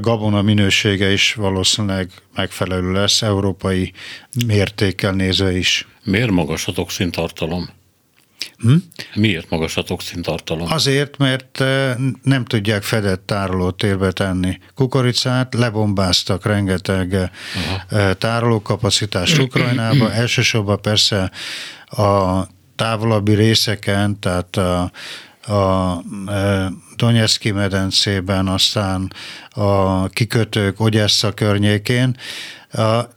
gabona 0.00 0.42
minősége 0.42 1.12
is 1.12 1.34
valószínűleg 1.34 2.10
megfelelő 2.34 2.92
lesz, 2.92 3.22
európai 3.22 3.92
mértékkel 4.46 5.12
nézve 5.12 5.56
is. 5.56 5.86
Miért 6.04 6.30
magas 6.30 6.66
a 6.66 6.72
toxintartalom? 6.72 7.68
Hm? 8.58 8.74
Miért 9.14 9.50
magas 9.50 9.76
a 9.76 9.82
toxintartalom? 9.82 10.72
Azért, 10.72 11.16
mert 11.16 11.58
nem 12.22 12.44
tudják 12.44 12.82
fedett 12.82 13.26
tárolótérbe 13.26 14.12
tenni. 14.12 14.58
Kukoricát 14.74 15.54
lebombáztak 15.54 16.46
rengeteg 16.46 17.30
Aha. 17.90 18.14
tárolókapacitást 18.14 19.38
Ukrajnába, 19.38 20.12
elsősorban 20.22 20.80
persze 20.80 21.30
a 21.86 22.42
távolabbi 22.76 23.34
részeken, 23.34 24.20
tehát 24.20 24.56
a, 24.56 24.92
a 25.52 26.02
Donetszki 26.96 27.50
medencében, 27.50 28.48
aztán 28.48 29.12
a 29.50 30.08
kikötők 30.08 30.80
Ogyessa 30.80 31.32
környékén, 31.32 32.16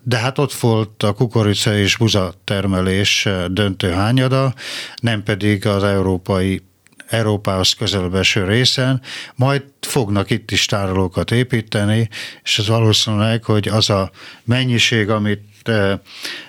de 0.03 0.17
hát 0.17 0.37
ott 0.37 0.53
volt 0.53 1.03
a 1.03 1.13
kukorica 1.13 1.77
és 1.77 1.97
buza 1.97 2.33
termelés 2.43 3.27
döntő 3.47 3.91
hányada, 3.91 4.53
nem 5.01 5.23
pedig 5.23 5.67
az 5.67 5.83
európai 5.83 6.61
Európához 7.07 7.73
közelebb 7.73 8.15
eső 8.15 8.45
részen, 8.45 9.01
majd 9.35 9.63
fognak 9.79 10.29
itt 10.29 10.51
is 10.51 10.65
tárolókat 10.65 11.31
építeni, 11.31 12.09
és 12.43 12.59
ez 12.59 12.67
valószínűleg, 12.67 13.43
hogy 13.43 13.67
az 13.67 13.89
a 13.89 14.11
mennyiség, 14.43 15.09
amit 15.09 15.71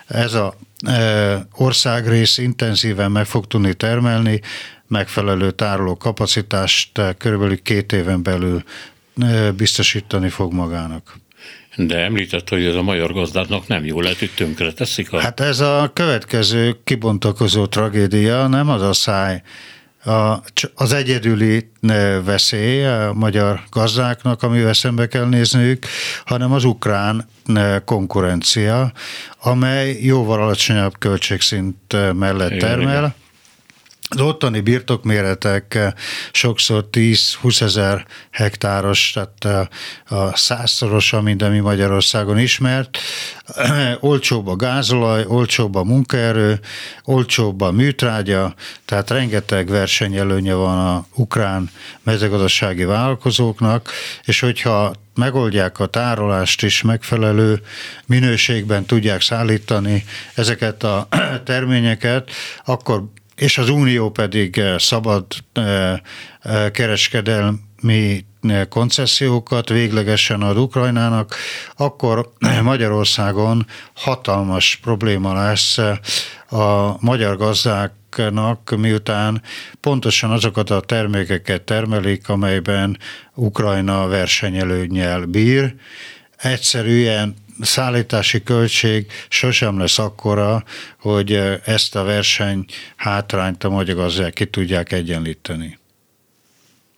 ez 0.07 0.35
a 0.35 0.55
országrész 1.53 2.39
intenzíven 2.39 3.11
meg 3.11 3.27
fog 3.27 3.47
tudni 3.47 3.75
termelni, 3.75 4.41
megfelelő 4.89 5.51
tároló 5.51 5.97
kapacitást 5.97 7.01
körülbelül 7.19 7.63
két 7.63 7.93
éven 7.93 8.23
belül 8.23 8.63
biztosítani 9.57 10.29
fog 10.29 10.53
magának. 10.53 11.19
De 11.77 11.99
említett, 11.99 12.49
hogy 12.49 12.65
ez 12.65 12.75
a 12.75 12.83
magyar 12.83 13.13
gazdáknak 13.13 13.67
nem 13.67 13.85
jó 13.85 14.01
lehet, 14.01 14.19
hogy 14.19 14.31
tönkre 14.37 14.73
teszik. 14.73 15.13
A... 15.13 15.21
Hát 15.21 15.41
ez 15.41 15.61
a 15.61 15.91
következő 15.93 16.77
kibontakozó 16.85 17.67
tragédia, 17.67 18.47
nem 18.47 18.69
az 18.69 18.83
a 18.83 18.93
száj, 18.93 19.43
a, 20.05 20.43
az 20.75 20.93
egyedüli 20.93 21.71
veszély 22.25 22.87
a 22.87 23.13
magyar 23.13 23.61
gazdáknak, 23.71 24.43
amivel 24.43 24.73
szembe 24.73 25.07
kell 25.07 25.25
nézniük, 25.25 25.87
hanem 26.25 26.53
az 26.53 26.65
ukrán 26.65 27.29
konkurencia, 27.85 28.93
amely 29.43 29.99
jóval 30.01 30.43
alacsonyabb 30.43 30.99
költségszint 30.99 32.13
mellett 32.15 32.59
termel. 32.59 32.99
Igen, 32.99 33.15
az 34.09 34.21
ottani 34.21 34.61
birtokméretek 34.61 35.75
eh, 35.75 35.93
sokszor 36.33 36.89
10-20 36.93 37.61
ezer 37.61 38.07
hektáros, 38.31 39.13
tehát 39.13 39.71
eh, 40.09 40.19
a 40.19 40.37
százszorosa, 40.37 41.21
mint 41.21 41.43
ami 41.43 41.59
Magyarországon 41.59 42.39
ismert. 42.39 42.99
Olcsóbb 44.01 44.47
a 44.47 44.57
gázolaj, 44.57 45.25
olcsóbb 45.29 45.75
a 45.75 45.85
munkaerő, 45.85 46.61
olcsóbb 47.05 47.61
a 47.61 47.71
műtrágya, 47.71 48.55
tehát 48.85 49.11
rengeteg 49.11 49.69
versenyelőnye 49.69 50.55
van 50.55 50.79
a 50.79 51.07
ukrán 51.15 51.71
mezőgazdasági 52.03 52.85
vállalkozóknak, 52.85 53.91
és 54.25 54.41
hogyha 54.41 54.93
megoldják 55.15 55.79
a 55.79 55.87
tárolást 55.87 56.63
is 56.63 56.83
megfelelő 56.83 57.61
minőségben 58.07 58.85
tudják 58.85 59.21
szállítani 59.21 60.05
ezeket 60.35 60.83
a 60.83 61.09
terményeket, 61.45 62.31
akkor 62.65 63.05
és 63.37 63.59
az 63.59 63.69
Unió 63.69 64.11
pedig 64.11 64.59
eh, 64.59 64.79
szabad 64.79 65.25
eh, 65.53 65.93
eh, 66.41 66.71
kereskedelmi 66.71 68.25
koncesziókat 68.69 69.69
véglegesen 69.69 70.43
ad 70.43 70.57
Ukrajnának, 70.57 71.37
akkor 71.77 72.33
Magyarországon 72.63 73.67
hatalmas 73.95 74.79
probléma 74.83 75.35
lesz 75.35 75.79
a 76.51 76.97
magyar 77.01 77.37
gazdáknak, 77.37 78.75
miután 78.77 79.43
pontosan 79.81 80.31
azokat 80.31 80.71
a 80.71 80.81
termékeket 80.81 81.63
termelik, 81.63 82.29
amelyben 82.29 82.99
Ukrajna 83.35 84.07
versenyelőnyel 84.07 85.25
bír. 85.25 85.75
Egyszerűen 86.37 87.35
szállítási 87.61 88.43
költség 88.43 89.07
sosem 89.29 89.79
lesz 89.79 89.99
akkora, 89.99 90.65
hogy 91.01 91.33
ezt 91.65 91.97
a 91.97 92.03
verseny 92.03 92.65
hátrányt 92.97 93.65
a 93.65 93.71
magyar 93.71 93.97
gazdák 93.97 94.33
ki 94.33 94.45
tudják 94.45 94.93
egyenlíteni. 94.93 95.79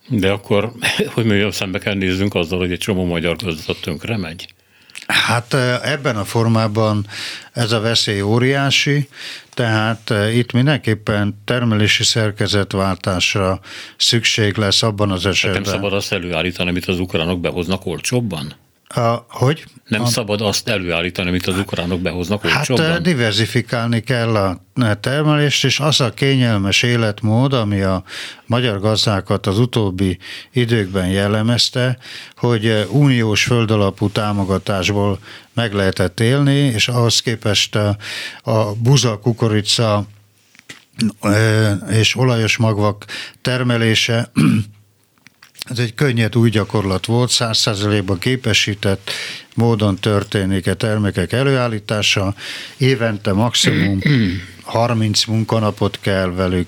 De 0.07 0.31
akkor, 0.31 0.71
hogy 1.13 1.25
mondjam, 1.25 1.51
szembe 1.51 1.79
kell 1.79 1.93
nézzünk 1.93 2.35
azzal, 2.35 2.59
hogy 2.59 2.71
egy 2.71 2.79
csomó 2.79 3.05
magyar 3.05 3.35
gazda 3.35 3.73
tönkre 3.81 4.17
megy? 4.17 4.47
Hát 5.07 5.53
ebben 5.83 6.15
a 6.15 6.25
formában 6.25 7.07
ez 7.53 7.71
a 7.71 7.79
veszély 7.79 8.21
óriási, 8.21 9.07
tehát 9.53 10.13
itt 10.33 10.51
mindenképpen 10.51 11.41
termelési 11.45 12.03
szerkezetváltásra 12.03 13.59
szükség 13.97 14.55
lesz 14.55 14.83
abban 14.83 15.11
az 15.11 15.25
esetben. 15.25 15.61
nem 15.61 15.71
szabad 15.71 15.93
azt 15.93 16.11
előállítani, 16.11 16.69
amit 16.69 16.85
az 16.85 16.99
ukránok 16.99 17.39
behoznak 17.39 17.85
olcsóbban? 17.85 18.55
A, 18.95 19.25
hogy? 19.29 19.65
Nem 19.85 20.01
a, 20.01 20.05
szabad 20.05 20.41
azt 20.41 20.67
előállítani, 20.67 21.27
amit 21.27 21.47
az 21.47 21.57
ukránok 21.57 22.01
behoznak 22.01 22.43
olcsóbban? 22.43 22.85
Hát 22.85 23.01
diversifikálni 23.01 23.99
kell 23.99 24.35
a 24.35 24.59
termelést, 24.99 25.63
és 25.63 25.79
az 25.79 26.01
a 26.01 26.09
kényelmes 26.09 26.83
életmód, 26.83 27.53
ami 27.53 27.81
a 27.81 28.03
magyar 28.45 28.79
gazdákat 28.79 29.47
az 29.47 29.59
utóbbi 29.59 30.17
időkben 30.51 31.07
jellemezte, 31.07 31.97
hogy 32.35 32.87
uniós 32.91 33.43
földalapú 33.43 34.09
támogatásból 34.09 35.19
meg 35.53 35.73
lehetett 35.73 36.19
élni, 36.19 36.57
és 36.57 36.87
ahhoz 36.87 37.19
képest 37.19 37.75
a, 37.75 37.97
a 38.43 38.73
buza, 38.73 39.19
kukorica 39.19 40.05
és 41.89 42.15
olajos 42.15 42.57
magvak 42.57 43.05
termelése 43.41 44.31
ez 45.69 45.79
egy 45.79 45.93
könnyed 45.93 46.35
új 46.35 46.49
gyakorlat 46.49 47.05
volt, 47.05 47.29
száz 47.29 47.57
százalékban 47.57 48.19
képesített 48.19 49.11
módon 49.55 49.95
történik 49.95 50.67
a 50.67 50.73
termékek 50.73 51.31
előállítása. 51.31 52.35
Évente 52.77 53.33
maximum 53.33 53.99
30 54.61 55.25
munkanapot 55.25 55.99
kell 56.01 56.29
velük 56.29 56.67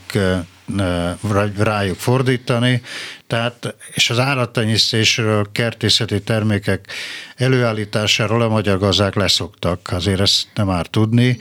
rájuk 1.58 1.98
fordítani, 1.98 2.82
tehát, 3.28 3.76
és 3.94 4.10
az 4.10 4.20
állattenyésztésről, 4.20 5.48
kertészeti 5.52 6.22
termékek 6.22 6.88
előállításáról 7.36 8.42
a 8.42 8.50
magyar 8.50 8.78
gazdák 8.78 9.16
leszoktak, 9.16 9.90
azért 9.92 10.20
ezt 10.20 10.48
nem 10.56 10.68
már 10.68 10.88
tudni. 10.88 11.38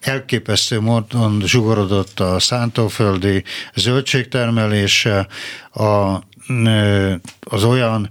Elképesztő 0.00 0.80
módon 0.80 1.42
zsugorodott 1.44 2.20
a 2.20 2.38
szántóföldi 2.38 3.44
zöldségtermelése, 3.74 5.26
a 5.72 6.18
az 7.40 7.64
olyan 7.64 8.10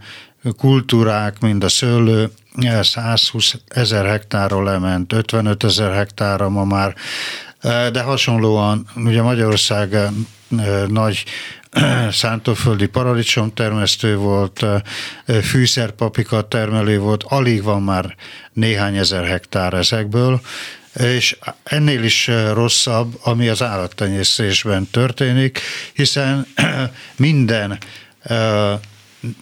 kultúrák, 0.57 1.39
mint 1.39 1.63
a 1.63 1.69
szőlő, 1.69 2.31
120 2.81 3.55
ezer 3.67 4.05
hektárról 4.05 4.63
lement, 4.63 5.13
55 5.13 5.63
ezer 5.63 5.93
hektárra 5.93 6.49
ma 6.49 6.63
már, 6.63 6.95
de 7.91 8.01
hasonlóan 8.01 8.87
ugye 8.95 9.21
Magyarország 9.21 9.97
nagy 10.87 11.25
szántóföldi 12.11 12.87
paradicsom 12.87 13.53
termesztő 13.53 14.15
volt, 14.15 14.65
fűszerpapika 15.43 16.47
termelő 16.47 16.99
volt, 16.99 17.23
alig 17.23 17.63
van 17.63 17.81
már 17.81 18.15
néhány 18.53 18.97
ezer 18.97 19.25
hektár 19.25 19.73
ezekből, 19.73 20.41
és 20.93 21.37
ennél 21.63 22.03
is 22.03 22.29
rosszabb, 22.53 23.19
ami 23.23 23.47
az 23.47 23.61
állattenyésztésben 23.61 24.87
történik, 24.91 25.59
hiszen 25.93 26.47
minden 27.15 27.77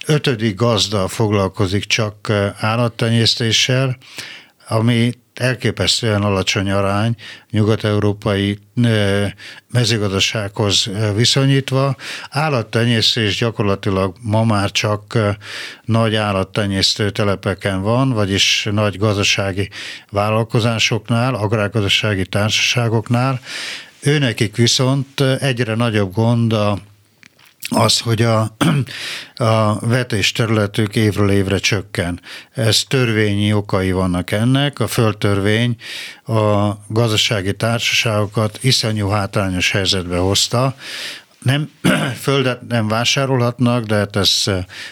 ötödik 0.06 0.56
gazda 0.56 1.08
foglalkozik 1.08 1.86
csak 1.86 2.32
állattenyésztéssel, 2.58 3.98
ami 4.68 5.14
elképesztően 5.34 6.22
alacsony 6.22 6.72
arány 6.72 7.16
nyugat-európai 7.50 8.60
mezőgazdasághoz 9.72 10.90
viszonyítva. 11.16 11.96
Állattenyésztés 12.30 13.38
gyakorlatilag 13.38 14.16
ma 14.22 14.44
már 14.44 14.72
csak 14.72 15.18
nagy 15.84 16.16
állattenyésztő 16.16 17.10
telepeken 17.10 17.82
van, 17.82 18.10
vagyis 18.10 18.68
nagy 18.72 18.98
gazdasági 18.98 19.70
vállalkozásoknál, 20.10 21.36
agrárgazdasági 21.36 22.26
társaságoknál. 22.26 23.40
Őnekik 24.00 24.56
viszont 24.56 25.22
egyre 25.22 25.76
nagyobb 25.76 26.14
gond 26.14 26.54
a 26.54 26.78
az, 27.70 28.00
hogy 28.00 28.22
a, 28.22 28.56
a 29.36 29.80
vetés 29.80 30.32
területük 30.32 30.96
évről 30.96 31.32
évre 31.32 31.58
csökken. 31.58 32.22
Ez 32.52 32.84
törvényi 32.88 33.54
okai 33.54 33.92
vannak 33.92 34.32
ennek. 34.32 34.80
A 34.80 34.88
földtörvény 34.88 35.76
a 36.26 36.72
gazdasági 36.88 37.54
társaságokat 37.54 38.60
iszonyú 38.62 39.08
hátrányos 39.08 39.72
helyzetbe 39.72 40.18
hozta. 40.18 40.76
Nem, 41.40 41.72
földet 42.22 42.68
nem 42.68 42.88
vásárolhatnak, 42.88 43.86
de 43.86 43.96
hát 43.96 44.16
ez 44.16 44.44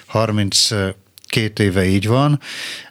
32 0.06 1.64
éve 1.64 1.86
így 1.86 2.08
van, 2.08 2.40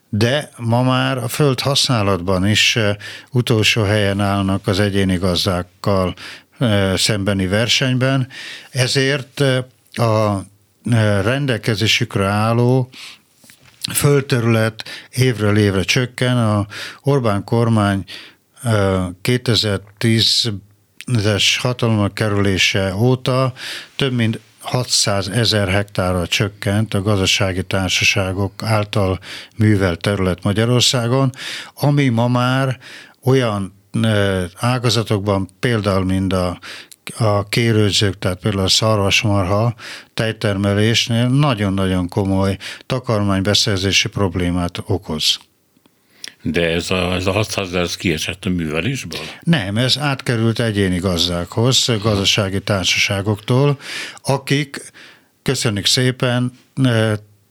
de 0.08 0.50
ma 0.56 0.82
már 0.82 1.18
a 1.18 1.28
föld 1.28 1.60
használatban 1.60 2.46
is 2.46 2.78
utolsó 3.30 3.82
helyen 3.82 4.20
állnak 4.20 4.66
az 4.66 4.80
egyéni 4.80 5.16
gazdákkal 5.16 6.14
szembeni 6.94 7.46
versenyben, 7.46 8.28
ezért 8.70 9.44
a 9.92 10.38
rendelkezésükre 11.22 12.26
álló 12.26 12.90
földterület 13.92 14.84
évről 15.10 15.56
évre 15.56 15.82
csökken. 15.82 16.38
A 16.38 16.66
Orbán 17.02 17.44
kormány 17.44 18.04
2010-es 19.22 21.44
hatalomra 21.58 22.08
kerülése 22.08 22.94
óta 22.94 23.52
több 23.96 24.12
mint 24.12 24.40
600 24.60 25.28
ezer 25.28 25.68
hektárra 25.68 26.26
csökkent 26.26 26.94
a 26.94 27.02
gazdasági 27.02 27.62
társaságok 27.62 28.62
által 28.62 29.18
művelt 29.56 30.00
terület 30.00 30.42
Magyarországon, 30.42 31.30
ami 31.74 32.08
ma 32.08 32.28
már 32.28 32.78
olyan 33.24 33.74
ágazatokban, 34.56 35.48
például 35.60 36.04
mint 36.04 36.32
a 36.32 36.58
a 37.18 37.48
kérődzők, 37.48 38.18
tehát 38.18 38.38
például 38.40 38.64
a 38.64 38.68
szarvasmarha 38.68 39.74
tejtermelésnél 40.14 41.28
nagyon-nagyon 41.28 42.08
komoly 42.08 42.56
takarmánybeszerzési 42.86 44.08
problémát 44.08 44.82
okoz. 44.86 45.38
De 46.42 46.68
ez 46.68 46.90
a, 46.90 47.14
ez 47.14 47.26
a 47.26 47.32
600 47.32 47.74
ez 47.74 47.96
kiesett 47.96 48.44
a 48.44 48.48
művelésből? 48.48 49.20
Nem, 49.40 49.76
ez 49.76 49.98
átkerült 49.98 50.60
egyéni 50.60 50.98
gazdákhoz, 50.98 51.90
gazdasági 52.02 52.60
társaságoktól, 52.60 53.78
akik, 54.22 54.92
köszönjük 55.42 55.86
szépen, 55.86 56.52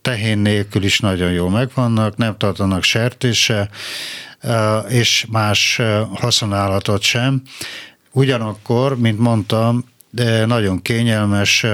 tehén 0.02 0.38
nélkül 0.38 0.84
is 0.84 1.00
nagyon 1.00 1.32
jól 1.32 1.50
megvannak, 1.50 2.18
nem 2.18 2.38
tartanak 2.38 2.84
sertése, 2.84 3.70
és 4.88 5.26
más 5.30 5.82
haszonállatot 6.14 7.02
sem. 7.02 7.42
Ugyanakkor, 8.12 8.98
mint 8.98 9.20
mondtam, 9.20 9.86
de 10.10 10.46
nagyon 10.46 10.82
kényelmes 10.82 11.66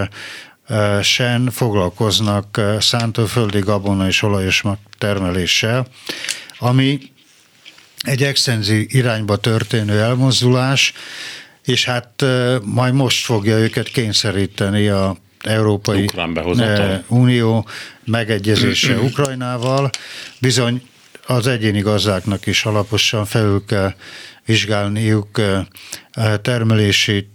sen 1.01 1.49
foglalkoznak 1.51 2.61
szántóföldi 2.79 3.59
gabona 3.59 4.07
és 4.07 4.21
olajos 4.21 4.63
termeléssel, 4.97 5.87
ami 6.59 6.99
egy 7.97 8.23
extenzív 8.23 8.85
irányba 8.89 9.37
történő 9.37 9.99
elmozdulás, 9.99 10.93
és 11.63 11.85
hát 11.85 12.25
majd 12.63 12.93
most 12.93 13.25
fogja 13.25 13.57
őket 13.57 13.87
kényszeríteni 13.87 14.87
a 14.87 15.15
Európai 15.41 16.09
Unió 17.07 17.67
megegyezése 18.05 18.99
Ukrajnával. 19.09 19.89
Bizony 20.39 20.81
az 21.25 21.47
egyéni 21.47 21.79
gazdáknak 21.79 22.45
is 22.45 22.65
alaposan 22.65 23.25
felül 23.25 23.65
kell 23.65 23.93
vizsgálniuk 24.47 25.41
termelési 26.41 27.29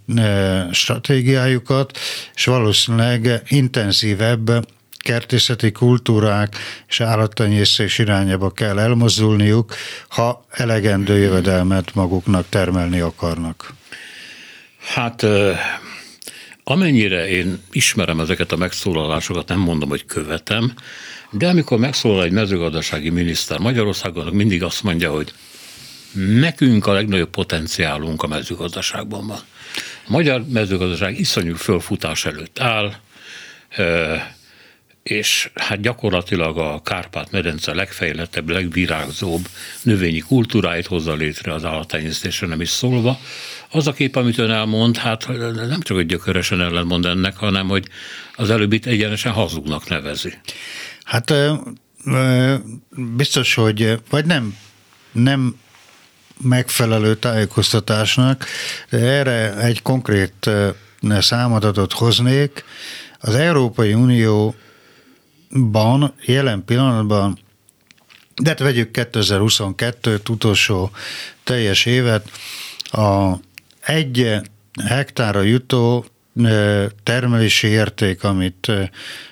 stratégiájukat, 0.71 1.97
és 2.35 2.45
valószínűleg 2.45 3.41
intenzívebb 3.47 4.67
kertészeti 4.97 5.71
kultúrák 5.71 6.55
és 6.87 7.01
állattenyésztés 7.01 7.97
irányába 7.97 8.51
kell 8.51 8.79
elmozdulniuk, 8.79 9.75
ha 10.07 10.45
elegendő 10.49 11.17
jövedelmet 11.17 11.93
maguknak 11.95 12.45
termelni 12.49 12.99
akarnak. 12.99 13.73
Hát 14.79 15.25
amennyire 16.63 17.29
én 17.29 17.59
ismerem 17.71 18.19
ezeket 18.19 18.51
a 18.51 18.57
megszólalásokat, 18.57 19.47
nem 19.47 19.59
mondom, 19.59 19.89
hogy 19.89 20.05
követem, 20.05 20.73
de 21.31 21.47
amikor 21.47 21.77
megszólal 21.77 22.23
egy 22.23 22.31
mezőgazdasági 22.31 23.09
miniszter 23.09 23.59
Magyarországon, 23.59 24.33
mindig 24.33 24.63
azt 24.63 24.83
mondja, 24.83 25.11
hogy 25.11 25.33
nekünk 26.13 26.85
a 26.85 26.93
legnagyobb 26.93 27.29
potenciálunk 27.29 28.23
a 28.23 28.27
mezőgazdaságban 28.27 29.27
van. 29.27 29.39
A 30.07 30.11
magyar 30.11 30.45
mezőgazdaság 30.49 31.19
iszonyú 31.19 31.55
fölfutás 31.55 32.25
előtt 32.25 32.59
áll, 32.59 32.93
és 35.03 35.49
hát 35.55 35.81
gyakorlatilag 35.81 36.57
a 36.57 36.81
Kárpát-medence 36.81 37.73
legfejlettebb, 37.73 38.49
legvirágzóbb 38.49 39.47
növényi 39.81 40.19
kultúráit 40.19 40.85
hozza 40.85 41.13
létre 41.13 41.53
az 41.53 41.65
állattenyésztésre 41.65 42.47
nem 42.47 42.61
is 42.61 42.69
szólva. 42.69 43.19
Az 43.69 43.87
a 43.87 43.93
kép, 43.93 44.15
amit 44.15 44.37
ön 44.37 44.51
elmond, 44.51 44.97
hát 44.97 45.27
nem 45.67 45.81
csak 45.81 45.97
egy 45.97 46.05
gyökeresen 46.05 46.61
ellenmond 46.61 47.05
ennek, 47.05 47.37
hanem 47.37 47.67
hogy 47.67 47.87
az 48.35 48.49
előbbit 48.49 48.85
egyenesen 48.85 49.31
hazugnak 49.31 49.89
nevezi. 49.89 50.33
Hát 51.03 51.33
biztos, 53.15 53.53
hogy 53.53 53.99
vagy 54.09 54.25
nem, 54.25 54.57
nem 55.11 55.55
megfelelő 56.43 57.15
tájékoztatásnak, 57.15 58.45
de 58.89 58.97
erre 58.97 59.57
egy 59.57 59.81
konkrét 59.81 60.49
számadatot 61.01 61.93
hoznék. 61.93 62.63
Az 63.19 63.35
Európai 63.35 63.93
Unióban 63.93 64.43
jelen 66.25 66.65
pillanatban, 66.65 67.39
de 68.35 68.49
hát 68.49 68.59
vegyük 68.59 68.89
2022-t, 68.93 70.29
utolsó 70.29 70.91
teljes 71.43 71.85
évet, 71.85 72.29
a 72.83 73.33
egy 73.79 74.35
hektára 74.83 75.41
jutó 75.41 76.05
termelési 77.03 77.67
érték, 77.67 78.23
amit 78.23 78.71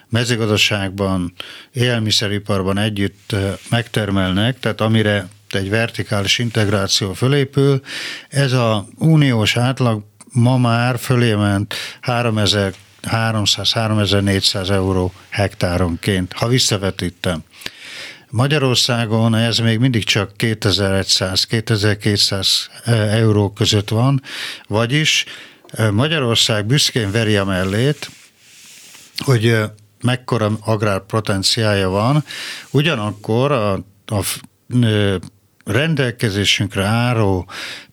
mezőgazdaságban, 0.10 1.34
élelmiszeriparban 1.74 2.78
együtt 2.78 3.36
megtermelnek, 3.70 4.60
tehát 4.60 4.82
amire 4.82 5.28
egy 5.56 5.70
vertikális 5.70 6.40
integráció 6.40 7.14
fölépül, 7.14 7.82
ez 8.30 8.52
a 8.52 8.88
uniós 8.98 9.58
átlag 9.58 10.04
ma 10.32 10.58
már 10.58 11.00
fölé 11.00 11.34
ment 11.34 11.74
3300-3400 12.02 14.70
euró 14.70 15.14
hektáronként, 15.30 16.34
ha 16.34 16.48
visszavetítem. 16.48 17.44
Magyarországon 18.30 19.36
ez 19.36 19.58
még 19.58 19.80
mindig 19.80 20.04
csak 20.04 20.32
2100-2200 20.38 22.48
euró 23.12 23.52
között 23.52 23.90
van, 23.90 24.22
vagyis 24.68 25.26
Magyarország 25.92 26.66
büszkén 26.66 27.12
veri 27.12 27.36
a 27.36 27.46
mellét, 27.46 28.10
hogy 29.18 29.58
mekkora 30.02 30.52
agrárpotenciája 30.62 31.90
van, 31.90 32.24
ugyanakkor 32.72 33.52
a, 33.52 33.74
a 34.06 34.24
rendelkezésünkre 35.66 36.84
álló 36.84 37.48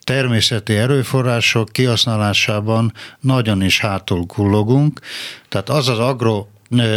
természeti 0.04 0.76
erőforrások 0.76 1.68
kihasználásában 1.72 2.92
nagyon 3.20 3.62
is 3.62 3.80
hátul 3.80 4.26
kullogunk. 4.26 5.00
Tehát 5.48 5.68
az 5.68 5.88
az 5.88 5.98
agro 5.98 6.46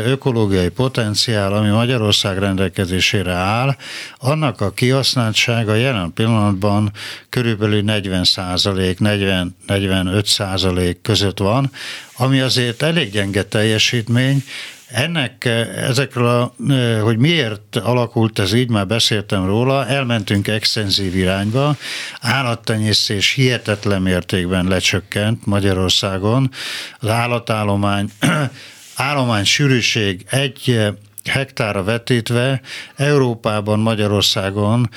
ökológiai 0.05 0.69
potenciál, 0.69 1.53
ami 1.53 1.69
Magyarország 1.69 2.37
rendelkezésére 2.37 3.31
áll, 3.31 3.75
annak 4.17 4.61
a 4.61 4.71
kihasználtsága 4.71 5.75
jelen 5.75 6.13
pillanatban 6.13 6.91
körülbelül 7.29 7.81
40 7.81 8.23
százalék, 8.23 8.97
40-45 8.99 10.25
százalék 10.25 11.01
között 11.01 11.39
van, 11.39 11.71
ami 12.17 12.39
azért 12.39 12.81
elég 12.81 13.11
gyenge 13.11 13.43
teljesítmény, 13.43 14.43
ennek, 14.91 15.45
ezekről, 15.75 16.27
a, 16.27 16.53
hogy 17.01 17.17
miért 17.17 17.75
alakult 17.75 18.39
ez 18.39 18.53
így, 18.53 18.69
már 18.69 18.87
beszéltem 18.87 19.45
róla, 19.45 19.87
elmentünk 19.87 20.47
extenzív 20.47 21.15
irányba, 21.15 21.75
állattenyésztés 22.21 23.31
hihetetlen 23.31 24.01
mértékben 24.01 24.67
lecsökkent 24.67 25.45
Magyarországon, 25.45 26.51
az 26.99 27.09
állatállomány 27.09 28.09
állomány 28.95 29.43
sűrűség 29.43 30.25
egy 30.29 30.91
hektára 31.29 31.83
vetítve 31.83 32.61
Európában, 32.95 33.79
Magyarországon 33.79 34.89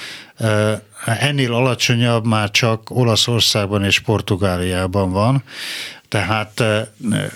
ennél 1.04 1.54
alacsonyabb 1.54 2.26
már 2.26 2.50
csak 2.50 2.90
Olaszországban 2.90 3.84
és 3.84 3.98
Portugáliában 3.98 5.12
van. 5.12 5.42
Tehát 6.08 6.62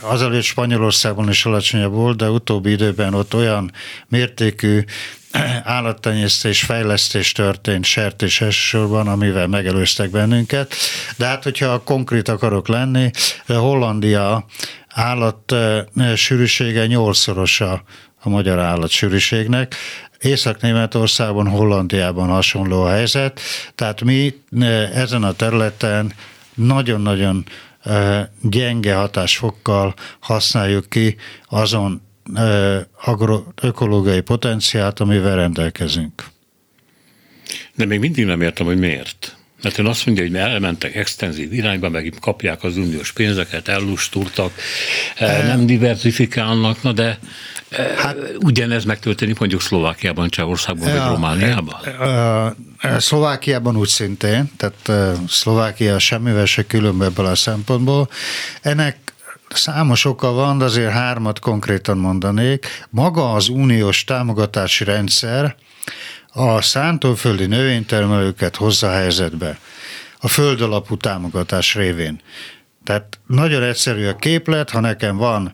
azelőtt 0.01 0.43
Spanyolországban 0.43 1.29
is 1.29 1.47
alacsonyabb 1.47 1.93
volt, 1.93 2.17
de 2.17 2.31
utóbbi 2.31 2.71
időben 2.71 3.15
ott 3.15 3.35
olyan 3.35 3.73
mértékű 4.09 4.85
állattenyésztés, 5.65 6.63
fejlesztés 6.63 7.33
történt 7.33 7.85
sertés 7.85 8.41
elsősorban, 8.41 9.09
amivel 9.09 9.47
megelőztek 9.47 10.11
bennünket. 10.11 10.75
De 11.17 11.27
hát, 11.27 11.43
hogyha 11.43 11.83
konkrét 11.83 12.29
akarok 12.29 12.69
lenni, 12.69 13.11
Hollandia 13.47 14.47
állat 14.89 15.55
sűrűsége 16.15 16.87
nyolcszorosa 16.87 17.83
a 18.21 18.29
magyar 18.29 18.59
állatsűrűségnek. 18.59 19.75
Észak-Németországban, 20.21 21.49
Hollandiában 21.49 22.29
hasonló 22.29 22.83
a 22.83 22.89
helyzet, 22.89 23.41
tehát 23.75 24.03
mi 24.03 24.35
ezen 24.93 25.23
a 25.23 25.33
területen 25.33 26.13
nagyon-nagyon 26.55 27.45
gyenge 28.43 28.95
hatásfokkal 28.95 29.95
használjuk 30.21 30.89
ki 30.89 31.17
azon 31.49 32.03
agroökológiai 33.05 34.21
potenciált, 34.21 35.01
amivel 35.01 35.37
rendelkezünk. 35.37 36.25
De 37.75 37.85
még 37.85 37.99
mindig 37.99 38.25
nem 38.25 38.41
értem, 38.41 38.67
hogy 38.67 38.79
miért. 38.79 39.38
Mert 39.63 39.79
ön 39.79 39.87
azt 39.87 40.07
mondja, 40.07 40.25
hogy 40.25 40.35
elmentek 40.35 40.95
extenzív 40.95 41.53
irányba, 41.53 41.89
meg 41.89 42.15
kapják 42.21 42.65
az 42.65 42.77
uniós 42.77 43.13
pénzeket, 43.13 43.69
ellustultak, 43.69 44.53
e, 45.17 45.43
nem 45.43 45.67
diversifikálnak, 45.67 46.83
na 46.83 46.93
de 46.93 47.19
e, 47.69 47.83
Hát, 47.97 48.17
ugyanez 48.39 48.85
megtörténik 48.85 49.39
mondjuk 49.39 49.61
Szlovákiában, 49.61 50.29
Csehországban 50.29 50.93
vagy 50.93 51.09
Romániában? 51.09 51.77
Szlovákiában 52.99 53.77
úgy 53.77 53.89
szintén, 53.89 54.51
tehát 54.57 55.17
Szlovákia 55.29 55.99
semmivel 55.99 56.47
se 56.47 56.67
különb 56.67 57.03
ebből 57.03 57.27
a 57.27 57.35
szempontból. 57.35 58.09
Ennek 58.63 58.97
számos 59.49 60.05
oka 60.05 60.33
van, 60.33 60.59
de 60.59 60.65
azért 60.65 60.91
hármat 60.91 61.39
konkrétan 61.39 61.99
mondanék. 61.99 62.67
Maga 62.91 63.33
az 63.33 63.49
uniós 63.49 64.05
támogatási 64.05 64.85
rendszer, 64.85 65.57
a 66.39 66.63
szántóföldi 66.63 67.47
növénytermelőket 67.47 68.57
hozza 68.57 68.91
helyzetbe 68.91 69.59
a 70.19 70.29
föld 70.29 70.61
alapú 70.61 70.97
támogatás 70.97 71.75
révén. 71.75 72.21
Tehát 72.85 73.19
nagyon 73.27 73.63
egyszerű 73.63 74.07
a 74.07 74.17
képlet, 74.17 74.71
ha 74.71 74.81
nekem 74.81 75.17
van 75.17 75.53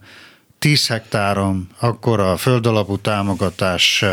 10 0.59 0.87
hektárom, 0.87 1.69
akkor 1.79 2.21
a 2.21 2.37
föld 2.37 2.67
alapú 2.67 2.99
támogatás 2.99 4.05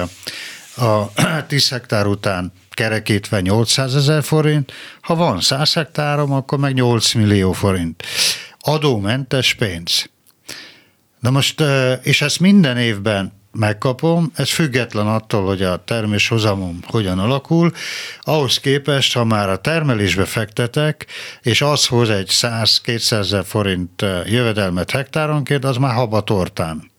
a 0.76 1.12
10 1.48 1.70
hektár 1.70 2.06
után 2.06 2.52
kerekítve 2.70 3.42
800 3.42 3.96
ezer 3.96 4.24
forint, 4.24 4.72
ha 5.02 5.16
van 5.16 5.42
100 5.42 5.74
hektárom, 5.74 6.32
akkor 6.32 6.60
meg 6.60 6.74
8 6.74 7.14
millió 7.14 7.52
forint. 7.52 8.04
Adómentes 8.60 9.54
pénz. 9.54 10.10
Na 11.20 11.30
most, 11.30 11.64
és 12.02 12.22
ezt 12.22 12.40
minden 12.40 12.78
évben 12.78 13.41
megkapom, 13.52 14.32
ez 14.36 14.50
független 14.50 15.08
attól, 15.08 15.46
hogy 15.46 15.62
a 15.62 15.84
termés 15.84 16.28
hozamom 16.28 16.80
hogyan 16.88 17.20
alakul, 17.20 17.72
ahhoz 18.22 18.58
képest, 18.58 19.14
ha 19.14 19.24
már 19.24 19.50
a 19.50 19.58
termelésbe 19.58 20.26
fektetek, 20.26 21.06
és 21.42 21.62
az 21.62 21.88
hoz 21.88 22.10
egy 22.10 22.30
100-200 22.30 23.44
forint 23.46 24.06
jövedelmet 24.26 24.92
hektáronként, 24.92 25.66
az 25.66 25.78
már 25.78 25.94
haba 25.94 26.22
tortán. 26.22 26.92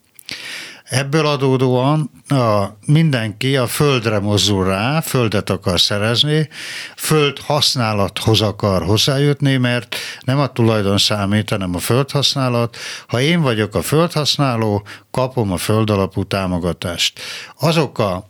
Ebből 0.93 1.27
adódóan 1.27 2.11
a, 2.29 2.65
mindenki 2.87 3.57
a 3.57 3.67
földre 3.67 4.19
mozdul 4.19 4.65
rá, 4.65 5.01
földet 5.01 5.51
akar 5.51 5.81
szerezni, 5.81 6.49
föld 6.97 7.39
használathoz 7.39 8.41
akar 8.41 8.83
hozzájutni, 8.83 9.57
mert 9.57 9.97
nem 10.21 10.39
a 10.39 10.53
tulajdon 10.53 10.99
számít, 10.99 11.51
hanem 11.51 11.75
a 11.75 11.79
földhasználat. 11.79 12.77
Ha 13.07 13.21
én 13.21 13.41
vagyok 13.41 13.75
a 13.75 13.83
földhasználó, 13.83 14.87
kapom 15.11 15.53
a 15.53 15.57
föld 15.57 15.91
alapú 15.91 16.25
támogatást. 16.25 17.21
Azok 17.61 17.99
a 17.99 18.27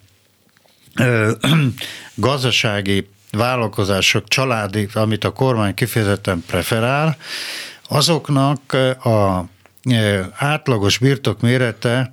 ö, 0.94 1.30
gazdasági 2.14 3.08
vállalkozások, 3.30 4.28
családi, 4.28 4.88
amit 4.94 5.24
a 5.24 5.32
kormány 5.32 5.74
kifejezetten 5.74 6.44
preferál, 6.46 7.16
azoknak 7.88 8.72
a 9.04 9.44
átlagos 10.38 10.98
birtok 10.98 11.40
mérete 11.40 12.12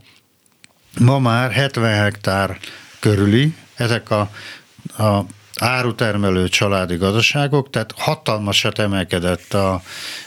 ma 0.97 1.19
már 1.19 1.51
70 1.51 1.93
hektár 1.93 2.57
körüli, 2.99 3.55
ezek 3.75 4.11
a, 4.11 4.29
a 4.97 5.25
árutermelő 5.59 6.47
családi 6.47 6.95
gazdaságok, 6.95 7.69
tehát 7.69 7.93
hatalmasat 7.97 8.79
emelkedett 8.79 9.53
a, 9.53 9.81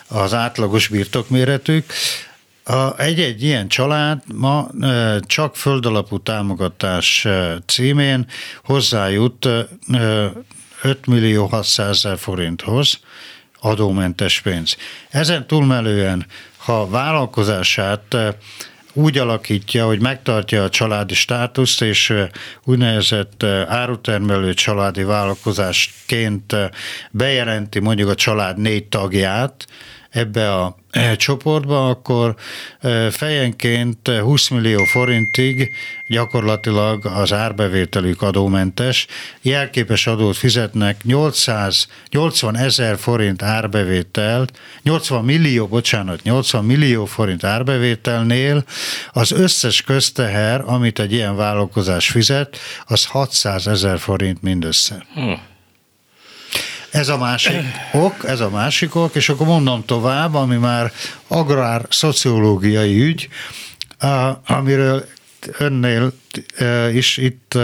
az 0.08 0.34
átlagos 0.34 0.88
birtokméretük. 0.88 1.92
A, 2.64 3.00
egy-egy 3.00 3.42
ilyen 3.42 3.68
család 3.68 4.22
ma 4.34 4.68
csak 5.20 5.56
földalapú 5.56 6.18
támogatás 6.18 7.26
címén 7.66 8.26
hozzájut 8.64 9.48
5 10.82 11.06
millió 11.06 11.46
600 11.46 11.88
ezer 11.88 12.18
forinthoz 12.18 13.00
adómentes 13.60 14.40
pénz. 14.40 14.76
Ezen 15.10 15.46
túlmelően, 15.46 16.26
ha 16.56 16.88
vállalkozását 16.88 18.16
úgy 18.92 19.18
alakítja, 19.18 19.86
hogy 19.86 20.00
megtartja 20.00 20.62
a 20.62 20.68
családi 20.68 21.14
státuszt, 21.14 21.82
és 21.82 22.12
úgynevezett 22.64 23.42
árutermelő 23.66 24.54
családi 24.54 25.02
vállalkozásként 25.02 26.56
bejelenti 27.10 27.78
mondjuk 27.78 28.08
a 28.08 28.14
család 28.14 28.58
négy 28.58 28.84
tagját, 28.84 29.66
ebbe 30.12 30.54
a 30.54 30.76
e, 30.90 31.16
csoportba, 31.16 31.88
akkor 31.88 32.34
e, 32.80 33.10
fejenként 33.10 34.08
20 34.08 34.48
millió 34.48 34.84
forintig 34.84 35.72
gyakorlatilag 36.06 37.06
az 37.06 37.32
árbevételük 37.32 38.22
adómentes, 38.22 39.06
jelképes 39.42 40.06
adót 40.06 40.36
fizetnek 40.36 41.02
880 41.02 42.56
ezer 42.56 42.98
forint 42.98 43.42
árbevételt, 43.42 44.58
80 44.82 45.24
millió, 45.24 45.66
bocsánat, 45.66 46.22
80 46.22 46.64
millió 46.64 47.04
forint 47.04 47.44
árbevételnél 47.44 48.64
az 49.12 49.30
összes 49.30 49.82
közteher, 49.82 50.62
amit 50.66 50.98
egy 50.98 51.12
ilyen 51.12 51.36
vállalkozás 51.36 52.08
fizet, 52.08 52.58
az 52.86 53.06
600 53.06 53.66
ezer 53.66 53.98
forint 53.98 54.42
mindössze. 54.42 55.06
Hm. 55.14 55.51
Ez 56.92 57.08
a 57.08 57.18
másik 57.18 57.56
ok, 57.92 58.24
ez 58.24 58.40
a 58.40 58.50
másik 58.50 58.94
ok, 58.94 59.14
és 59.14 59.28
akkor 59.28 59.46
mondom 59.46 59.84
tovább, 59.84 60.34
ami 60.34 60.56
már 60.56 60.92
agrár 61.28 61.86
szociológiai 61.88 63.00
ügy, 63.00 63.28
amiről 64.46 65.04
önnél 65.58 66.12
is 66.92 67.16
itt 67.16 67.58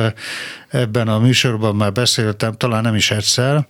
ebben 0.69 1.09
a 1.09 1.19
műsorban 1.19 1.77
már 1.77 1.93
beszéltem, 1.93 2.57
talán 2.57 2.83
nem 2.83 2.95
is 2.95 3.11
egyszer, 3.11 3.67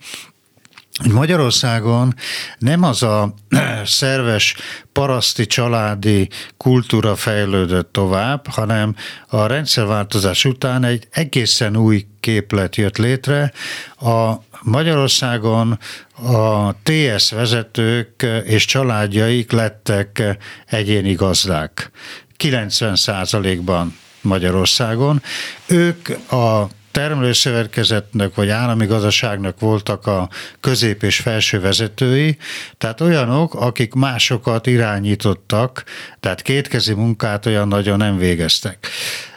Magyarországon 1.05 2.14
nem 2.59 2.82
az 2.82 3.03
a 3.03 3.34
szerves 3.84 4.57
paraszti 4.92 5.46
családi 5.46 6.28
kultúra 6.57 7.16
fejlődött 7.16 7.92
tovább, 7.92 8.46
hanem 8.46 8.94
a 9.28 9.46
rendszerváltozás 9.46 10.44
után 10.44 10.84
egy 10.84 11.09
egészen 11.11 11.76
új 11.76 12.07
képlet 12.20 12.76
jött 12.76 12.96
létre. 12.96 13.53
A 14.01 14.32
Magyarországon 14.62 15.78
a 16.14 16.72
TS 16.82 17.30
vezetők 17.30 18.26
és 18.44 18.64
családjaik 18.64 19.53
lettek 19.53 20.36
egyéni 20.66 21.12
gazdák. 21.12 21.90
90% 22.38 23.61
ban 23.64 23.96
Magyarországon. 24.20 25.22
Ők 25.66 26.09
a 26.32 26.68
termelőszövetkezetnek 26.99 28.34
vagy 28.34 28.49
állami 28.49 28.86
gazdaságnak 28.86 29.61
voltak 29.61 30.07
a 30.07 30.28
közép 30.61 31.03
és 31.03 31.18
felső 31.18 31.61
vezetői, 31.61 32.36
tehát 32.78 33.01
olyanok, 33.01 33.55
akik 33.55 33.94
másokat 33.94 34.66
irányítottak, 34.66 35.84
tehát 36.20 36.42
kétkezi 36.42 36.94
munkát 36.94 37.46
olyan 37.46 37.68
nagyon 37.68 37.96
nem 37.96 38.16
végeztek. 38.16 38.88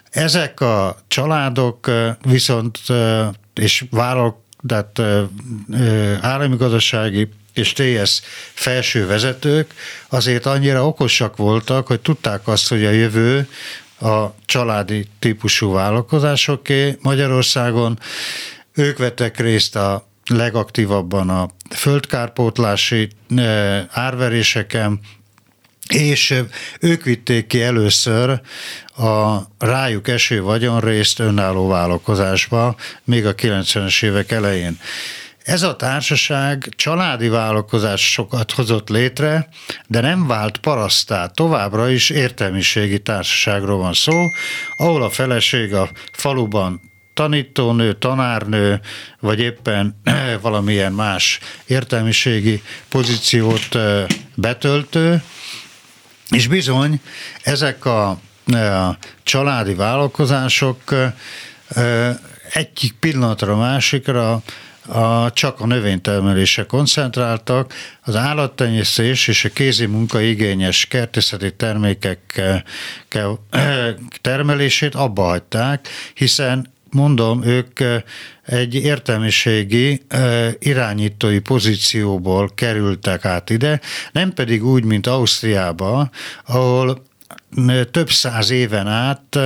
Ezek 0.10 0.60
a 0.60 0.98
családok 1.08 1.92
viszont 2.22 2.80
és 3.54 3.86
vállal, 3.90 4.44
tehát 4.68 5.00
állami 6.22 6.56
gazdasági 6.56 7.30
és 7.54 7.74
TS 7.74 8.22
felső 8.54 9.08
vezetők 9.08 9.74
azért 10.10 10.46
annyira 10.46 10.88
okosak 10.88 11.38
voltak, 11.38 11.88
hogy 11.88 12.00
tudták 12.00 12.48
azt, 12.48 12.70
hogy 12.70 12.86
a 12.86 12.92
jövő 12.92 13.48
a 14.02 14.36
családi 14.46 15.08
típusú 15.20 15.72
vállalkozásoké 15.72 16.98
Magyarországon. 17.02 18.00
Ők 18.74 18.98
vettek 18.98 19.40
részt 19.40 19.76
a 19.76 20.08
legaktívabban 20.26 21.30
a 21.30 21.50
földkárpótlási 21.70 23.10
eh, 23.36 23.86
árveréseken, 23.90 25.00
és 25.94 26.44
ők 26.80 27.04
vitték 27.04 27.48
ki 27.48 27.62
először 27.62 28.42
a 28.98 29.38
rájuk 29.58 30.08
eső 30.08 30.42
vagyonrészt 30.42 31.20
önálló 31.20 31.68
vállalkozásba, 31.68 32.76
még 33.04 33.26
a 33.26 33.36
90-es 33.36 34.04
évek 34.04 34.32
elején. 34.32 34.80
Ez 35.44 35.62
a 35.62 35.76
társaság 35.76 36.70
családi 36.76 37.28
vállalkozásokat 37.28 38.52
hozott 38.52 38.90
létre, 38.90 39.48
de 39.88 40.02
nem 40.02 40.28
vált 40.28 40.58
parasztá. 40.58 41.28
Továbbra 41.28 41.90
is 41.90 42.10
értelmiségi 42.10 43.00
társaságról 43.00 43.78
van 43.78 43.94
szó, 43.94 44.30
ahol 44.78 45.04
a 45.04 45.10
feleség 45.10 45.74
a 45.74 45.90
faluban 46.12 46.82
tanítónő, 47.14 47.94
tanárnő, 47.94 48.80
vagy 49.20 49.40
éppen 49.40 50.02
valamilyen 50.42 50.94
más 50.94 51.40
értelmiségi 51.66 52.62
pozíciót 52.90 53.78
betöltő, 54.36 55.24
és 56.30 56.48
bizony 56.48 57.02
ezek 57.44 57.86
a, 57.86 58.10
a 58.10 58.98
családi 59.24 59.74
vállalkozások 59.74 60.96
egyik 62.54 62.94
pillanatra 63.00 63.56
másikra 63.56 64.42
a, 64.88 65.32
csak 65.34 65.60
a 65.60 65.66
növénytermelésre 65.66 66.64
koncentráltak, 66.64 67.74
az 68.02 68.16
állattenyésztés 68.16 69.28
és 69.28 69.46
a 69.46 69.50
kézi 69.50 69.86
munka 69.86 70.22
igényes 70.22 70.86
kertészeti 70.86 71.56
termékek 71.56 72.42
termelését 74.22 74.96
abba 74.96 75.24
hagyták, 75.24 75.88
hiszen 76.14 76.72
mondom, 76.92 77.44
ők 77.44 77.80
egy 78.46 78.76
értelmiségi 78.76 80.02
irányítói 80.60 81.40
pozícióból 81.40 82.50
kerültek 82.56 83.26
át 83.26 83.50
ide, 83.50 83.80
nem 84.12 84.34
pedig 84.34 84.66
úgy, 84.66 84.84
mint 84.84 85.08
Ausztriába, 85.08 86.10
ahol 86.46 87.04
több 87.92 88.10
száz 88.10 88.50
éven 88.50 88.88
át 88.88 89.38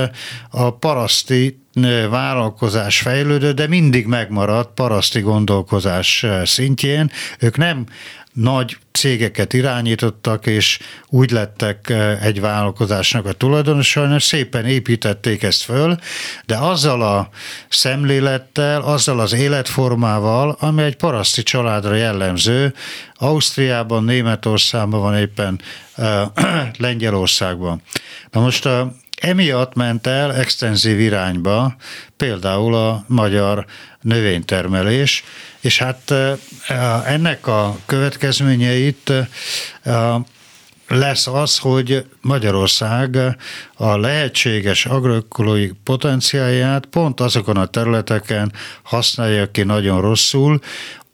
a 0.50 0.70
paraszti 0.70 1.65
vállalkozás 2.10 2.98
fejlődött, 2.98 3.56
de 3.56 3.66
mindig 3.66 4.06
megmaradt 4.06 4.74
paraszti 4.74 5.20
gondolkozás 5.20 6.26
szintjén. 6.44 7.10
Ők 7.38 7.56
nem 7.56 7.86
nagy 8.32 8.76
cégeket 8.92 9.52
irányítottak, 9.52 10.46
és 10.46 10.78
úgy 11.08 11.30
lettek 11.30 11.92
egy 12.22 12.40
vállalkozásnak 12.40 13.26
a 13.26 13.32
tulajdonosai, 13.32 14.02
hanem 14.02 14.18
szépen 14.18 14.64
építették 14.64 15.42
ezt 15.42 15.62
föl, 15.62 15.98
de 16.46 16.56
azzal 16.56 17.02
a 17.02 17.28
szemlélettel, 17.68 18.82
azzal 18.82 19.20
az 19.20 19.32
életformával, 19.32 20.56
ami 20.60 20.82
egy 20.82 20.96
paraszti 20.96 21.42
családra 21.42 21.94
jellemző, 21.94 22.74
Ausztriában, 23.14 24.04
Németországban 24.04 25.00
van 25.00 25.18
éppen 25.18 25.60
Lengyelországban. 26.78 27.82
Na 28.30 28.40
most 28.40 28.66
a 28.66 28.92
Emiatt 29.16 29.74
ment 29.74 30.06
el 30.06 30.34
extenzív 30.34 31.00
irányba 31.00 31.76
például 32.16 32.74
a 32.74 33.04
magyar 33.06 33.66
növénytermelés, 34.00 35.24
és 35.60 35.78
hát 35.78 36.14
ennek 37.04 37.46
a 37.46 37.76
következményeit 37.86 39.12
lesz 40.88 41.26
az, 41.26 41.58
hogy 41.58 42.06
Magyarország 42.20 43.18
a 43.74 43.96
lehetséges 43.96 44.86
agroökológiai 44.86 45.72
potenciáját 45.84 46.86
pont 46.86 47.20
azokon 47.20 47.56
a 47.56 47.66
területeken 47.66 48.52
használja 48.82 49.50
ki 49.50 49.62
nagyon 49.62 50.00
rosszul, 50.00 50.60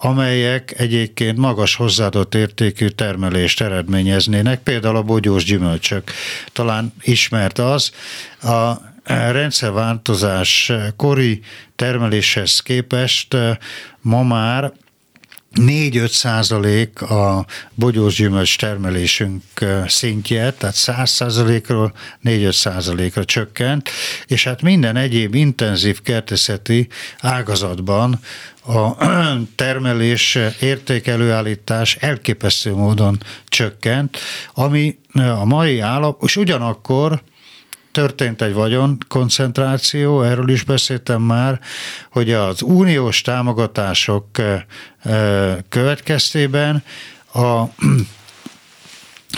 amelyek 0.05 0.74
egyébként 0.78 1.38
magas 1.38 1.74
hozzáadott 1.74 2.34
értékű 2.34 2.88
termelést 2.88 3.61
eredményeznének, 3.61 4.62
például 4.62 4.96
a 4.96 5.03
bogyós 5.03 5.44
gyümölcsök. 5.44 6.11
Talán 6.53 6.92
ismert 7.00 7.59
az, 7.59 7.90
a 8.42 8.72
rendszerváltozás 9.05 10.72
kori 10.96 11.40
termeléshez 11.76 12.61
képest 12.61 13.36
ma 14.00 14.22
már 14.22 14.72
4-5 15.55 16.09
százalék 16.09 17.03
a 17.03 17.46
bogyós 17.74 18.14
gyümölcs 18.14 18.59
termelésünk 18.59 19.42
szintje, 19.86 20.53
tehát 20.53 20.74
100 20.74 21.11
százalékról 21.11 21.92
4-5 22.24 22.53
százalékra 22.53 23.24
csökkent, 23.24 23.90
és 24.26 24.44
hát 24.44 24.62
minden 24.62 24.96
egyéb 24.96 25.34
intenzív 25.34 26.03
kertészeti 26.03 26.88
ágazatban 27.20 28.20
a 28.66 28.96
termelés 29.57 30.38
értékelőállítás 30.61 31.96
elképesztő 31.96 32.74
módon 32.74 33.22
csökkent, 33.48 34.18
ami 34.55 34.98
a 35.14 35.44
mai 35.44 35.80
állap, 35.80 36.22
és 36.22 36.36
ugyanakkor 36.36 37.22
történt 37.93 38.43
egy 38.43 38.55
vagyon 38.55 38.99
koncentráció, 39.09 40.22
erről 40.22 40.49
is 40.49 40.64
beszéltem 40.64 41.22
már, 41.22 41.61
hogy 42.11 42.32
az 42.32 42.62
uniós 42.62 43.20
támogatások 43.20 44.26
következtében 45.68 46.82
a 47.34 47.62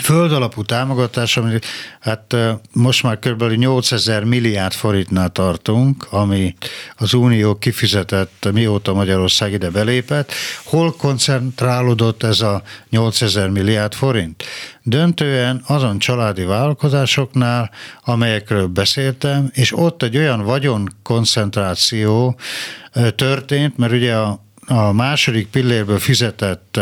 földalapú 0.01 0.63
támogatás, 0.63 1.37
ami 1.37 1.59
hát 1.99 2.35
most 2.73 3.03
már 3.03 3.19
kb. 3.19 3.43
8000 3.43 4.23
milliárd 4.23 4.73
forintnál 4.73 5.29
tartunk, 5.29 6.07
ami 6.09 6.55
az 6.95 7.13
Unió 7.13 7.55
kifizetett, 7.55 8.49
mióta 8.53 8.93
Magyarország 8.93 9.51
ide 9.51 9.69
belépett. 9.69 10.31
Hol 10.63 10.95
koncentrálódott 10.95 12.23
ez 12.23 12.41
a 12.41 12.61
8000 12.89 13.49
milliárd 13.49 13.93
forint? 13.93 14.43
Döntően 14.83 15.61
azon 15.67 15.99
családi 15.99 16.43
vállalkozásoknál, 16.43 17.71
amelyekről 18.03 18.67
beszéltem, 18.67 19.49
és 19.53 19.77
ott 19.77 20.03
egy 20.03 20.17
olyan 20.17 20.43
vagyon 20.43 20.95
koncentráció 21.03 22.37
történt, 23.15 23.77
mert 23.77 23.93
ugye 23.93 24.15
a, 24.15 24.39
a 24.67 24.91
második 24.91 25.47
pillérből 25.47 25.99
fizetett 25.99 26.79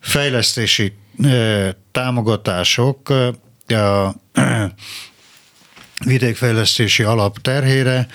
fejlesztési 0.00 0.92
támogatások 1.92 3.08
a 3.68 4.14
vidékfejlesztési 6.04 7.02
alap 7.02 7.38
terhére, 7.38 8.06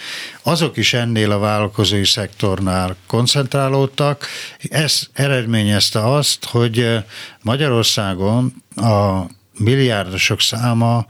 azok 0.43 0.77
is 0.77 0.93
ennél 0.93 1.31
a 1.31 1.39
vállalkozói 1.39 2.05
szektornál 2.05 2.95
koncentrálódtak. 3.07 4.27
Ez 4.69 5.07
eredményezte 5.13 6.13
azt, 6.13 6.45
hogy 6.45 7.03
Magyarországon 7.41 8.53
a 8.75 9.21
milliárdosok 9.57 10.41
száma 10.41 11.05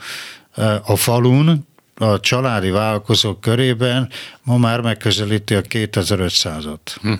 a 0.86 0.96
falun, 0.96 1.68
a 1.96 2.20
családi 2.20 2.70
vállalkozók 2.70 3.42
körében 3.42 4.10
ma 4.44 4.58
már 4.58 4.82
megközelíti 4.82 5.56
a 5.56 5.62
2500-at. 5.62 6.96
Hm. 7.02 7.14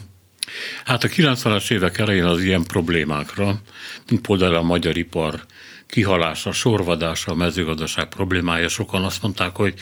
Hát 0.86 1.04
a 1.04 1.08
90-es 1.08 1.72
évek 1.72 1.98
elején 1.98 2.24
az 2.24 2.44
ilyen 2.44 2.64
problémákra, 2.64 3.62
mint 4.10 4.28
például 4.28 4.56
a 4.56 4.62
magyar 4.62 4.98
ipar 4.98 5.46
kihalása, 5.88 6.52
sorvadása, 6.52 7.32
a 7.32 7.36
mezőgazdaság 7.36 8.08
problémája, 8.08 8.68
sokan 8.68 9.04
azt 9.04 9.22
mondták, 9.22 9.56
hogy 9.56 9.74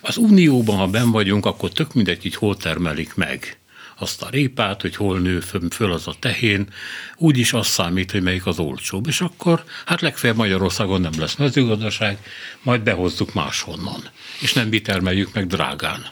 az 0.00 0.16
Unióban, 0.16 0.76
ha 0.76 0.86
ben 0.86 1.10
vagyunk, 1.10 1.46
akkor 1.46 1.70
tök 1.70 1.94
mindegy, 1.94 2.22
hogy 2.22 2.34
hol 2.34 2.56
termelik 2.56 3.14
meg 3.14 3.58
azt 3.98 4.22
a 4.22 4.28
répát, 4.30 4.80
hogy 4.80 4.96
hol 4.96 5.18
nő 5.18 5.40
föl 5.70 5.92
az 5.92 6.08
a 6.08 6.14
tehén, 6.18 6.68
úgyis 7.16 7.52
azt 7.52 7.70
számít, 7.70 8.10
hogy 8.10 8.22
melyik 8.22 8.46
az 8.46 8.58
olcsóbb. 8.58 9.06
És 9.06 9.20
akkor 9.20 9.64
hát 9.86 10.00
legfeljebb 10.00 10.36
Magyarországon 10.36 11.00
nem 11.00 11.12
lesz 11.18 11.34
mezőgazdaság, 11.34 12.18
majd 12.62 12.80
behozzuk 12.80 13.34
máshonnan. 13.34 14.08
És 14.40 14.52
nem 14.52 14.68
mi 14.68 14.80
termeljük 14.80 15.34
meg 15.34 15.46
drágán. 15.46 16.06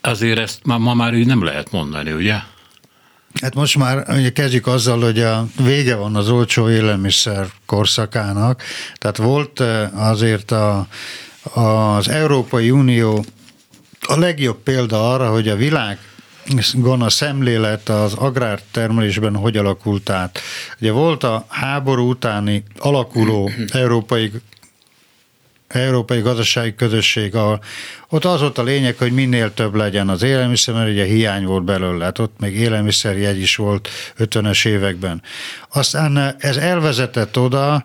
Azért 0.00 0.38
ezt 0.38 0.60
ma, 0.64 0.78
ma 0.78 0.94
már 0.94 1.14
így 1.14 1.26
nem 1.26 1.44
lehet 1.44 1.70
mondani, 1.70 2.12
ugye? 2.12 2.36
Hát 3.42 3.54
most 3.54 3.76
már 3.76 4.04
ugye 4.08 4.32
kezdjük 4.32 4.66
azzal, 4.66 5.00
hogy 5.00 5.20
a 5.20 5.46
vége 5.62 5.94
van 5.94 6.16
az 6.16 6.28
olcsó 6.28 6.70
élelmiszer 6.70 7.46
korszakának, 7.66 8.62
tehát 8.98 9.16
volt 9.16 9.60
eh, 9.60 10.08
azért 10.08 10.50
a, 10.50 10.86
az 11.54 12.08
Európai 12.08 12.70
Unió 12.70 13.24
a 14.06 14.18
legjobb 14.18 14.62
példa 14.62 15.12
arra, 15.12 15.30
hogy 15.30 15.48
a 15.48 15.56
világ 15.56 15.98
a 16.98 17.10
szemlélet 17.10 17.88
az 17.88 18.14
agrártermelésben 18.14 19.36
hogy 19.36 19.56
alakult 19.56 20.10
át. 20.10 20.40
Ugye 20.80 20.92
volt 20.92 21.24
a 21.24 21.44
háború 21.48 22.08
utáni 22.08 22.64
alakuló 22.78 23.50
európai 23.72 24.32
Európai 25.74 26.20
Gazdasági 26.20 26.74
Közösség, 26.74 27.34
ahol 27.34 27.60
ott 28.08 28.24
az 28.24 28.40
volt 28.40 28.58
a 28.58 28.62
lényeg, 28.62 28.96
hogy 28.98 29.12
minél 29.12 29.54
több 29.54 29.74
legyen 29.74 30.08
az 30.08 30.22
élelmiszer, 30.22 30.74
mert 30.74 30.90
ugye 30.90 31.04
hiány 31.04 31.44
volt 31.44 31.64
belőle, 31.64 32.04
hát 32.04 32.18
ott 32.18 32.40
még 32.40 32.56
élelmiszerjegy 32.56 33.40
is 33.40 33.56
volt 33.56 33.88
50-es 34.18 34.66
években. 34.66 35.22
Aztán 35.72 36.34
ez 36.38 36.56
elvezetett 36.56 37.38
oda, 37.38 37.82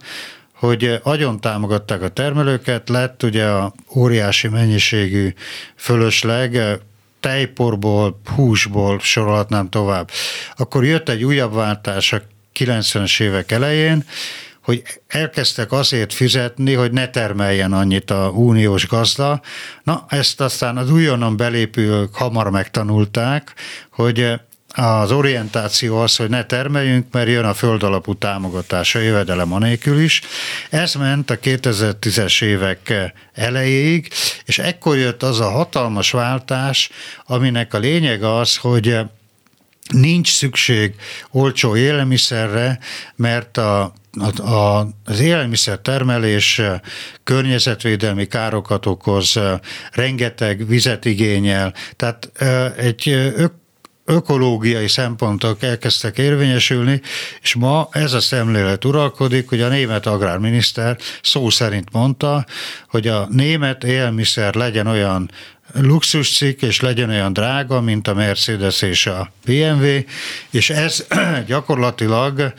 hogy 0.54 1.00
agyon 1.04 1.40
támogatták 1.40 2.02
a 2.02 2.10
termelőket, 2.10 2.90
lett 2.90 3.24
ugye 3.24 3.46
a 3.46 3.74
óriási 3.96 4.48
mennyiségű 4.48 5.34
fölösleg, 5.76 6.80
tejporból, 7.20 8.20
húsból 8.36 9.00
sorolhatnám 9.00 9.70
tovább. 9.70 10.10
Akkor 10.56 10.86
jött 10.86 11.10
egy 11.10 11.24
újabb 11.24 11.54
váltás 11.54 12.14
a 12.14 12.22
90-es 12.60 13.22
évek 13.22 13.52
elején, 13.52 14.04
hogy 14.70 14.84
elkezdtek 15.08 15.72
azért 15.72 16.14
fizetni, 16.14 16.74
hogy 16.74 16.92
ne 16.92 17.08
termeljen 17.08 17.74
annyit 17.74 18.12
a 18.12 18.30
uniós 18.30 18.88
gazda. 18.88 19.42
Na, 19.84 20.06
ezt 20.10 20.42
aztán 20.42 20.78
az 20.78 20.92
újonnan 20.92 21.38
belépők 21.38 22.16
hamar 22.16 22.50
megtanulták, 22.50 23.54
hogy 23.92 24.34
az 24.76 25.12
orientáció 25.12 25.98
az, 25.98 26.16
hogy 26.16 26.30
ne 26.30 26.46
termeljünk, 26.46 27.06
mert 27.12 27.28
jön 27.28 27.46
a 27.46 27.54
földalapú 27.54 28.14
támogatás 28.14 28.96
a 28.96 29.00
jövedelem 29.00 29.54
anélkül 29.54 30.00
is. 30.00 30.22
Ez 30.70 30.94
ment 30.94 31.30
a 31.30 31.40
2010-es 31.40 32.44
évek 32.44 33.12
elejéig, 33.34 34.12
és 34.46 34.60
ekkor 34.60 34.98
jött 34.98 35.24
az 35.24 35.40
a 35.40 35.50
hatalmas 35.50 36.12
váltás, 36.12 36.90
aminek 37.26 37.74
a 37.74 37.78
lényeg 37.78 38.24
az, 38.24 38.56
hogy 38.56 38.98
nincs 39.88 40.32
szükség 40.32 40.96
olcsó 41.32 41.76
élelmiszerre, 41.76 42.80
mert 43.16 43.58
a 43.58 43.94
az 45.04 45.20
élelmiszer 45.20 45.78
termelés 45.78 46.62
környezetvédelmi 47.24 48.26
károkat 48.26 48.86
okoz, 48.86 49.40
rengeteg 49.92 50.68
vizet 50.68 51.06
igényel, 51.06 51.74
tehát 51.96 52.32
egy 52.78 53.10
ök, 53.36 53.54
ökológiai 54.10 54.88
szempontok 54.88 55.64
elkezdtek 55.64 56.18
érvényesülni, 56.18 57.02
és 57.42 57.56
ma 57.56 57.88
ez 57.92 58.14
a 58.14 58.20
szemlélet 58.20 58.86
uralkodik, 58.86 59.50
hogy 59.50 59.62
a 59.62 59.68
német 59.68 60.06
agrárminiszter 60.06 60.98
szó 61.22 61.50
szerint 61.50 61.92
mondta, 61.92 62.46
hogy 62.88 63.08
a 63.08 63.28
német 63.32 63.84
élelmiszer 63.84 64.56
legyen 64.56 64.88
olyan 64.88 65.32
luxuscikk, 65.74 66.62
és 66.62 66.80
legyen 66.80 67.10
olyan 67.10 67.34
drága, 67.34 67.82
mint 67.82 68.08
a 68.08 68.14
Mercedes 68.14 68.82
és 68.82 69.06
a 69.06 69.32
BMW, 69.46 69.86
és 70.50 70.70
ez 70.70 71.08
gyakorlatilag 71.48 72.54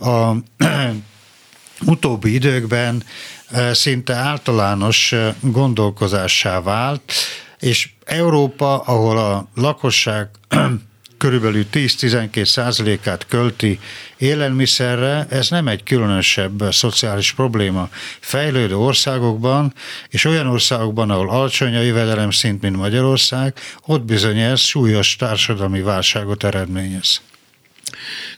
a 0.00 0.30
utóbbi 1.92 2.34
időkben 2.34 3.02
eh, 3.50 3.74
szinte 3.74 4.14
általános 4.14 5.12
eh, 5.12 5.34
gondolkozássá 5.40 6.60
vált, 6.60 7.12
és 7.58 7.90
Európa, 8.04 8.78
ahol 8.78 9.18
a 9.18 9.48
lakosság 9.54 10.28
körülbelül 11.18 11.66
10-12 11.72 12.44
százalékát 12.44 13.26
költi 13.26 13.80
élelmiszerre, 14.16 15.26
ez 15.30 15.48
nem 15.48 15.68
egy 15.68 15.82
különösebb 15.82 16.62
szociális 16.70 17.32
probléma. 17.32 17.88
Fejlődő 18.20 18.76
országokban, 18.76 19.74
és 20.08 20.24
olyan 20.24 20.46
országokban, 20.46 21.10
ahol 21.10 21.30
alacsony 21.30 21.76
a 21.76 21.80
jövedelem 21.80 22.30
szint, 22.30 22.62
mint 22.62 22.76
Magyarország, 22.76 23.54
ott 23.86 24.02
bizony 24.02 24.38
ez 24.38 24.60
súlyos 24.60 25.16
társadalmi 25.16 25.80
válságot 25.80 26.44
eredményez. 26.44 27.20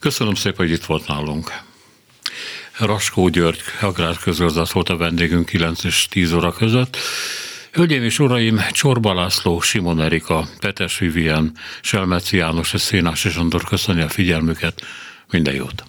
Köszönöm 0.01 0.35
szépen, 0.35 0.67
hogy 0.67 0.71
itt 0.71 0.85
volt 0.85 1.07
nálunk. 1.07 1.53
Raskó 2.79 3.29
György 3.29 3.61
agrárközgazdász 3.81 4.71
volt 4.71 4.89
a 4.89 4.97
vendégünk 4.97 5.47
9 5.47 5.85
és 5.85 6.07
10 6.11 6.33
óra 6.33 6.53
között. 6.53 6.97
Hölgyeim 7.73 8.03
és 8.03 8.19
uraim, 8.19 8.61
Csorba 8.71 9.15
László, 9.15 9.61
Simon 9.61 10.01
Erika, 10.01 10.49
Petes 10.61 10.99
Vivien, 10.99 11.53
Selmeci 11.83 12.37
János 12.37 12.73
és 12.73 12.81
Szénás 12.81 13.25
és 13.25 13.35
Andor 13.35 13.65
köszönni 13.65 14.03
a 14.03 14.09
figyelmüket. 14.09 14.83
Minden 15.31 15.55
jót! 15.55 15.83